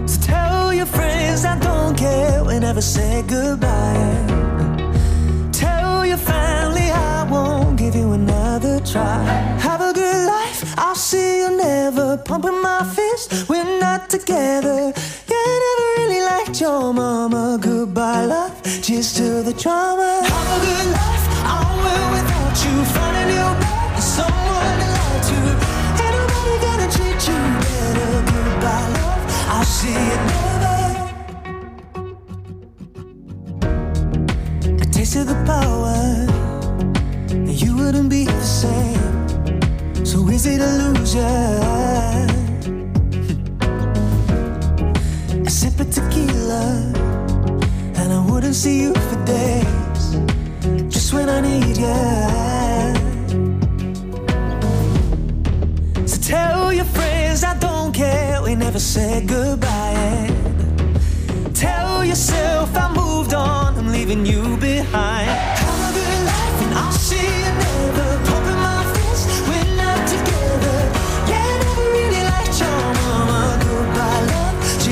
So 0.06 0.20
tell 0.30 0.72
your 0.72 0.86
friends 0.86 1.44
I 1.44 1.58
don't 1.58 1.98
care. 1.98 2.44
We 2.44 2.60
never 2.60 2.80
say 2.80 3.24
goodbye. 3.26 4.26
Tell 5.50 6.06
your 6.06 6.22
family 6.32 6.88
I 6.92 7.26
won't 7.28 7.76
give 7.76 7.96
you 7.96 8.12
another 8.12 8.78
try. 8.92 9.57
See 11.08 11.40
you 11.40 11.50
never. 11.56 12.18
Pumping 12.18 12.60
my 12.60 12.82
fist, 12.96 13.48
we're 13.48 13.80
not 13.80 14.10
together. 14.10 14.92
Yeah, 15.30 15.44
I 15.52 15.56
never 15.66 15.86
really 15.96 16.22
liked 16.32 16.60
your 16.60 16.92
mama. 16.92 17.58
Goodbye, 17.60 18.26
love, 18.26 18.56
cheers 18.82 19.14
to 19.14 19.42
the 19.48 19.54
drama. 19.54 20.10
Have 20.32 20.50
a 20.56 20.58
good 20.66 20.88
life, 21.00 21.26
I 21.54 21.58
will 21.84 22.06
without 22.14 22.56
you. 22.64 22.74
Find 22.94 23.16
a 23.22 23.24
new 23.32 23.50
bed, 23.62 24.02
someone 24.16 24.76
to 24.82 24.88
lie 24.96 25.20
to. 25.28 25.38
Ain't 26.02 26.14
nobody 26.18 26.54
gonna 26.66 26.88
treat 26.96 27.20
you 27.28 27.40
better. 27.64 28.10
Goodbye, 28.32 28.88
love, 28.98 29.22
I'll 29.54 29.70
see 29.76 30.00
you 30.10 30.18
never. 30.32 30.78
I 34.82 34.84
tasted 34.96 35.26
the 35.32 35.38
power, 35.52 35.96
you 37.62 37.70
wouldn't 37.78 38.10
be 38.10 38.22
the 38.26 38.48
same 38.60 38.97
so 40.08 40.30
easy 40.30 40.56
to 40.56 40.66
lose 40.66 41.14
you. 41.14 41.20
A 45.44 45.50
sip 45.50 45.78
of 45.80 45.90
tequila, 45.90 46.64
and 48.00 48.10
I 48.10 48.26
wouldn't 48.30 48.54
see 48.54 48.84
you 48.84 48.94
for 48.94 49.22
days. 49.26 50.04
Just 50.88 51.12
when 51.12 51.28
I 51.28 51.42
need 51.42 51.76
you. 51.76 52.00
So 56.06 56.16
tell 56.22 56.72
your 56.72 56.86
friends 56.86 57.44
I 57.44 57.54
don't 57.58 57.92
care. 57.92 58.40
We 58.42 58.54
never 58.54 58.80
said 58.80 59.28
goodbye. 59.28 60.30
Tell 61.52 62.02
yourself 62.02 62.74
I 62.74 62.90
moved 62.94 63.34
on. 63.34 63.76
I'm 63.76 63.92
leaving 63.92 64.24
you 64.24 64.56
behind. 64.56 65.28
Have 65.28 65.90
a 65.90 65.92
good 65.98 66.20
life, 66.32 66.62
and 66.64 66.74
I'll 66.78 66.92
see 66.92 67.28
you 67.44 67.52
never. 67.62 68.07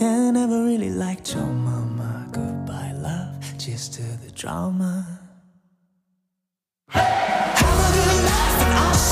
Yeah, 0.00 0.28
I 0.28 0.30
never 0.32 0.64
really 0.64 0.90
liked 0.90 1.34
your 1.34 1.46
mama. 1.46 2.28
Goodbye, 2.32 2.92
love. 3.00 3.58
Cheers 3.58 3.88
to 3.90 4.02
the 4.02 4.30
drama. 4.32 5.06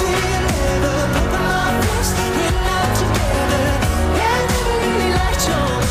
Never, 0.03 1.07
but 1.13 1.27
the 1.33 1.39
love 1.51 1.85
is 2.01 2.11
we're 2.37 2.59
not 2.67 2.91
together. 2.97 3.67
Yeah, 4.19 4.39
I 4.39 4.47
never 4.51 4.75
really 4.83 5.11
liked 5.15 5.45
your. 5.49 5.82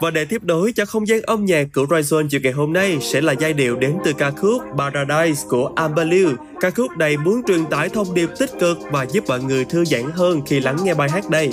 Và 0.00 0.10
để 0.10 0.24
tiếp 0.24 0.44
nối 0.44 0.72
cho 0.72 0.84
không 0.84 1.08
gian 1.08 1.22
âm 1.22 1.44
nhạc 1.44 1.64
của 1.74 1.84
Ryzen 1.84 2.28
chiều 2.28 2.40
ngày 2.44 2.52
hôm 2.52 2.72
nay 2.72 2.98
sẽ 3.00 3.20
là 3.20 3.32
giai 3.32 3.52
điệu 3.52 3.76
đến 3.76 3.96
từ 4.04 4.12
ca 4.12 4.30
khúc 4.30 4.62
Paradise 4.78 5.42
của 5.48 5.72
Amber 5.76 6.08
Liu. 6.08 6.30
Ca 6.60 6.70
khúc 6.70 6.96
này 6.98 7.16
muốn 7.16 7.42
truyền 7.46 7.64
tải 7.70 7.88
thông 7.88 8.14
điệp 8.14 8.28
tích 8.38 8.50
cực 8.60 8.78
và 8.90 9.06
giúp 9.12 9.24
mọi 9.28 9.40
người 9.40 9.64
thư 9.64 9.84
giãn 9.84 10.02
hơn 10.12 10.40
khi 10.46 10.60
lắng 10.60 10.76
nghe 10.84 10.94
bài 10.94 11.10
hát 11.10 11.30
đây. 11.30 11.50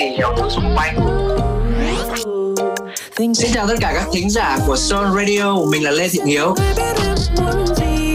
gì 0.00 0.10
nhiều 0.16 0.28
thứ 0.36 0.48
xung 0.50 0.76
quanh. 0.76 0.96
Xin 3.16 3.52
chào 3.54 3.66
tất 3.68 3.74
cả 3.80 3.92
các 3.94 4.06
thính 4.12 4.30
giả 4.30 4.58
của 4.66 4.76
Soul 4.76 5.06
Radio, 5.16 5.56
mình 5.70 5.84
là 5.84 5.90
Lê 5.90 6.08
Thị 6.08 6.18
Hiếu. 6.26 6.54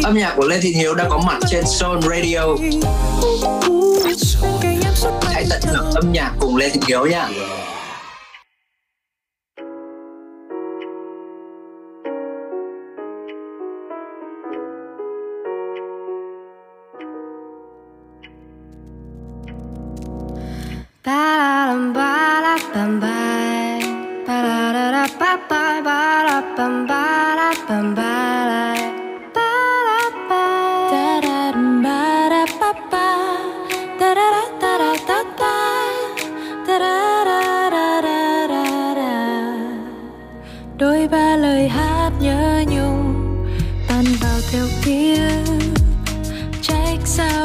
Âm 0.03 0.17
nhạc 0.17 0.33
của 0.37 0.47
Lê 0.47 0.59
Thị 0.61 0.73
Hiếu 0.73 0.95
đã 0.95 1.05
có 1.09 1.17
mặt 1.17 1.39
trên 1.49 1.63
Soul 1.65 1.99
Radio. 2.01 2.41
Hãy 5.33 5.45
tận 5.49 5.61
hưởng 5.65 5.91
âm 5.95 6.11
nhạc 6.11 6.31
cùng 6.39 6.55
Lê 6.55 6.69
Thị 6.69 6.79
Hiếu 6.87 7.05
nha. 7.05 7.29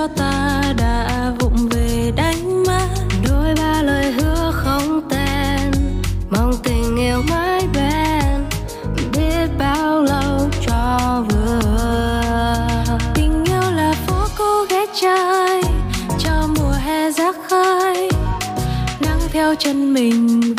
Sao 0.00 0.08
ta 0.08 0.62
đã 0.78 1.32
vụng 1.40 1.68
về 1.70 2.12
đánh 2.16 2.64
mất. 2.66 2.88
Đôi 3.28 3.54
ba 3.54 3.82
lời 3.82 4.12
hứa 4.12 4.52
không 4.54 5.00
tên. 5.10 5.70
Mong 6.30 6.52
tình 6.62 6.96
yêu 6.96 7.22
mãi 7.30 7.68
bên. 7.74 8.44
Biết 9.12 9.48
bao 9.58 10.02
lâu 10.02 10.48
cho 10.66 11.24
vừa. 11.28 11.72
Tình 13.14 13.44
yêu 13.44 13.70
là 13.76 13.94
phố 14.06 14.26
cô 14.38 14.64
ghé 14.70 14.86
trai 15.00 15.62
cho 16.18 16.48
mùa 16.58 16.72
hè 16.72 17.10
rác 17.10 17.36
khơi. 17.48 18.10
Nắng 19.00 19.20
theo 19.32 19.54
chân 19.58 19.94
mình 19.94 20.49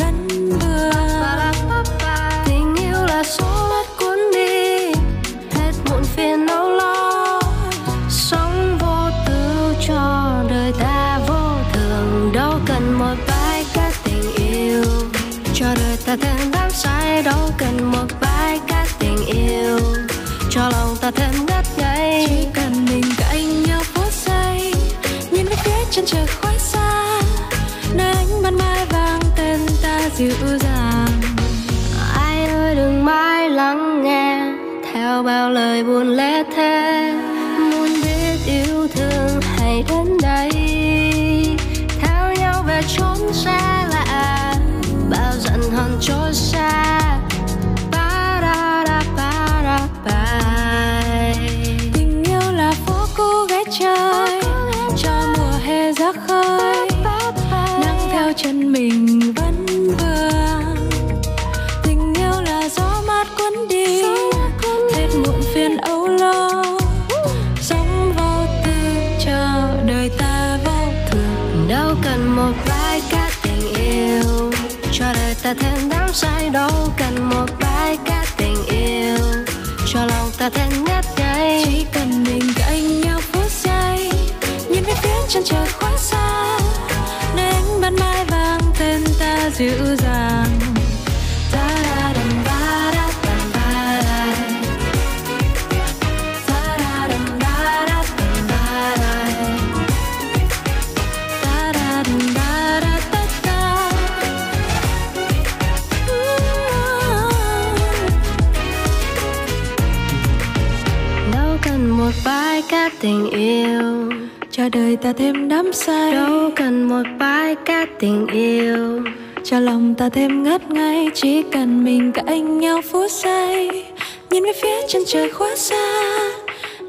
ta 115.01 115.13
thêm 115.13 115.49
đắm 115.49 115.73
say 115.73 116.11
đâu 116.11 116.51
cần 116.55 116.87
một 116.87 117.03
bài 117.19 117.55
ca 117.65 117.85
tình 117.99 118.27
yêu 118.27 119.03
cho 119.43 119.59
lòng 119.59 119.95
ta 119.95 120.09
thêm 120.09 120.43
ngất 120.43 120.69
ngây 120.69 121.09
chỉ 121.13 121.43
cần 121.51 121.85
mình 121.85 122.11
cả 122.11 122.23
anh 122.25 122.59
nhau 122.59 122.81
phút 122.91 123.11
giây 123.11 123.85
nhìn 124.31 124.43
về 124.43 124.51
phía 124.61 124.87
chân 124.89 125.01
trời 125.07 125.31
khoác 125.31 125.57
xa 125.57 126.17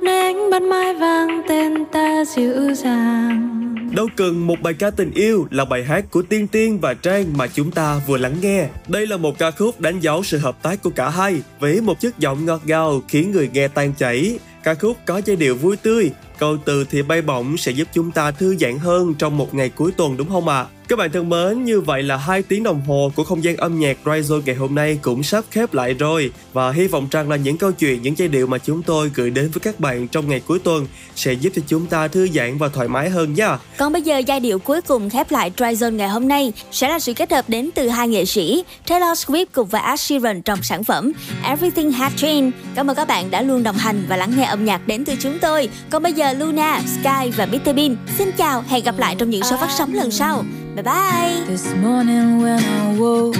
nơi 0.02 0.20
ánh 0.20 0.51
ban 0.51 0.68
mai 0.68 0.94
vang 0.94 1.43
tên 1.48 1.84
ta 1.84 2.24
dịu 2.24 2.74
dàng 2.74 3.48
Đâu 3.97 4.09
cần 4.16 4.47
một 4.47 4.60
bài 4.62 4.74
ca 4.74 4.90
tình 4.90 5.10
yêu 5.14 5.47
là 5.51 5.64
bài 5.64 5.84
hát 5.84 6.05
của 6.10 6.22
Tiên 6.22 6.48
Tiên 6.48 6.78
và 6.80 6.94
Trang 6.94 7.24
mà 7.36 7.47
chúng 7.47 7.70
ta 7.70 8.01
vừa 8.06 8.16
lắng 8.16 8.34
nghe. 8.43 8.68
Đây 8.89 9.06
là 9.06 9.16
một 9.16 9.39
ca 9.39 9.51
khúc 9.51 9.80
đánh 9.80 10.01
dấu 10.01 10.22
sự 10.22 10.39
hợp 10.39 10.62
tác 10.62 10.82
của 10.82 10.90
cả 10.90 11.09
hai 11.09 11.43
với 11.60 11.80
một 11.80 12.01
chất 12.01 12.18
giọng 12.18 12.47
ngọt 12.47 12.60
ngào 12.64 13.02
khiến 13.09 13.32
người 13.32 13.51
nghe 13.52 13.68
tan 13.68 13.93
chảy. 13.98 14.39
Ca 14.62 14.74
khúc 14.74 14.97
có 15.06 15.20
giai 15.24 15.36
điệu 15.36 15.56
vui 15.56 15.76
tươi, 15.76 16.10
câu 16.38 16.56
từ 16.64 16.84
thì 16.84 17.02
bay 17.02 17.22
bổng 17.22 17.56
sẽ 17.56 17.72
giúp 17.72 17.88
chúng 17.92 18.10
ta 18.10 18.30
thư 18.30 18.56
giãn 18.56 18.78
hơn 18.78 19.14
trong 19.14 19.38
một 19.38 19.54
ngày 19.54 19.68
cuối 19.68 19.92
tuần, 19.96 20.16
đúng 20.16 20.28
không 20.28 20.48
ạ? 20.48 20.59
À? 20.59 20.66
Các 20.93 20.97
bạn 20.97 21.12
thân 21.12 21.28
mến, 21.28 21.64
như 21.64 21.81
vậy 21.81 22.02
là 22.02 22.16
hai 22.16 22.43
tiếng 22.43 22.62
đồng 22.62 22.81
hồ 22.86 23.12
của 23.14 23.24
không 23.24 23.44
gian 23.44 23.56
âm 23.56 23.81
nhạc 23.81 23.97
Rise 24.05 24.35
ngày 24.47 24.56
hôm 24.56 24.74
nay 24.74 24.98
cũng 25.02 25.23
sắp 25.23 25.44
khép 25.51 25.74
lại 25.74 25.94
rồi 25.94 26.32
và 26.52 26.73
hy 26.73 26.86
vọng 26.86 27.09
rằng 27.10 27.31
là 27.31 27.36
những 27.36 27.56
câu 27.56 27.73
chuyện, 27.73 28.02
những 28.02 28.19
giai 28.19 28.28
điệu 28.28 28.47
mà 28.47 28.59
chúng 28.59 28.82
tôi 28.82 29.10
gửi 29.14 29.31
đến 29.31 29.51
với 29.51 29.60
các 29.60 29.81
bạn 29.81 30.09
trong 30.09 30.28
ngày 30.28 30.40
cuối 30.47 30.59
tuần 30.59 30.86
sẽ 31.16 31.32
giúp 31.32 31.51
cho 31.56 31.62
chúng 31.66 31.86
ta 31.86 32.09
thư 32.09 32.28
giãn 32.35 32.59
và 32.59 32.69
thoải 32.69 32.89
mái 32.89 33.10
hơn 33.10 33.35
nha. 33.35 33.59
Còn 33.78 33.93
bây 33.93 34.02
giờ 34.02 34.19
giai 34.19 34.40
điệu 34.40 34.59
cuối 34.59 34.82
cùng 34.82 35.10
khép 35.10 35.32
lại 35.32 35.52
Dry 35.56 35.64
Zone 35.64 35.94
ngày 35.94 36.09
hôm 36.09 36.28
nay 36.28 36.52
sẽ 36.73 36.89
là 36.89 36.98
sự 36.98 37.14
kết 37.14 37.32
hợp 37.32 37.48
đến 37.48 37.70
từ 37.74 37.89
hai 37.89 38.09
nghệ 38.09 38.24
sĩ 38.24 38.64
Taylor 38.89 39.19
Swift 39.19 39.47
cùng 39.52 39.69
với 39.69 39.82
Ed 39.82 40.01
Sheeran 40.01 40.43
trong 40.43 40.62
sản 40.62 40.85
phẩm 40.85 41.12
Everything 41.44 41.93
Has 41.93 42.12
Changed. 42.16 42.55
Cảm 42.74 42.90
ơn 42.90 42.97
các 42.97 43.09
bạn 43.09 43.31
đã 43.31 43.43
luôn 43.43 43.62
đồng 43.62 43.77
hành 43.77 44.05
và 44.09 44.16
lắng 44.16 44.32
nghe 44.36 44.44
âm 44.44 44.64
nhạc 44.64 44.86
đến 44.86 45.05
từ 45.05 45.14
chúng 45.20 45.39
tôi. 45.39 45.69
Còn 45.90 46.02
bây 46.02 46.12
giờ 46.12 46.32
Luna, 46.32 46.81
Sky 46.81 47.31
và 47.36 47.47
Mr 47.47 47.77
Bean 47.77 47.97
xin 48.19 48.32
chào, 48.32 48.64
hẹn 48.69 48.85
gặp 48.85 48.98
lại 48.98 49.16
trong 49.19 49.31
những 49.31 49.43
số 49.43 49.56
phát 49.56 49.70
sóng 49.78 49.94
lần 49.94 50.10
sau. 50.10 50.44
Bye 50.74 50.81
bye. 50.81 51.44
This 51.47 51.74
morning 51.74 52.39
when 52.39 52.59
I 52.59 52.99
woke, 52.99 53.36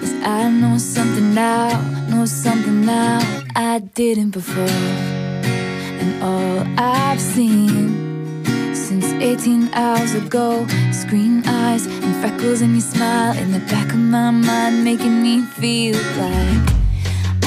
yes, 0.00 0.14
I 0.24 0.48
know 0.48 0.78
something 0.78 1.34
now, 1.34 1.68
know 2.08 2.24
something 2.24 2.80
now 2.86 3.20
I 3.54 3.80
didn't 3.80 4.30
before. 4.30 4.80
And 6.00 6.22
all 6.22 6.66
I've 6.78 7.20
seen 7.20 8.42
since 8.74 9.04
18 9.20 9.68
hours 9.74 10.14
ago 10.14 10.64
is 10.88 11.04
green 11.04 11.46
eyes 11.46 11.84
and 11.84 12.16
freckles 12.22 12.62
and 12.62 12.72
your 12.72 12.80
smile 12.80 13.36
in 13.36 13.52
the 13.52 13.60
back 13.68 13.90
of 13.90 13.98
my 13.98 14.30
mind, 14.30 14.82
making 14.84 15.22
me 15.22 15.42
feel 15.42 15.98
like 16.16 16.72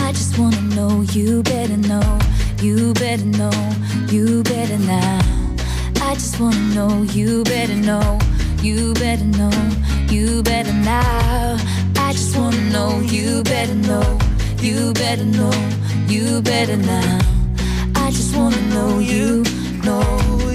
I 0.05 0.11
just 0.11 0.37
wanna 0.37 0.61
know 0.75 1.01
you 1.01 1.41
better 1.41 1.77
know, 1.77 2.19
you 2.61 2.93
better 2.93 3.25
know, 3.25 3.73
you 4.07 4.43
better 4.43 4.77
now. 4.77 5.19
I 5.95 6.13
just 6.13 6.39
wanna 6.39 6.75
know 6.75 7.01
you 7.01 7.43
better 7.43 7.75
know. 7.75 8.19
You 8.61 8.93
better 8.93 9.25
know, 9.25 9.49
you 10.07 10.43
better 10.43 10.71
now. 10.71 11.57
I 11.97 12.11
just 12.13 12.37
wanna 12.37 12.61
know, 12.69 12.99
you 12.99 13.41
better 13.41 13.73
know, 13.73 14.19
you 14.59 14.93
better 14.93 15.25
know, 15.25 15.51
you 16.07 16.43
better 16.43 16.77
now. 16.77 17.19
I 17.95 18.11
just 18.11 18.35
wanna 18.35 18.61
know 18.69 18.99
you, 18.99 19.43
know 19.83 20.50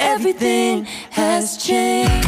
Everything 0.00 0.84
has 1.10 1.56
changed. 1.56 2.26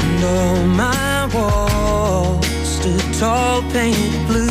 And 0.00 0.24
all 0.24 0.64
my 0.66 1.28
walls 1.34 2.46
stood 2.66 3.14
tall, 3.14 3.62
painted 3.72 4.26
blue. 4.26 4.50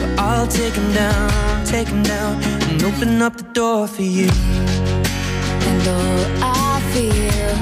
But 0.00 0.18
I'll 0.18 0.46
take 0.46 0.74
them 0.74 0.92
down, 0.92 1.64
take 1.64 1.88
them 1.88 2.02
down, 2.02 2.42
and 2.42 2.82
open 2.84 3.22
up 3.22 3.36
the 3.36 3.44
door 3.52 3.86
for 3.86 4.02
you. 4.02 4.30
And 5.68 5.88
all 5.88 6.24
I 6.42 6.80
feel 6.92 7.56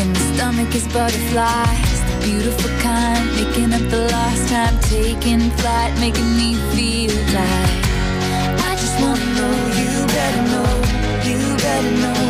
in 0.00 0.12
my 0.12 0.18
stomach 0.34 0.74
is 0.74 0.86
butterfly 0.92 1.83
beautiful 2.24 2.70
kind, 2.80 3.26
making 3.36 3.72
up 3.74 3.84
the 3.90 4.08
lost 4.10 4.48
time, 4.48 4.78
taking 4.80 5.50
flight, 5.58 5.92
making 6.00 6.30
me 6.36 6.54
feel 6.74 7.14
like 7.36 7.84
I 8.68 8.72
just 8.80 8.96
wanna 9.02 9.26
know 9.36 9.56
you 9.80 10.06
better 10.06 10.42
know, 10.52 10.70
you 11.28 11.56
better 11.58 11.90
know. 12.00 12.23